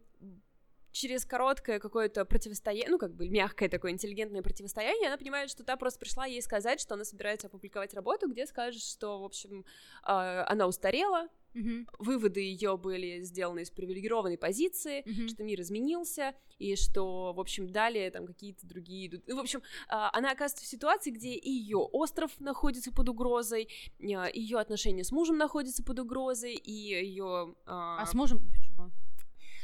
через 0.93 1.25
короткое 1.25 1.79
какое-то 1.79 2.23
противостояние, 2.23 2.89
ну, 2.89 2.97
как 2.97 3.13
бы 3.13 3.27
мягкое 3.27 3.67
такое 3.67 3.91
интеллигентное 3.91 4.41
противостояние, 4.41 5.07
она 5.07 5.17
понимает, 5.17 5.49
что 5.49 5.63
та 5.63 5.75
просто 5.75 5.99
пришла 5.99 6.25
ей 6.25 6.41
сказать, 6.41 6.79
что 6.79 6.93
она 6.93 7.03
собирается 7.03 7.47
опубликовать 7.47 7.93
работу, 7.93 8.29
где 8.29 8.45
скажет, 8.45 8.81
что, 8.81 9.19
в 9.19 9.25
общем, 9.25 9.65
э, 10.07 10.11
она 10.47 10.67
устарела, 10.67 11.27
Mm-hmm. 11.53 11.87
Выводы 11.99 12.39
ее 12.39 12.77
были 12.77 13.21
сделаны 13.21 13.59
из 13.59 13.69
привилегированной 13.69 14.39
позиции, 14.39 15.03
mm-hmm. 15.03 15.27
что 15.27 15.43
мир 15.43 15.61
изменился, 15.61 16.33
и 16.57 16.75
что, 16.75 17.31
в 17.31 17.39
общем, 17.39 17.71
далее 17.71 18.09
там 18.09 18.25
какие-то 18.25 18.65
другие 18.65 19.05
идут. 19.05 19.21
Ну, 19.27 19.35
в 19.35 19.39
общем, 19.39 19.61
она 19.87 20.31
оказывается 20.31 20.65
в 20.65 20.67
ситуации, 20.67 21.11
где 21.11 21.33
и 21.33 21.51
ее 21.51 21.77
остров 21.77 22.31
находится 22.39 22.91
под 22.91 23.09
угрозой, 23.09 23.69
ее 23.99 24.57
отношения 24.57 25.03
с 25.03 25.11
мужем 25.11 25.37
находятся 25.37 25.83
под 25.83 25.99
угрозой, 25.99 26.55
и 26.55 26.71
ее. 26.71 27.53
А 27.67 28.03
с 28.03 28.15
мужем 28.15 28.39
почему? 28.39 28.91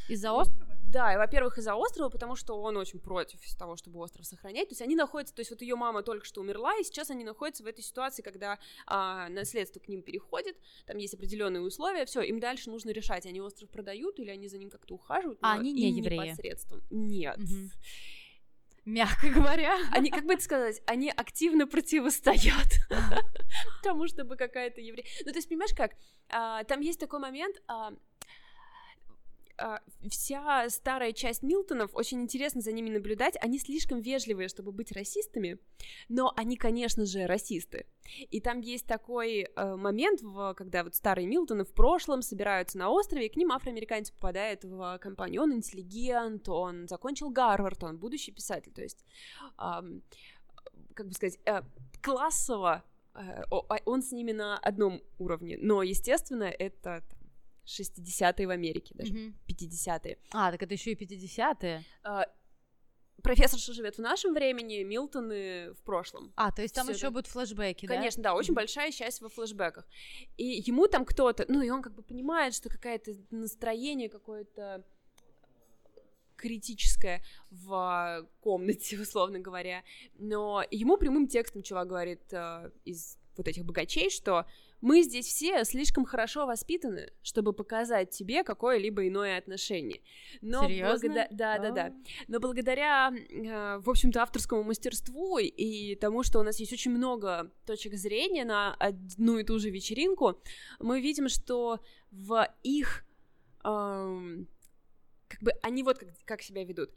Из-за 0.09 0.31
острова? 0.33 0.68
Да, 0.89 1.13
и, 1.13 1.17
во-первых, 1.17 1.57
из-за 1.57 1.75
острова, 1.75 2.09
потому 2.09 2.35
что 2.35 2.59
он 2.59 2.77
очень 2.77 2.99
против 2.99 3.39
того, 3.57 3.75
чтобы 3.75 3.99
остров 3.99 4.25
сохранять. 4.25 4.69
То 4.69 4.73
есть 4.73 4.81
они 4.81 4.95
находятся, 4.95 5.35
то 5.35 5.41
есть 5.41 5.51
вот 5.51 5.61
ее 5.61 5.75
мама 5.75 6.01
только 6.01 6.25
что 6.25 6.41
умерла, 6.41 6.75
и 6.77 6.83
сейчас 6.83 7.09
они 7.11 7.23
находятся 7.23 7.63
в 7.63 7.67
этой 7.67 7.83
ситуации, 7.83 8.21
когда 8.23 8.57
а, 8.87 9.29
наследство 9.29 9.79
к 9.79 9.87
ним 9.87 10.01
переходит, 10.01 10.57
там 10.85 10.97
есть 10.97 11.13
определенные 11.13 11.61
условия, 11.61 12.05
все, 12.05 12.21
им 12.21 12.39
дальше 12.39 12.69
нужно 12.69 12.89
решать, 12.89 13.25
они 13.25 13.39
остров 13.39 13.69
продают 13.69 14.19
или 14.19 14.31
они 14.31 14.47
за 14.47 14.57
ним 14.57 14.69
как-то 14.69 14.95
ухаживают. 14.95 15.37
А 15.41 15.53
они 15.53 15.73
не 15.73 15.91
евреи? 15.91 16.29
Непосредством. 16.29 16.81
Нет. 16.89 17.37
Угу. 17.37 17.69
Мягко 18.85 19.29
говоря. 19.29 19.77
Они, 19.91 20.09
как 20.09 20.25
бы 20.25 20.33
это 20.33 20.43
сказать, 20.43 20.81
они 20.87 21.11
активно 21.11 21.67
противостоят 21.67 22.79
тому, 23.83 24.07
чтобы 24.07 24.35
какая-то 24.35 24.81
еврея... 24.81 25.05
Ну, 25.25 25.31
то 25.31 25.37
есть, 25.37 25.47
понимаешь, 25.47 25.73
как? 25.75 25.91
А, 26.29 26.63
там 26.63 26.81
есть 26.81 26.99
такой 26.99 27.19
момент, 27.19 27.61
а, 27.67 27.93
вся 30.09 30.69
старая 30.69 31.11
часть 31.13 31.43
Милтонов, 31.43 31.93
очень 31.93 32.21
интересно 32.21 32.61
за 32.61 32.71
ними 32.71 32.89
наблюдать, 32.89 33.35
они 33.41 33.59
слишком 33.59 34.01
вежливые, 34.01 34.47
чтобы 34.47 34.71
быть 34.71 34.91
расистами, 34.91 35.59
но 36.07 36.33
они, 36.35 36.55
конечно 36.55 37.05
же, 37.05 37.25
расисты. 37.25 37.85
И 38.31 38.41
там 38.41 38.59
есть 38.61 38.85
такой 38.85 39.41
э, 39.41 39.75
момент, 39.75 40.21
в, 40.21 40.53
когда 40.55 40.83
вот 40.83 40.95
старые 40.95 41.27
Милтоны 41.27 41.63
в 41.63 41.73
прошлом 41.73 42.21
собираются 42.21 42.77
на 42.77 42.89
острове, 42.89 43.27
и 43.27 43.29
к 43.29 43.35
ним 43.35 43.51
афроамериканец 43.51 44.11
попадает 44.11 44.63
в 44.63 44.97
компанию. 44.99 45.43
Он 45.43 45.53
интеллигент, 45.53 46.49
он 46.49 46.87
закончил 46.87 47.29
Гарвард, 47.29 47.83
он 47.83 47.97
будущий 47.97 48.31
писатель, 48.31 48.71
то 48.73 48.81
есть, 48.81 49.05
э, 49.59 49.81
как 50.93 51.07
бы 51.07 51.13
сказать, 51.13 51.39
э, 51.45 51.61
классово 52.01 52.83
э, 53.13 53.43
он 53.85 54.01
с 54.01 54.11
ними 54.11 54.31
на 54.31 54.57
одном 54.57 55.01
уровне, 55.17 55.57
но, 55.61 55.83
естественно, 55.83 56.43
это 56.43 57.03
60-е 57.69 58.47
в 58.47 58.49
Америке, 58.49 58.93
даже 58.95 59.13
mm-hmm. 59.13 59.33
50-е. 59.47 60.17
А, 60.31 60.51
так 60.51 60.63
это 60.63 60.73
еще 60.73 60.91
и 60.91 60.95
50-е. 60.95 61.83
А, 62.03 62.25
профессорша 63.21 63.73
живет 63.73 63.95
в 63.95 64.01
нашем 64.01 64.33
времени, 64.33 64.83
Милтоны 64.83 65.73
в 65.73 65.81
прошлом. 65.83 66.31
А, 66.35 66.51
то 66.51 66.61
есть 66.61 66.73
там 66.75 66.87
еще 66.89 67.07
это... 67.07 67.11
будут 67.11 67.27
флешбеки, 67.27 67.85
да? 67.85 67.95
Конечно, 67.95 68.23
да, 68.23 68.33
очень 68.33 68.53
большая 68.53 68.91
часть 68.91 69.21
во 69.21 69.29
флешбеках. 69.29 69.87
И 70.37 70.63
ему 70.65 70.87
там 70.87 71.05
кто-то, 71.05 71.45
ну 71.47 71.61
и 71.61 71.69
он 71.69 71.81
как 71.81 71.93
бы 71.93 72.03
понимает, 72.03 72.53
что 72.53 72.69
какое-то 72.69 73.11
настроение 73.31 74.09
какое-то 74.09 74.83
критическое 76.35 77.21
в 77.51 78.27
комнате, 78.41 78.97
условно 79.01 79.39
говоря. 79.39 79.83
Но 80.17 80.63
ему 80.71 80.97
прямым 80.97 81.27
текстом 81.27 81.61
чувак 81.61 81.87
говорит 81.87 82.21
э, 82.31 82.71
из 82.85 83.17
вот 83.35 83.47
этих 83.47 83.65
богачей, 83.65 84.09
что 84.09 84.45
мы 84.81 85.03
здесь 85.03 85.27
все 85.27 85.63
слишком 85.65 86.05
хорошо 86.05 86.45
воспитаны, 86.45 87.11
чтобы 87.21 87.53
показать 87.53 88.11
тебе 88.11 88.43
какое-либо 88.43 89.07
иное 89.07 89.37
отношение. 89.37 90.01
Но 90.41 90.67
Серьезно? 90.67 91.09
Благода... 91.09 91.27
Да, 91.31 91.57
да, 91.59 91.71
да. 91.71 91.93
Но 92.27 92.39
благодаря, 92.39 93.11
э, 93.11 93.79
в 93.79 93.89
общем-то, 93.89 94.21
авторскому 94.21 94.63
мастерству 94.63 95.37
и 95.37 95.95
тому, 95.95 96.23
что 96.23 96.39
у 96.39 96.43
нас 96.43 96.59
есть 96.59 96.73
очень 96.73 96.91
много 96.91 97.51
точек 97.65 97.95
зрения 97.95 98.45
на 98.45 98.73
одну 98.75 99.37
и 99.37 99.43
ту 99.43 99.59
же 99.59 99.69
вечеринку, 99.69 100.41
мы 100.79 101.01
видим, 101.01 101.29
что 101.29 101.79
в 102.11 102.47
их 102.63 103.05
эм, 103.63 104.47
как 105.27 105.41
бы 105.41 105.51
они 105.61 105.83
вот 105.83 105.99
как, 105.99 106.09
как 106.25 106.41
себя 106.41 106.63
ведут. 106.63 106.89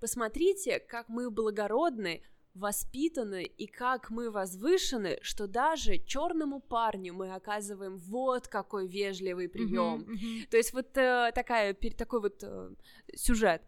Посмотрите, 0.00 0.78
как 0.78 1.08
мы 1.08 1.30
благородны 1.30 2.22
воспитаны 2.56 3.44
и 3.44 3.66
как 3.66 4.10
мы 4.10 4.30
возвышены, 4.30 5.18
что 5.22 5.46
даже 5.46 5.98
черному 5.98 6.60
парню 6.60 7.14
мы 7.14 7.34
оказываем 7.34 7.98
вот 7.98 8.48
какой 8.48 8.88
вежливый 8.88 9.48
прием. 9.48 10.00
Mm-hmm, 10.00 10.14
mm-hmm. 10.14 10.46
То 10.50 10.56
есть 10.56 10.72
вот 10.72 10.96
э, 10.96 11.32
такая, 11.34 11.74
такой 11.74 12.20
вот 12.20 12.42
э, 12.42 12.70
сюжет. 13.14 13.62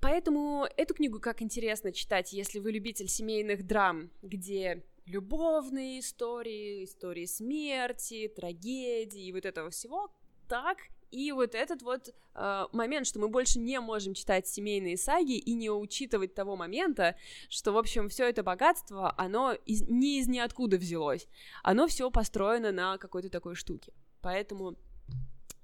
Поэтому 0.00 0.66
эту 0.76 0.94
книгу 0.94 1.20
как 1.20 1.42
интересно 1.42 1.92
читать, 1.92 2.32
если 2.32 2.58
вы 2.58 2.72
любитель 2.72 3.06
семейных 3.06 3.64
драм, 3.64 4.10
где 4.22 4.84
любовные 5.06 6.00
истории, 6.00 6.84
истории 6.84 7.26
смерти, 7.26 8.32
трагедии 8.34 9.26
и 9.26 9.32
вот 9.32 9.46
этого 9.46 9.70
всего, 9.70 10.12
так 10.48 10.78
и 11.12 11.30
вот 11.30 11.54
этот 11.54 11.82
вот 11.82 12.08
э, 12.34 12.64
момент, 12.72 13.06
что 13.06 13.20
мы 13.20 13.28
больше 13.28 13.58
не 13.58 13.78
можем 13.80 14.14
читать 14.14 14.48
семейные 14.48 14.96
саги 14.96 15.36
и 15.36 15.52
не 15.52 15.70
учитывать 15.70 16.34
того 16.34 16.56
момента, 16.56 17.16
что, 17.48 17.72
в 17.72 17.78
общем, 17.78 18.08
все 18.08 18.28
это 18.28 18.42
богатство, 18.42 19.14
оно 19.16 19.52
из, 19.52 19.82
не 19.82 20.18
из 20.18 20.26
ниоткуда 20.26 20.78
взялось. 20.78 21.28
Оно 21.62 21.86
все 21.86 22.10
построено 22.10 22.72
на 22.72 22.98
какой-то 22.98 23.28
такой 23.28 23.54
штуке. 23.54 23.92
Поэтому 24.22 24.76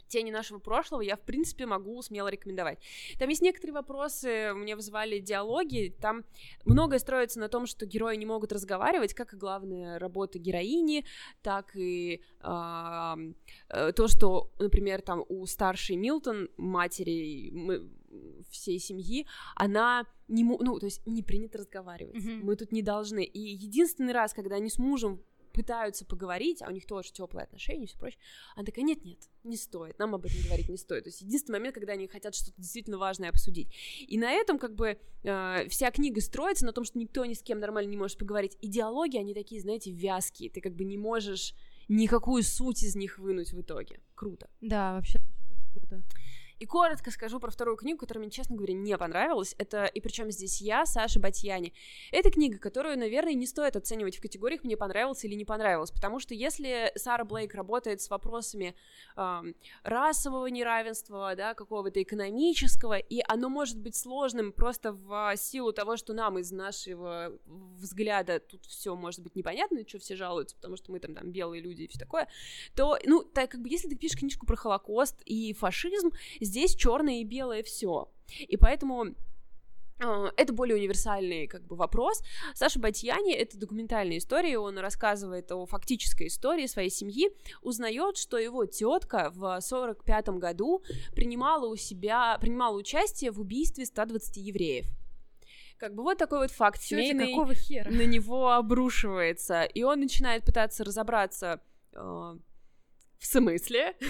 тени 0.08 0.30
нашего 0.30 0.58
прошлого 0.58 1.02
я, 1.02 1.16
в 1.16 1.20
принципе, 1.20 1.66
могу 1.66 2.00
смело 2.02 2.28
рекомендовать. 2.28 2.78
Там 3.18 3.28
есть 3.28 3.42
некоторые 3.42 3.74
вопросы, 3.74 4.52
мне 4.54 4.76
вызывали 4.76 5.18
диалоги, 5.18 5.94
там 6.00 6.24
многое 6.64 6.98
строится 6.98 7.40
на 7.40 7.48
том, 7.48 7.66
что 7.66 7.86
герои 7.86 8.16
не 8.16 8.26
могут 8.26 8.52
разговаривать, 8.52 9.14
как 9.14 9.34
и 9.34 9.36
главная 9.36 9.98
работа 9.98 10.38
героини, 10.38 11.04
так 11.42 11.76
и 11.76 12.22
э, 12.40 12.42
то, 12.42 14.08
что, 14.08 14.50
например, 14.58 15.02
там 15.02 15.24
у 15.28 15.46
старшей 15.46 15.96
Милтон, 15.96 16.48
матери 16.56 17.50
мы, 17.52 17.88
всей 18.50 18.78
семьи, 18.78 19.26
она 19.54 20.06
не, 20.28 20.44
ну, 20.44 20.78
то 20.78 20.86
есть 20.86 21.06
не 21.06 21.22
принято 21.22 21.58
разговаривать. 21.58 22.16
Mm-hmm. 22.16 22.40
Мы 22.42 22.56
тут 22.56 22.72
не 22.72 22.82
должны. 22.82 23.24
И 23.24 23.40
единственный 23.40 24.12
раз, 24.12 24.32
когда 24.32 24.56
они 24.56 24.70
с 24.70 24.78
мужем 24.78 25.22
пытаются 25.58 26.04
поговорить, 26.04 26.62
а 26.62 26.68
у 26.68 26.70
них 26.70 26.86
тоже 26.86 27.10
теплые 27.10 27.42
отношения 27.42 27.82
и 27.82 27.86
все 27.88 27.98
прочее. 27.98 28.20
Она 28.54 28.64
такая, 28.64 28.84
нет-нет, 28.84 29.18
не 29.42 29.56
стоит, 29.56 29.98
нам 29.98 30.14
об 30.14 30.24
этом 30.24 30.40
говорить 30.44 30.68
не 30.68 30.76
стоит. 30.76 31.02
То 31.02 31.08
есть 31.08 31.20
единственный 31.20 31.56
момент, 31.58 31.74
когда 31.74 31.94
они 31.94 32.06
хотят 32.06 32.36
что-то 32.36 32.52
действительно 32.56 32.96
важное 32.96 33.30
обсудить. 33.30 33.74
И 34.06 34.18
на 34.18 34.30
этом 34.30 34.60
как 34.60 34.76
бы 34.76 35.00
э, 35.24 35.68
вся 35.68 35.90
книга 35.90 36.20
строится 36.20 36.64
на 36.64 36.72
том, 36.72 36.84
что 36.84 36.96
никто 36.96 37.24
ни 37.24 37.34
с 37.34 37.42
кем 37.42 37.58
нормально 37.58 37.90
не 37.90 37.96
может 37.96 38.18
поговорить. 38.18 38.56
И 38.60 38.68
они 39.18 39.34
такие, 39.34 39.60
знаете, 39.60 39.90
вязкие, 39.90 40.48
ты 40.48 40.60
как 40.60 40.76
бы 40.76 40.84
не 40.84 40.96
можешь 40.96 41.54
никакую 41.88 42.44
суть 42.44 42.84
из 42.84 42.94
них 42.94 43.18
вынуть 43.18 43.52
в 43.52 43.60
итоге. 43.60 44.00
Круто. 44.14 44.48
Да, 44.60 44.94
вообще 44.94 45.18
круто. 45.72 46.04
И 46.58 46.66
коротко 46.66 47.10
скажу 47.10 47.38
про 47.38 47.50
вторую 47.50 47.76
книгу, 47.76 48.00
которая 48.00 48.22
мне, 48.22 48.30
честно 48.30 48.56
говоря, 48.56 48.74
не 48.74 48.96
понравилась. 48.98 49.54
Это 49.58 49.84
«И 49.86 50.00
причем 50.00 50.30
здесь 50.30 50.60
я», 50.60 50.86
Саша 50.86 51.20
Батьяни. 51.20 51.72
Это 52.10 52.30
книга, 52.30 52.58
которую, 52.58 52.98
наверное, 52.98 53.34
не 53.34 53.46
стоит 53.46 53.76
оценивать 53.76 54.16
в 54.16 54.22
категориях 54.22 54.64
«мне 54.64 54.76
понравилось» 54.76 55.24
или 55.24 55.34
«не 55.34 55.44
понравилось», 55.44 55.90
потому 55.90 56.18
что 56.18 56.34
если 56.34 56.92
Сара 56.96 57.24
Блейк 57.24 57.54
работает 57.54 58.00
с 58.00 58.10
вопросами 58.10 58.74
э, 59.16 59.42
расового 59.84 60.46
неравенства, 60.46 61.34
да, 61.36 61.54
какого-то 61.54 62.02
экономического, 62.02 62.98
и 62.98 63.20
оно 63.26 63.48
может 63.48 63.78
быть 63.78 63.94
сложным 63.96 64.52
просто 64.52 64.92
в 64.92 65.36
силу 65.36 65.72
того, 65.72 65.96
что 65.96 66.12
нам 66.12 66.38
из 66.38 66.50
нашего 66.50 67.32
взгляда 67.46 68.40
тут 68.40 68.66
все 68.66 68.96
может 68.96 69.20
быть 69.20 69.36
непонятно, 69.36 69.86
что 69.86 69.98
все 69.98 70.16
жалуются, 70.16 70.56
потому 70.56 70.76
что 70.76 70.90
мы 70.90 70.98
там, 70.98 71.14
там 71.14 71.30
белые 71.30 71.62
люди 71.62 71.82
и 71.82 71.88
все 71.88 71.98
такое, 71.98 72.28
то, 72.74 72.98
ну, 73.04 73.22
так 73.22 73.50
как 73.52 73.62
бы 73.62 73.68
если 73.68 73.88
ты 73.88 73.94
пишешь 73.94 74.18
книжку 74.18 74.46
про 74.46 74.56
Холокост 74.56 75.22
и 75.24 75.52
фашизм, 75.52 76.10
Здесь 76.48 76.74
черное 76.74 77.20
и 77.20 77.24
белое 77.24 77.62
все. 77.62 78.08
И 78.38 78.56
поэтому 78.56 79.14
а, 80.00 80.32
это 80.36 80.52
более 80.52 80.76
универсальный 80.76 81.46
как 81.46 81.66
бы 81.66 81.76
вопрос. 81.76 82.22
Саша 82.54 82.78
Батьяни— 82.78 83.32
это 83.34 83.58
документальная 83.58 84.18
история, 84.18 84.58
он 84.58 84.78
рассказывает 84.78 85.52
о 85.52 85.66
фактической 85.66 86.28
истории 86.28 86.66
своей 86.66 86.90
семьи, 86.90 87.30
узнает, 87.62 88.16
что 88.16 88.38
его 88.38 88.64
тетка 88.64 89.30
в 89.34 89.60
45 89.60 90.28
году 90.30 90.82
принимала 91.14 91.66
у 91.66 91.76
себя, 91.76 92.38
принимала 92.40 92.76
участие 92.76 93.30
в 93.30 93.40
убийстве 93.40 93.84
120 93.84 94.36
евреев. 94.38 94.86
Как 95.76 95.94
бы 95.94 96.02
вот 96.02 96.18
такой 96.18 96.38
вот 96.38 96.50
факт 96.50 96.82
семейный 96.82 97.28
какого 97.28 97.54
хера? 97.54 97.90
на 97.90 98.04
него 98.04 98.50
обрушивается, 98.50 99.62
и 99.62 99.82
он 99.82 100.00
начинает 100.00 100.44
пытаться 100.44 100.82
разобраться, 100.82 101.60
а, 101.94 102.36
в 103.18 103.26
смысле? 103.26 103.96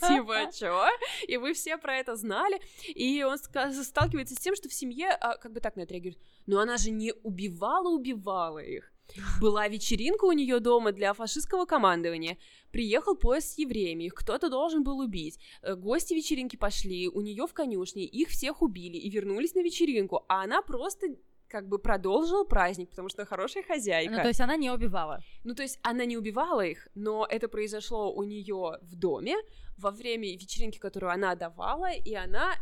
Типа, 0.00 0.50
чё? 0.52 0.86
И 1.26 1.36
вы 1.36 1.54
все 1.54 1.78
про 1.78 1.96
это 1.96 2.16
знали. 2.16 2.60
И 2.94 3.22
он 3.22 3.38
сталкивается 3.38 4.34
с 4.34 4.38
тем, 4.38 4.54
что 4.54 4.68
в 4.68 4.74
семье 4.74 5.08
а, 5.08 5.36
как 5.36 5.52
бы 5.52 5.60
так 5.60 5.76
на 5.76 5.82
это 5.82 5.94
реагирует. 5.94 6.22
Но 6.46 6.60
она 6.60 6.76
же 6.76 6.90
не 6.90 7.12
убивала-убивала 7.22 8.58
их. 8.58 8.92
Была 9.40 9.68
вечеринка 9.68 10.24
у 10.24 10.32
нее 10.32 10.58
дома 10.60 10.92
для 10.92 11.14
фашистского 11.14 11.64
командования. 11.64 12.38
Приехал 12.72 13.16
поезд 13.16 13.52
с 13.52 13.58
евреями, 13.58 14.04
их 14.04 14.14
кто-то 14.14 14.48
должен 14.48 14.82
был 14.82 14.98
убить. 14.98 15.38
Э, 15.62 15.74
гости 15.74 16.12
вечеринки 16.12 16.56
пошли, 16.56 17.08
у 17.08 17.20
нее 17.20 17.46
в 17.46 17.54
конюшне, 17.54 18.04
их 18.04 18.28
всех 18.28 18.62
убили 18.62 18.96
и 18.96 19.08
вернулись 19.08 19.54
на 19.54 19.60
вечеринку. 19.60 20.24
А 20.28 20.42
она 20.42 20.60
просто 20.60 21.06
как 21.48 21.68
бы 21.68 21.78
продолжила 21.78 22.44
праздник, 22.44 22.90
потому 22.90 23.08
что 23.08 23.24
хорошая 23.24 23.62
хозяйка. 23.62 24.12
Ну, 24.12 24.22
то 24.22 24.28
есть 24.28 24.40
она 24.40 24.56
не 24.56 24.70
убивала. 24.70 25.20
Ну, 25.44 25.54
то 25.54 25.62
есть 25.62 25.78
она 25.82 26.04
не 26.04 26.16
убивала 26.16 26.64
их, 26.64 26.88
но 26.94 27.26
это 27.28 27.48
произошло 27.48 28.12
у 28.12 28.22
нее 28.24 28.78
в 28.82 28.94
доме 28.96 29.36
во 29.76 29.90
время 29.90 30.32
вечеринки, 30.32 30.78
которую 30.78 31.12
она 31.12 31.34
давала, 31.34 31.92
и 31.92 32.14
она 32.14 32.54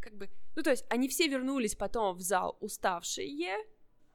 как 0.00 0.16
бы... 0.16 0.28
Ну, 0.56 0.62
то 0.62 0.70
есть 0.70 0.84
они 0.90 1.08
все 1.08 1.28
вернулись 1.28 1.74
потом 1.74 2.16
в 2.16 2.20
зал 2.20 2.56
уставшие, 2.60 3.56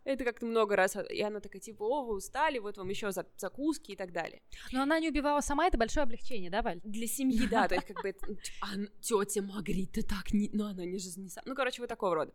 это 0.07 0.23
как-то 0.23 0.45
много 0.45 0.75
раз, 0.75 0.95
и 0.95 1.21
она 1.21 1.41
такая, 1.41 1.61
типа, 1.61 1.83
о, 1.83 2.03
вы 2.03 2.15
устали, 2.15 2.59
вот 2.59 2.77
вам 2.77 2.87
еще 2.87 3.11
закуски 3.11 3.91
и 3.91 3.95
так 3.95 4.13
далее. 4.13 4.41
Но 4.71 4.83
она 4.83 4.99
не 4.99 5.09
убивала 5.09 5.41
сама, 5.41 5.67
это 5.67 5.77
большое 5.77 6.05
облегчение, 6.05 6.49
да, 6.49 6.61
Валь? 6.61 6.79
Для 6.83 7.07
семьи, 7.07 7.45
да, 7.47 7.67
то 7.67 7.75
есть 7.75 7.87
как 7.87 8.01
бы 8.01 8.15
ну, 8.27 8.37
а, 8.61 8.67
тетя 9.01 9.41
Магрита 9.41 10.01
так 10.07 10.33
не, 10.33 10.49
ну 10.53 10.65
она 10.65 10.85
не 10.85 10.97
же 10.97 11.19
не 11.19 11.29
сам, 11.29 11.43
ну 11.45 11.55
короче 11.55 11.81
вот 11.81 11.89
такого 11.89 12.15
рода. 12.15 12.33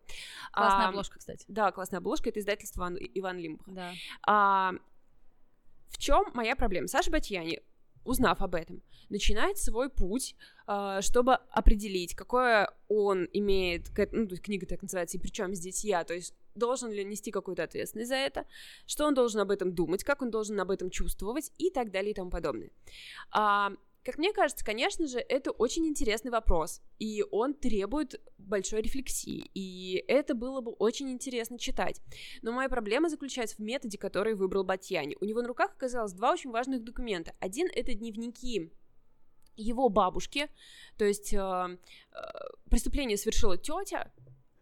Классная 0.51 0.85
а, 0.85 0.89
обложка, 0.89 1.17
кстати. 1.17 1.45
Да, 1.47 1.71
классная 1.71 1.97
обложка, 1.97 2.29
это 2.29 2.39
издательство 2.39 2.93
Иван 3.15 3.37
Лимбах. 3.39 3.67
Да. 3.67 3.91
А, 4.27 4.73
в 5.89 5.97
чем 5.97 6.25
моя 6.33 6.55
проблема? 6.55 6.87
Саша 6.87 7.09
Батьяни 7.09 7.61
узнав 8.05 8.41
об 8.41 8.53
этом, 8.55 8.81
начинает 9.09 9.57
свой 9.57 9.89
путь, 9.89 10.35
а, 10.67 11.01
чтобы 11.01 11.35
определить, 11.51 12.15
какое 12.15 12.69
он 12.89 13.29
имеет, 13.31 13.89
ну, 14.11 14.27
то 14.27 14.33
есть 14.33 14.43
книга 14.43 14.65
так 14.65 14.81
называется, 14.81 15.17
и 15.17 15.21
причем 15.21 15.55
здесь 15.55 15.83
я, 15.85 16.03
то 16.03 16.13
есть 16.13 16.35
должен 16.55 16.91
ли 16.91 17.03
нести 17.03 17.31
какую-то 17.31 17.63
ответственность 17.63 18.09
за 18.09 18.15
это, 18.15 18.45
что 18.85 19.05
он 19.05 19.13
должен 19.13 19.41
об 19.41 19.51
этом 19.51 19.73
думать, 19.73 20.03
как 20.03 20.21
он 20.21 20.31
должен 20.31 20.59
об 20.59 20.71
этом 20.71 20.89
чувствовать 20.89 21.51
и 21.57 21.69
так 21.69 21.91
далее 21.91 22.11
и 22.11 22.13
тому 22.13 22.29
подобное. 22.29 22.71
А, 23.31 23.73
как 24.03 24.17
мне 24.17 24.33
кажется, 24.33 24.65
конечно 24.65 25.07
же, 25.07 25.19
это 25.19 25.51
очень 25.51 25.87
интересный 25.87 26.29
вопрос, 26.29 26.81
и 26.99 27.23
он 27.31 27.53
требует 27.53 28.21
большой 28.37 28.81
рефлексии, 28.81 29.49
и 29.53 30.03
это 30.07 30.35
было 30.35 30.59
бы 30.59 30.71
очень 30.71 31.09
интересно 31.09 31.57
читать. 31.57 32.01
Но 32.41 32.51
моя 32.51 32.67
проблема 32.67 33.09
заключается 33.09 33.55
в 33.55 33.59
методе, 33.59 33.97
который 33.97 34.33
выбрал 34.33 34.65
Батьяни. 34.65 35.15
У 35.21 35.25
него 35.25 35.41
на 35.41 35.47
руках 35.47 35.71
оказалось 35.71 36.11
два 36.11 36.33
очень 36.33 36.51
важных 36.51 36.83
документа. 36.83 37.33
Один— 37.39 37.69
это 37.73 37.93
дневники 37.93 38.71
его 39.55 39.87
бабушки, 39.87 40.49
то 40.97 41.05
есть 41.05 41.33
э, 41.33 41.37
э, 41.37 42.17
преступление 42.69 43.17
совершила 43.17 43.57
тетя, 43.57 44.11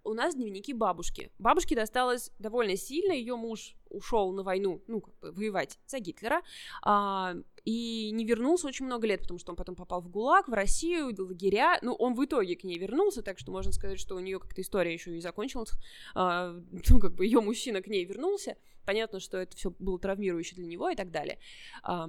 у 0.04 0.14
нас 0.14 0.36
дневники 0.36 0.74
бабушки. 0.74 1.32
Бабушке 1.40 1.76
досталось 1.76 2.32
довольно 2.40 2.76
сильно, 2.76 3.14
ее 3.14 3.36
муж 3.36 3.76
ушел 3.90 4.32
на 4.32 4.44
войну, 4.44 4.82
ну, 4.88 5.02
как 5.02 5.14
бы 5.20 5.32
воевать 5.32 5.80
за 5.86 6.00
Гитлера, 6.00 6.42
а, 6.82 7.36
и 7.66 8.12
не 8.12 8.26
вернулся 8.26 8.68
очень 8.68 8.86
много 8.86 9.06
лет, 9.06 9.22
потому 9.22 9.40
что 9.40 9.52
он 9.52 9.56
потом 9.56 9.76
попал 9.76 10.02
в 10.02 10.10
ГУЛАГ, 10.10 10.48
в 10.48 10.54
Россию, 10.54 11.16
в 11.16 11.20
лагеря, 11.20 11.78
ну, 11.82 11.94
он 11.94 12.16
в 12.16 12.26
итоге 12.26 12.56
к 12.56 12.64
ней 12.64 12.80
вернулся, 12.80 13.22
так 13.22 13.38
что 13.38 13.52
можно 13.52 13.72
сказать, 13.72 14.00
что 14.00 14.16
у 14.16 14.20
нее 14.20 14.40
как-то 14.40 14.62
история 14.62 14.94
еще 14.94 15.16
и 15.16 15.22
закончилась, 15.22 15.72
а, 16.16 16.56
ну, 16.90 17.00
как 17.00 17.16
бы 17.16 17.26
ее 17.26 17.42
мужчина 17.42 17.82
к 17.82 17.88
ней 17.88 18.06
вернулся, 18.06 18.58
понятно, 18.86 19.20
что 19.20 19.38
это 19.38 19.56
все 19.56 19.72
было 19.78 20.00
травмирующе 20.00 20.56
для 20.56 20.66
него 20.66 20.90
и 20.90 20.96
так 20.96 21.12
далее. 21.12 21.40
А, 21.84 22.08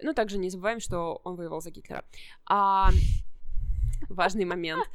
ну, 0.00 0.14
также 0.14 0.38
не 0.38 0.50
забываем, 0.50 0.80
что 0.80 1.20
он 1.24 1.36
воевал 1.36 1.60
за 1.60 1.70
Гитлера. 1.70 2.04
А, 2.46 2.90
важный 4.08 4.44
момент. 4.44 4.88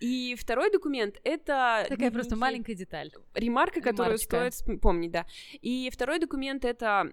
И 0.00 0.36
второй 0.38 0.70
документ— 0.70 1.20
это... 1.24 1.86
Такая 1.88 2.10
просто 2.10 2.36
маленькая 2.36 2.74
деталь. 2.74 3.10
Ремарка, 3.34 3.80
которую 3.80 4.18
стоит 4.18 4.54
помнить, 4.80 5.10
да. 5.10 5.26
И 5.60 5.90
второй 5.92 6.18
документ— 6.18 6.64
это 6.64 7.12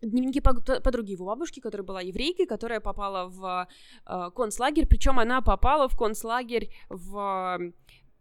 дневники 0.00 0.40
подруги 0.40 1.12
его 1.12 1.26
бабушки, 1.26 1.60
которая 1.60 1.86
была 1.86 2.00
еврейкой, 2.00 2.46
которая 2.46 2.80
попала 2.80 3.28
в 3.28 3.68
э, 4.06 4.30
концлагерь, 4.34 4.86
причем 4.86 5.18
она 5.18 5.40
попала 5.40 5.88
в 5.88 5.96
концлагерь 5.96 6.70
в 6.88 7.72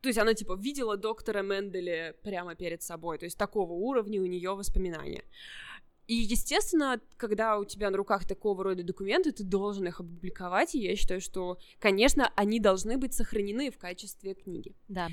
то 0.04 0.10
есть 0.10 0.20
она, 0.20 0.34
типа, 0.34 0.58
видела 0.58 0.98
доктора 0.98 1.44
Менделя 1.44 2.14
прямо 2.24 2.56
перед 2.56 2.84
собой, 2.84 3.18
то 3.18 3.24
есть 3.26 3.38
такого 3.38 3.72
уровня 3.72 4.22
у 4.22 4.26
нее 4.26 4.54
воспоминания. 4.54 5.24
И, 6.08 6.16
естественно, 6.16 7.00
когда 7.18 7.58
у 7.58 7.66
тебя 7.66 7.90
на 7.90 7.98
руках 7.98 8.28
такого 8.28 8.64
рода 8.64 8.84
документы, 8.84 9.32
ты 9.32 9.44
должен 9.44 9.88
их 9.88 10.02
опубликовать, 10.02 10.76
и 10.76 10.80
я 10.80 10.96
считаю, 10.96 11.22
что, 11.22 11.58
конечно, 11.80 12.32
они 12.36 12.60
должны 12.60 12.98
быть 12.98 13.14
сохранены 13.14 13.72
в 13.72 13.78
качестве 13.78 14.34
книги. 14.34 14.76
Да. 14.90 15.08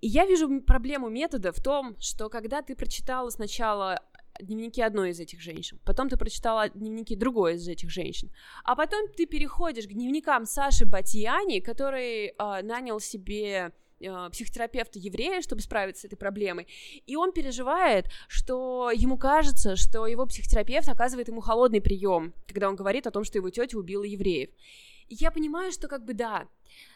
И 0.00 0.08
я 0.08 0.24
вижу 0.24 0.62
проблему 0.62 1.10
метода 1.10 1.52
в 1.52 1.60
том, 1.60 1.94
что 2.00 2.30
когда 2.30 2.62
ты 2.62 2.74
прочитала 2.74 3.28
сначала 3.28 4.00
дневники 4.40 4.80
одной 4.80 5.10
из 5.10 5.20
этих 5.20 5.42
женщин, 5.42 5.78
потом 5.84 6.08
ты 6.08 6.16
прочитала 6.16 6.70
дневники 6.70 7.14
другой 7.14 7.56
из 7.56 7.68
этих 7.68 7.90
женщин, 7.90 8.32
а 8.64 8.74
потом 8.74 9.08
ты 9.14 9.26
переходишь 9.26 9.86
к 9.86 9.92
дневникам 9.92 10.46
Саши 10.46 10.86
Батьяни, 10.86 11.60
который 11.60 12.28
э, 12.28 12.62
нанял 12.62 12.98
себе 12.98 13.74
э, 14.00 14.30
психотерапевта 14.30 14.98
еврея, 14.98 15.42
чтобы 15.42 15.62
справиться 15.62 16.02
с 16.02 16.04
этой 16.04 16.16
проблемой. 16.16 16.66
И 17.06 17.16
он 17.16 17.32
переживает, 17.32 18.06
что 18.28 18.90
ему 18.90 19.16
кажется, 19.18 19.76
что 19.76 20.06
его 20.06 20.26
психотерапевт 20.26 20.88
оказывает 20.88 21.28
ему 21.28 21.40
холодный 21.40 21.80
прием, 21.80 22.34
когда 22.46 22.68
он 22.68 22.76
говорит 22.76 23.06
о 23.06 23.10
том, 23.10 23.24
что 23.24 23.38
его 23.38 23.50
тетя 23.50 23.78
убила 23.78 24.04
евреев. 24.04 24.50
И 25.08 25.16
я 25.16 25.30
понимаю, 25.30 25.72
что 25.72 25.88
как 25.88 26.04
бы 26.04 26.14
да, 26.14 26.48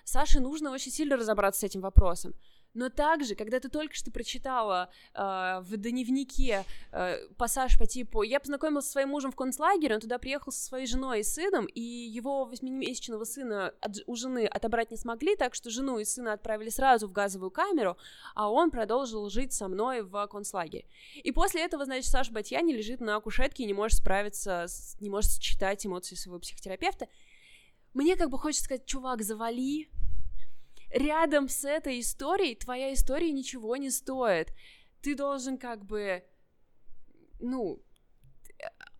Саше 0.04 0.40
нужно 0.40 0.70
очень 0.70 0.92
сильно 0.92 1.16
разобраться 1.16 1.60
с 1.60 1.64
этим 1.64 1.80
вопросом. 1.80 2.34
Но 2.74 2.88
также, 2.88 3.36
когда 3.36 3.60
ты 3.60 3.68
только 3.68 3.94
что 3.94 4.10
прочитала 4.10 4.90
э, 5.14 5.60
в 5.62 5.76
дневнике 5.76 6.64
э, 6.90 7.28
пассаж 7.36 7.78
по 7.78 7.86
типу 7.86 8.22
«Я 8.22 8.40
познакомился 8.40 8.88
со 8.88 8.92
своим 8.92 9.10
мужем 9.10 9.30
в 9.30 9.36
концлагере, 9.36 9.94
он 9.94 10.00
туда 10.00 10.18
приехал 10.18 10.50
со 10.50 10.60
своей 10.60 10.86
женой 10.86 11.20
и 11.20 11.22
сыном, 11.22 11.66
и 11.66 11.80
его 11.80 12.44
восьмимесячного 12.44 13.24
сына 13.24 13.72
от, 13.80 13.98
у 14.06 14.16
жены 14.16 14.46
отобрать 14.46 14.90
не 14.90 14.96
смогли, 14.96 15.36
так 15.36 15.54
что 15.54 15.70
жену 15.70 15.98
и 16.00 16.04
сына 16.04 16.32
отправили 16.32 16.68
сразу 16.68 17.06
в 17.06 17.12
газовую 17.12 17.52
камеру, 17.52 17.96
а 18.34 18.50
он 18.50 18.72
продолжил 18.72 19.30
жить 19.30 19.52
со 19.52 19.68
мной 19.68 20.02
в 20.02 20.26
концлагере». 20.26 20.84
И 21.22 21.30
после 21.30 21.62
этого, 21.62 21.84
значит, 21.84 22.10
Саша 22.10 22.32
Батьяни 22.32 22.72
лежит 22.72 23.00
на 23.00 23.20
кушетке 23.20 23.62
и 23.62 23.66
не 23.66 23.72
может 23.72 23.98
справиться, 23.98 24.64
с, 24.66 25.00
не 25.00 25.10
может 25.10 25.30
сочетать 25.30 25.86
эмоции 25.86 26.16
своего 26.16 26.40
психотерапевта. 26.40 27.06
Мне 27.92 28.16
как 28.16 28.30
бы 28.30 28.38
хочется 28.38 28.64
сказать, 28.64 28.84
чувак, 28.84 29.22
завали, 29.22 29.88
рядом 30.94 31.48
с 31.48 31.64
этой 31.64 32.00
историей 32.00 32.54
твоя 32.54 32.94
история 32.94 33.32
ничего 33.32 33.76
не 33.76 33.90
стоит. 33.90 34.52
Ты 35.02 35.14
должен 35.14 35.58
как 35.58 35.84
бы, 35.84 36.24
ну, 37.40 37.82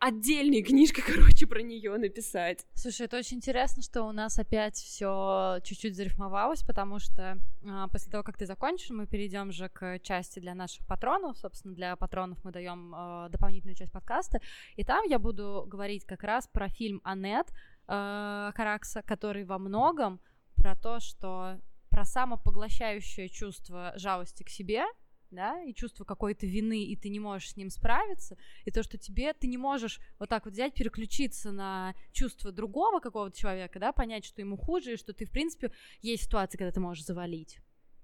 отдельной 0.01 0.63
книжкой, 0.63 1.05
короче, 1.07 1.47
про 1.47 1.63
нее 1.63 1.97
написать. 1.97 2.67
Слушай, 2.75 3.07
это 3.07 3.17
очень 3.17 3.39
интересно, 3.39 3.83
что 3.83 4.03
у 4.03 4.13
нас 4.13 4.39
опять 4.39 4.75
все 4.75 5.61
чуть-чуть 5.63 5.97
зарифмовалось, 5.97 6.63
потому 6.63 6.99
что 6.99 7.41
э, 7.63 7.87
после 7.91 8.11
того, 8.11 8.23
как 8.25 8.37
ты 8.37 8.45
закончишь, 8.45 8.91
мы 8.91 9.07
перейдем 9.07 9.53
же 9.53 9.69
к 9.69 10.01
части 10.01 10.41
для 10.41 10.55
наших 10.55 10.87
патронов. 10.87 11.39
Собственно, 11.39 11.75
для 11.75 11.97
патронов 11.97 12.39
мы 12.45 12.53
даем 12.53 12.93
э, 12.95 13.29
дополнительную 13.31 13.77
часть 13.77 13.93
подкаста. 13.93 14.41
И 14.77 14.85
там 14.85 15.05
я 15.09 15.19
буду 15.19 15.65
говорить 15.67 16.05
как 16.05 16.25
раз 16.25 16.49
про 16.49 16.69
фильм 16.69 17.01
Аннет 17.05 17.47
э, 17.87 18.53
Каракса, 18.55 19.01
который 19.03 19.45
во 19.45 19.59
многом 19.59 20.21
про 20.57 20.75
то, 20.77 21.01
что 21.01 21.59
про 21.95 22.05
самопоглощающее 22.05 23.29
чувство 23.29 23.93
жалости 23.95 24.43
к 24.43 24.49
себе, 24.49 24.85
да, 25.31 25.63
и 25.63 25.73
чувство 25.73 26.05
какой-то 26.05 26.45
вины, 26.45 26.83
и 26.83 26.97
ты 26.97 27.09
не 27.09 27.21
можешь 27.21 27.51
с 27.51 27.57
ним 27.57 27.71
справиться, 27.71 28.37
и 28.65 28.73
то, 28.73 28.83
что 28.83 28.99
тебе, 28.99 29.33
ты 29.33 29.47
не 29.47 29.59
можешь 29.59 30.01
вот 30.19 30.29
так 30.29 30.45
вот 30.45 30.55
взять, 30.55 30.75
переключиться 30.75 31.53
на 31.53 31.95
чувство 32.11 32.51
другого 32.51 32.99
какого-то 32.99 33.39
человека, 33.39 33.79
да, 33.79 33.93
понять, 33.93 34.25
что 34.25 34.41
ему 34.41 34.57
хуже, 34.57 34.95
и 34.95 34.97
что 34.97 35.13
ты, 35.13 35.25
в 35.25 35.31
принципе, 35.31 35.71
есть 36.03 36.25
ситуации, 36.25 36.59
когда 36.59 36.73
ты 36.73 36.81
можешь 36.81 37.05
завалить. 37.05 37.61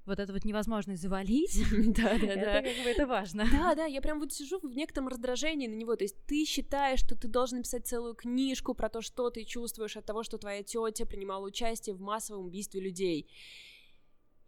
Вот 0.06 0.20
это 0.20 0.32
вот 0.32 0.44
невозможность 0.44 1.02
завалить, 1.02 1.60
да, 1.96 2.16
да, 2.16 2.34
да, 2.36 2.60
это 2.60 3.08
важно. 3.08 3.44
Да, 3.50 3.74
да, 3.74 3.86
я 3.86 4.00
прям 4.00 4.20
вот 4.20 4.32
сижу 4.32 4.60
в 4.60 4.72
некотором 4.76 5.08
раздражении 5.08 5.66
на 5.66 5.74
него, 5.74 5.96
то 5.96 6.04
есть 6.04 6.16
ты 6.26 6.44
считаешь, 6.44 7.00
что 7.00 7.16
ты 7.16 7.26
должен 7.26 7.58
написать 7.58 7.88
целую 7.88 8.14
книжку 8.14 8.72
про 8.74 8.88
то, 8.88 9.02
что 9.02 9.30
ты 9.30 9.42
чувствуешь 9.44 9.96
от 9.96 10.06
того, 10.06 10.22
что 10.22 10.38
твоя 10.38 10.62
тетя 10.62 11.06
принимала 11.06 11.44
участие 11.44 11.96
в 11.96 12.00
массовом 12.00 12.46
убийстве 12.46 12.80
людей, 12.80 13.28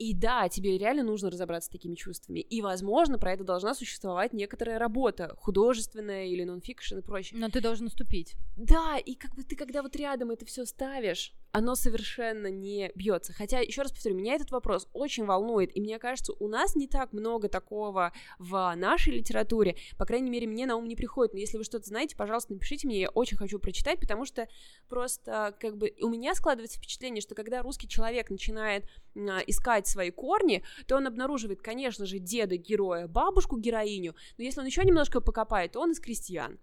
и 0.03 0.14
да, 0.14 0.48
тебе 0.48 0.78
реально 0.78 1.05
нужно 1.05 1.30
разобраться 1.30 1.68
с 1.68 1.70
такими 1.70 1.94
чувствами. 1.94 2.40
И, 2.40 2.61
возможно, 2.61 3.18
про 3.18 3.32
это 3.32 3.44
должна 3.44 3.74
существовать 3.74 4.32
некоторая 4.32 4.78
работа, 4.78 5.34
художественная 5.38 6.26
или 6.26 6.42
нонфикшн 6.42 6.98
и 6.98 7.03
прочее. 7.03 7.38
Но 7.38 7.48
ты 7.48 7.61
должен 7.61 7.84
наступить. 7.84 8.34
Да, 8.57 8.98
и 8.98 9.14
как 9.14 9.34
бы 9.34 9.44
ты, 9.44 9.55
когда 9.55 9.82
вот 9.82 9.94
рядом 9.94 10.30
это 10.30 10.44
все 10.44 10.64
ставишь, 10.66 11.32
оно 11.53 11.74
совершенно 11.74 12.48
не 12.48 12.90
бьется. 12.94 13.32
Хотя, 13.32 13.61
еще 13.61 13.82
раз 13.82 13.92
повторю, 13.92 14.16
меня 14.16 14.34
этот 14.34 14.50
вопрос 14.50 14.88
очень 14.92 15.26
волнует, 15.26 15.76
и 15.76 15.80
мне 15.80 15.98
кажется, 15.98 16.32
у 16.40 16.48
нас 16.48 16.74
не 16.74 16.88
так 16.88 17.12
много 17.12 17.48
такого 17.48 18.12
в 18.38 18.74
нашей 18.74 19.12
литературе, 19.12 19.76
по 19.98 20.07
крайней 20.07 20.30
мере, 20.30 20.46
мне 20.46 20.66
на 20.66 20.76
ум 20.76 20.88
не 20.88 20.96
приходит, 20.96 21.34
но 21.34 21.38
если 21.38 21.59
вы 21.59 21.64
что-то 21.64 21.86
знаете, 21.86 22.16
пожалуйста, 22.16 22.55
напишите 22.55 22.86
мне, 22.86 23.03
я 23.03 23.11
очень 23.11 23.36
хочу 23.36 23.59
прочитать, 23.59 24.00
потому 24.00 24.24
что 24.24 24.48
просто, 24.88 25.55
как 25.61 25.76
бы, 25.76 25.94
у 26.00 26.09
меня 26.09 26.34
складывается 26.34 26.78
впечатление, 26.78 27.20
что 27.20 27.34
когда 27.34 27.62
русский 27.62 27.86
человек 27.86 28.30
начинает 28.30 28.86
а, 29.14 29.40
искать 29.46 29.86
свои 29.93 30.11
корни, 30.11 30.62
то 30.86 30.97
он 30.97 31.07
обнаруживает, 31.07 31.62
конечно 31.62 32.07
же, 32.07 32.18
деда 32.18 32.57
героя, 32.57 33.07
бабушку 33.07 33.57
героиню, 33.59 34.14
но 34.38 34.45
если 34.45 34.61
он 34.61 34.66
еще 34.66 34.84
немножко 34.84 35.20
покопает, 35.20 35.72
то 35.72 35.80
он 35.80 35.93
из 35.93 36.01
крестьян. 36.01 36.59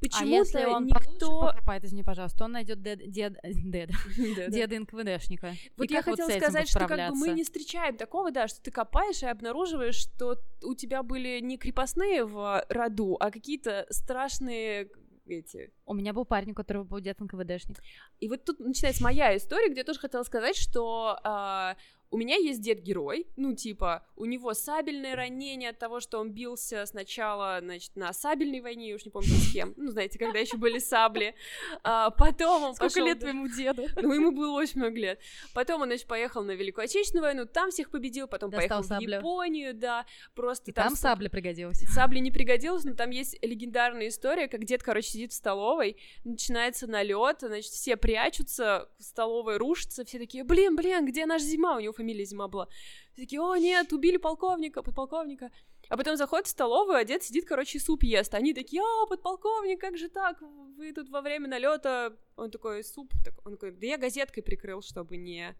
Почему-то 0.00 0.24
а 0.24 0.26
если 0.26 0.64
он 0.66 0.86
никто... 0.86 1.40
покопает, 1.40 1.84
извини, 1.84 2.02
пожалуйста, 2.02 2.44
он 2.44 2.52
найдет 2.52 2.82
дед, 2.82 3.10
дед, 3.10 3.38
дед, 3.42 3.90
деда 4.50 4.80
НКВДшника. 4.80 5.54
Вот 5.76 5.90
я 5.90 6.02
хотела 6.02 6.28
сказать, 6.28 6.68
что 6.68 6.86
как 6.86 7.10
бы 7.10 7.16
мы 7.16 7.28
не 7.30 7.42
встречаем 7.42 7.96
такого, 7.96 8.30
да, 8.30 8.46
что 8.46 8.62
ты 8.62 8.70
копаешь 8.70 9.22
и 9.22 9.26
обнаруживаешь, 9.26 9.96
что 9.96 10.38
у 10.62 10.74
тебя 10.74 11.02
были 11.02 11.40
не 11.40 11.58
крепостные 11.58 12.24
в 12.24 12.64
роду, 12.68 13.16
а 13.18 13.30
какие-то 13.30 13.86
страшные 13.90 14.90
эти. 15.26 15.72
У 15.86 15.94
меня 15.94 16.12
был 16.12 16.24
парень, 16.24 16.52
у 16.52 16.54
которого 16.54 16.84
был 16.84 17.00
дед 17.00 17.20
НКВДшник. 17.20 17.82
И 18.20 18.28
вот 18.28 18.44
тут 18.44 18.60
начинается 18.60 19.02
моя 19.02 19.36
история, 19.36 19.68
где 19.68 19.80
я 19.80 19.84
тоже 19.84 20.00
хотела 20.00 20.22
сказать, 20.22 20.56
что 20.56 21.18
э, 21.24 21.74
у 22.14 22.16
меня 22.16 22.36
есть 22.36 22.60
дед-герой, 22.60 23.26
ну, 23.34 23.56
типа, 23.56 24.06
у 24.14 24.24
него 24.24 24.54
сабельное 24.54 25.16
ранение 25.16 25.70
от 25.70 25.80
того, 25.80 25.98
что 25.98 26.20
он 26.20 26.30
бился 26.30 26.86
сначала, 26.86 27.58
значит, 27.60 27.96
на 27.96 28.12
сабельной 28.12 28.60
войне, 28.60 28.90
я 28.90 28.94
уж 28.94 29.04
не 29.04 29.10
помню 29.10 29.30
с 29.30 29.52
кем, 29.52 29.74
ну, 29.76 29.90
знаете, 29.90 30.16
когда 30.16 30.38
еще 30.38 30.56
были 30.56 30.78
сабли, 30.78 31.34
а, 31.82 32.10
потом 32.10 32.62
он 32.62 32.74
Сколько 32.76 32.94
пошел... 32.94 33.06
лет 33.06 33.18
твоему 33.18 33.48
деду? 33.48 33.86
Ну, 33.96 34.12
ему 34.12 34.30
было 34.30 34.52
очень 34.52 34.78
много 34.78 34.96
лет. 34.96 35.18
Потом 35.54 35.82
он, 35.82 35.88
значит, 35.88 36.06
поехал 36.06 36.44
на 36.44 36.52
Великую 36.52 36.84
Отечественную 36.84 37.24
войну, 37.24 37.46
там 37.46 37.72
всех 37.72 37.90
победил, 37.90 38.28
потом 38.28 38.50
Достал 38.50 38.82
поехал 38.82 38.88
саблю. 38.88 39.08
в 39.08 39.18
Японию, 39.18 39.74
да, 39.74 40.06
просто... 40.36 40.70
И 40.70 40.74
там, 40.74 40.90
там 40.90 40.96
сабля 40.96 41.28
пригодилась. 41.28 41.80
Сабля 41.92 42.20
не 42.20 42.30
пригодилась, 42.30 42.84
но 42.84 42.94
там 42.94 43.10
есть 43.10 43.36
легендарная 43.44 44.06
история, 44.06 44.46
как 44.46 44.64
дед, 44.64 44.84
короче, 44.84 45.08
сидит 45.08 45.32
в 45.32 45.34
столовой, 45.34 45.96
начинается 46.22 46.86
налет, 46.86 47.38
значит, 47.40 47.72
все 47.72 47.96
прячутся, 47.96 48.88
столовая 49.00 49.58
рушится, 49.58 50.04
все 50.04 50.20
такие, 50.20 50.44
блин, 50.44 50.76
блин, 50.76 51.06
где 51.06 51.26
наш 51.26 51.42
зима? 51.42 51.76
У 51.76 51.80
него 51.80 51.92
фамилия 52.04 52.24
Зима 52.24 52.48
была. 52.48 52.68
Все 53.12 53.22
такие, 53.22 53.40
о, 53.40 53.56
нет, 53.56 53.92
убили 53.92 54.18
полковника, 54.18 54.82
подполковника. 54.82 55.50
А 55.88 55.96
потом 55.96 56.16
заходит 56.16 56.46
в 56.46 56.50
столовую, 56.50 56.96
а 56.96 57.04
дед 57.04 57.22
сидит, 57.22 57.44
короче, 57.44 57.78
суп 57.78 58.02
ест. 58.04 58.34
Они 58.34 58.54
такие, 58.54 58.82
а, 58.82 59.06
подполковник, 59.06 59.80
как 59.80 59.96
же 59.98 60.08
так? 60.08 60.40
Вы 60.76 60.92
тут 60.92 61.08
во 61.10 61.20
время 61.20 61.48
налета. 61.48 62.16
Он 62.36 62.50
такой, 62.50 62.84
суп, 62.84 63.12
он 63.44 63.52
такой, 63.52 63.72
да 63.72 63.86
я 63.86 63.98
газеткой 63.98 64.42
прикрыл, 64.42 64.82
чтобы 64.82 65.16
не 65.16 65.54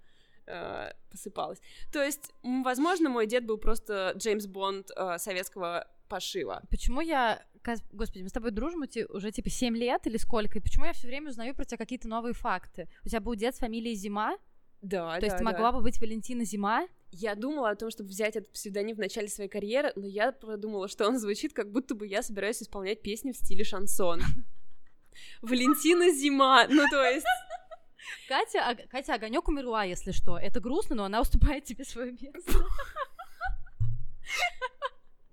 э, 0.46 0.92
посыпалось. 1.10 1.60
То 1.92 2.02
есть, 2.02 2.32
возможно, 2.42 3.08
мой 3.08 3.26
дед 3.26 3.44
был 3.44 3.58
просто 3.58 4.14
Джеймс 4.16 4.46
Бонд 4.46 4.90
э, 4.96 5.18
советского 5.18 5.86
пошива. 6.08 6.62
Почему 6.70 7.00
я 7.00 7.42
Господи, 7.92 8.22
мы 8.22 8.28
с 8.28 8.32
тобой 8.32 8.50
дружим 8.50 8.84
уже 9.08 9.32
типа 9.32 9.48
7 9.48 9.74
лет 9.74 10.06
или 10.06 10.18
сколько, 10.18 10.58
и 10.58 10.60
почему 10.60 10.84
я 10.84 10.92
все 10.92 11.06
время 11.06 11.30
узнаю 11.30 11.54
про 11.54 11.64
тебя 11.64 11.78
какие-то 11.78 12.08
новые 12.08 12.34
факты? 12.34 12.88
У 13.04 13.08
тебя 13.08 13.20
был 13.20 13.34
дед 13.34 13.56
с 13.56 13.58
фамилией 13.58 13.94
Зима? 13.94 14.36
Да, 14.84 15.14
То 15.14 15.20
да, 15.20 15.26
есть 15.26 15.38
да. 15.38 15.44
могла 15.44 15.72
бы 15.72 15.80
быть 15.80 15.98
Валентина 15.98 16.44
Зима? 16.44 16.86
Я 17.10 17.34
думала 17.34 17.70
о 17.70 17.74
том, 17.74 17.90
чтобы 17.90 18.10
взять 18.10 18.36
этот 18.36 18.52
псевдоним 18.52 18.96
в 18.96 18.98
начале 18.98 19.28
своей 19.28 19.48
карьеры, 19.48 19.92
но 19.96 20.06
я 20.06 20.30
подумала, 20.30 20.88
что 20.88 21.08
он 21.08 21.18
звучит, 21.18 21.54
как 21.54 21.72
будто 21.72 21.94
бы 21.94 22.06
я 22.06 22.22
собираюсь 22.22 22.62
исполнять 22.62 23.00
песни 23.00 23.32
в 23.32 23.36
стиле 23.36 23.64
шансон. 23.64 24.20
Валентина 25.42 26.10
Зима, 26.10 26.66
ну 26.68 26.84
то 26.90 27.02
есть... 27.02 27.24
Катя, 28.28 28.76
Катя 28.90 29.14
Огонек 29.14 29.48
умерла, 29.48 29.84
если 29.84 30.12
что. 30.12 30.36
Это 30.36 30.60
грустно, 30.60 30.96
но 30.96 31.04
она 31.04 31.22
уступает 31.22 31.64
тебе 31.64 31.84
свое 31.84 32.12
место. 32.12 32.52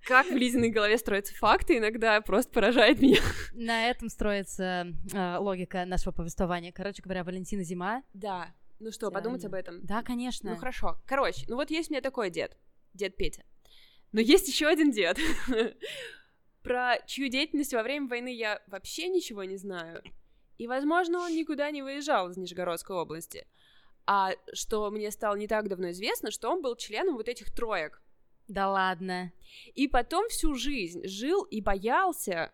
Как 0.06 0.28
в 0.28 0.36
Лизиной 0.36 0.70
голове 0.70 0.98
строятся 0.98 1.36
факты, 1.36 1.78
иногда 1.78 2.22
просто 2.22 2.54
поражает 2.54 3.02
меня. 3.02 3.20
На 3.54 3.90
этом 3.90 4.08
строится 4.08 4.88
э, 5.14 5.38
логика 5.38 5.84
нашего 5.86 6.14
повествования. 6.14 6.72
Короче 6.72 7.02
говоря, 7.02 7.26
Валентина 7.26 7.64
Зима. 7.64 8.04
Да. 8.14 8.54
Ну 8.82 8.92
что, 8.92 9.12
подумать 9.12 9.46
об 9.46 9.54
этом? 9.54 9.86
Да, 9.86 10.02
конечно. 10.02 10.50
Ну 10.50 10.58
хорошо. 10.58 10.98
Короче, 11.06 11.46
ну 11.48 11.56
вот 11.56 11.70
есть 11.70 11.92
у 11.92 11.94
меня 11.94 12.02
такой 12.02 12.32
дед, 12.32 12.58
дед 12.96 13.16
Петя. 13.16 13.46
Но 14.12 14.20
есть 14.20 14.48
еще 14.48 14.66
один 14.66 14.90
дед, 14.90 15.20
про 16.64 16.98
чью 17.06 17.30
деятельность 17.30 17.76
во 17.76 17.84
время 17.84 18.08
войны 18.08 18.34
я 18.34 18.60
вообще 18.66 19.08
ничего 19.08 19.44
не 19.44 19.58
знаю. 19.58 20.02
И, 20.58 20.66
возможно, 20.66 21.20
он 21.20 21.32
никуда 21.32 21.70
не 21.70 21.84
выезжал 21.84 22.32
из 22.32 22.38
Нижегородской 22.38 22.96
области. 22.96 23.46
А 24.08 24.32
что 24.52 24.90
мне 24.90 25.12
стало 25.12 25.36
не 25.36 25.48
так 25.48 25.70
давно 25.70 25.92
известно, 25.92 26.32
что 26.32 26.50
он 26.50 26.64
был 26.64 26.76
членом 26.76 27.18
вот 27.18 27.30
этих 27.30 27.54
троек. 27.54 28.02
Да 28.48 28.72
ладно. 28.72 29.32
И 29.76 29.88
потом 29.88 30.28
всю 30.30 30.56
жизнь 30.56 31.08
жил 31.08 31.44
и 31.44 31.62
боялся, 31.62 32.52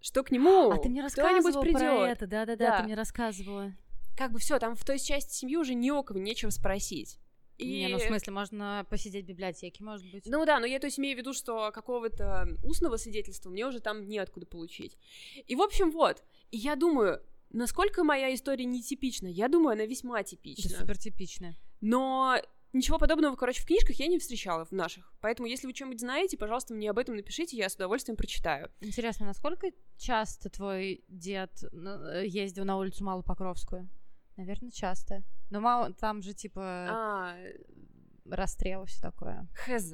что 0.00 0.24
к 0.24 0.32
нему 0.32 0.72
а 0.72 0.78
ты 0.78 0.88
мне 0.88 1.02
рассказывала 1.02 1.62
придет. 1.62 1.78
про 1.78 2.08
это, 2.08 2.26
да-да-да, 2.26 2.78
ты 2.78 2.82
мне 2.82 2.94
рассказывала 2.94 3.72
как 4.16 4.32
бы 4.32 4.38
все, 4.38 4.58
там 4.58 4.74
в 4.74 4.84
той 4.84 4.98
части 4.98 5.34
семьи 5.34 5.56
уже 5.56 5.74
ни 5.74 5.90
о 5.90 6.02
кого 6.02 6.18
нечего 6.18 6.50
спросить. 6.50 7.18
И... 7.58 7.66
Не, 7.66 7.88
ну 7.88 7.98
в 7.98 8.02
смысле, 8.02 8.32
можно 8.32 8.86
посидеть 8.90 9.24
в 9.24 9.28
библиотеке, 9.28 9.82
может 9.82 10.10
быть. 10.10 10.26
Ну 10.26 10.44
да, 10.44 10.60
но 10.60 10.66
я 10.66 10.78
то 10.78 10.86
есть 10.86 10.98
имею 10.98 11.16
в 11.16 11.18
виду, 11.18 11.32
что 11.32 11.70
какого-то 11.72 12.46
устного 12.62 12.96
свидетельства 12.96 13.48
мне 13.48 13.66
уже 13.66 13.80
там 13.80 14.06
неоткуда 14.06 14.46
получить. 14.46 14.96
И 15.46 15.56
в 15.56 15.62
общем 15.62 15.90
вот, 15.90 16.22
и 16.50 16.58
я 16.58 16.76
думаю, 16.76 17.22
насколько 17.50 18.04
моя 18.04 18.34
история 18.34 18.64
нетипична? 18.64 19.26
Я 19.26 19.48
думаю, 19.48 19.72
она 19.72 19.86
весьма 19.86 20.22
типична. 20.22 20.70
Да, 20.70 20.80
супер 20.80 20.98
типичная. 20.98 21.56
Но 21.80 22.38
Ничего 22.76 22.98
подобного, 22.98 23.36
короче, 23.36 23.62
в 23.62 23.64
книжках 23.64 23.96
я 23.96 24.06
не 24.06 24.18
встречала 24.18 24.66
в 24.66 24.72
наших. 24.72 25.10
Поэтому, 25.22 25.48
если 25.48 25.66
вы 25.66 25.74
что-нибудь 25.74 26.00
знаете, 26.00 26.36
пожалуйста, 26.36 26.74
мне 26.74 26.90
об 26.90 26.98
этом 26.98 27.16
напишите, 27.16 27.56
я 27.56 27.70
с 27.70 27.74
удовольствием 27.74 28.18
прочитаю. 28.18 28.70
Интересно, 28.80 29.24
насколько 29.24 29.68
часто 29.96 30.50
твой 30.50 31.02
дед 31.08 31.52
э, 31.62 32.24
ездил 32.26 32.66
на 32.66 32.76
улицу 32.76 33.02
Малопокровскую? 33.02 33.88
Наверное, 34.36 34.70
часто. 34.70 35.22
Но 35.50 35.60
мало, 35.60 35.92
там 35.92 36.22
же, 36.22 36.34
типа, 36.34 36.62
а... 36.62 37.36
расстрел 38.24 38.84
и 38.84 38.86
все 38.86 39.00
такое. 39.00 39.48
Хз. 39.54 39.92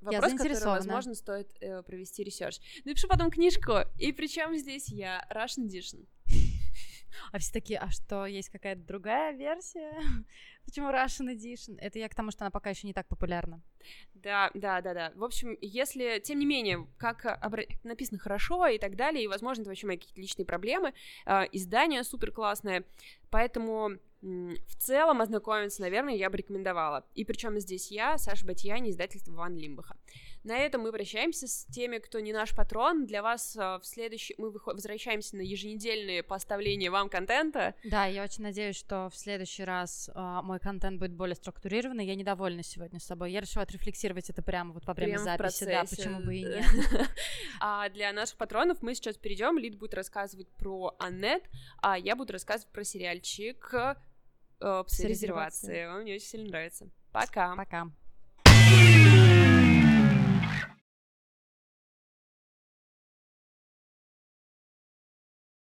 Вопрос, 0.00 0.32
который, 0.32 0.60
возможно, 0.64 1.14
стоит 1.14 1.48
э, 1.60 1.82
провести 1.82 2.24
ресерч. 2.24 2.58
Напишу 2.84 3.06
потом 3.06 3.30
книжку. 3.30 3.72
И 3.98 4.12
при 4.12 4.31
чем 4.31 4.56
здесь 4.56 4.88
я 4.88 5.24
Russian 5.30 5.68
Edition. 5.68 6.06
А 7.32 7.38
все 7.38 7.52
такие, 7.52 7.78
а 7.78 7.90
что, 7.90 8.26
есть 8.26 8.50
какая-то 8.50 8.82
другая 8.82 9.32
версия? 9.32 9.92
Почему 10.64 10.88
Russian 10.88 11.34
Edition? 11.34 11.76
Это 11.78 11.98
я 11.98 12.08
к 12.08 12.14
тому, 12.14 12.30
что 12.30 12.44
она 12.44 12.50
пока 12.50 12.70
еще 12.70 12.86
не 12.86 12.92
так 12.92 13.08
популярна. 13.08 13.60
Да, 14.14 14.50
да, 14.54 14.80
да, 14.80 14.94
да. 14.94 15.12
В 15.14 15.24
общем, 15.24 15.56
если, 15.60 16.20
тем 16.20 16.38
не 16.38 16.46
менее, 16.46 16.86
как 16.98 17.26
обра... 17.26 17.64
написано 17.82 18.18
хорошо 18.18 18.66
и 18.66 18.78
так 18.78 18.96
далее, 18.96 19.24
и, 19.24 19.28
возможно, 19.28 19.62
это 19.62 19.70
вообще 19.70 19.86
мои 19.86 19.96
какие-то 19.96 20.20
личные 20.20 20.46
проблемы, 20.46 20.94
э, 21.26 21.42
издание 21.52 22.04
супер 22.04 22.30
классное, 22.30 22.84
поэтому 23.30 23.98
в 24.22 24.76
целом 24.78 25.20
ознакомиться, 25.20 25.82
наверное, 25.82 26.14
я 26.14 26.30
бы 26.30 26.36
рекомендовала. 26.36 27.04
И 27.14 27.24
причем 27.24 27.58
здесь 27.58 27.90
я, 27.90 28.18
Саша 28.18 28.46
Батьяни, 28.46 28.90
издательство 28.90 29.32
Ван 29.32 29.56
Лимбаха. 29.56 29.96
На 30.44 30.58
этом 30.58 30.82
мы 30.82 30.92
прощаемся 30.92 31.46
с 31.46 31.64
теми, 31.66 31.98
кто 31.98 32.18
не 32.18 32.32
наш 32.32 32.54
патрон. 32.54 33.06
Для 33.06 33.22
вас 33.22 33.56
э, 33.56 33.78
в 33.78 33.82
следующий... 33.84 34.34
Мы 34.38 34.50
возвращаемся 34.50 35.36
на 35.36 35.42
еженедельные 35.42 36.22
поставления 36.22 36.90
вам 36.90 37.08
контента. 37.08 37.74
Да, 37.84 38.06
я 38.06 38.24
очень 38.24 38.42
надеюсь, 38.42 38.76
что 38.76 39.08
в 39.08 39.16
следующий 39.16 39.62
раз 39.62 40.10
э, 40.12 40.40
мой 40.42 40.58
контент 40.58 40.98
будет 40.98 41.12
более 41.12 41.36
структурированный. 41.36 42.04
Я 42.04 42.16
недовольна 42.16 42.64
сегодня 42.64 42.98
с 42.98 43.04
собой. 43.04 43.30
Я 43.30 43.40
решила 43.40 43.62
отрефлексировать 43.62 44.30
это 44.30 44.42
прямо 44.42 44.72
вот 44.72 44.84
во 44.86 44.94
время 44.94 45.20
прямо 45.20 45.24
записи. 45.24 45.64
Да, 45.64 45.84
почему 45.88 46.20
бы 46.20 46.34
и 46.34 46.44
нет. 46.44 46.64
А 47.60 47.88
для 47.90 48.12
наших 48.12 48.36
патронов 48.36 48.82
мы 48.82 48.94
сейчас 48.94 49.16
перейдем. 49.16 49.58
Лид 49.58 49.78
будет 49.78 49.94
рассказывать 49.94 50.48
про 50.48 50.96
Аннет, 50.98 51.44
а 51.78 51.96
я 51.96 52.16
буду 52.16 52.32
рассказывать 52.32 52.72
про 52.72 52.82
сериальчик 52.82 53.72
э, 53.72 54.84
с 54.86 55.00
резервацией. 55.00 55.86
Он 55.86 56.02
мне 56.02 56.14
очень 56.14 56.26
сильно 56.26 56.48
нравится. 56.48 56.88
Пока. 57.12 57.54
Пока. 57.54 57.90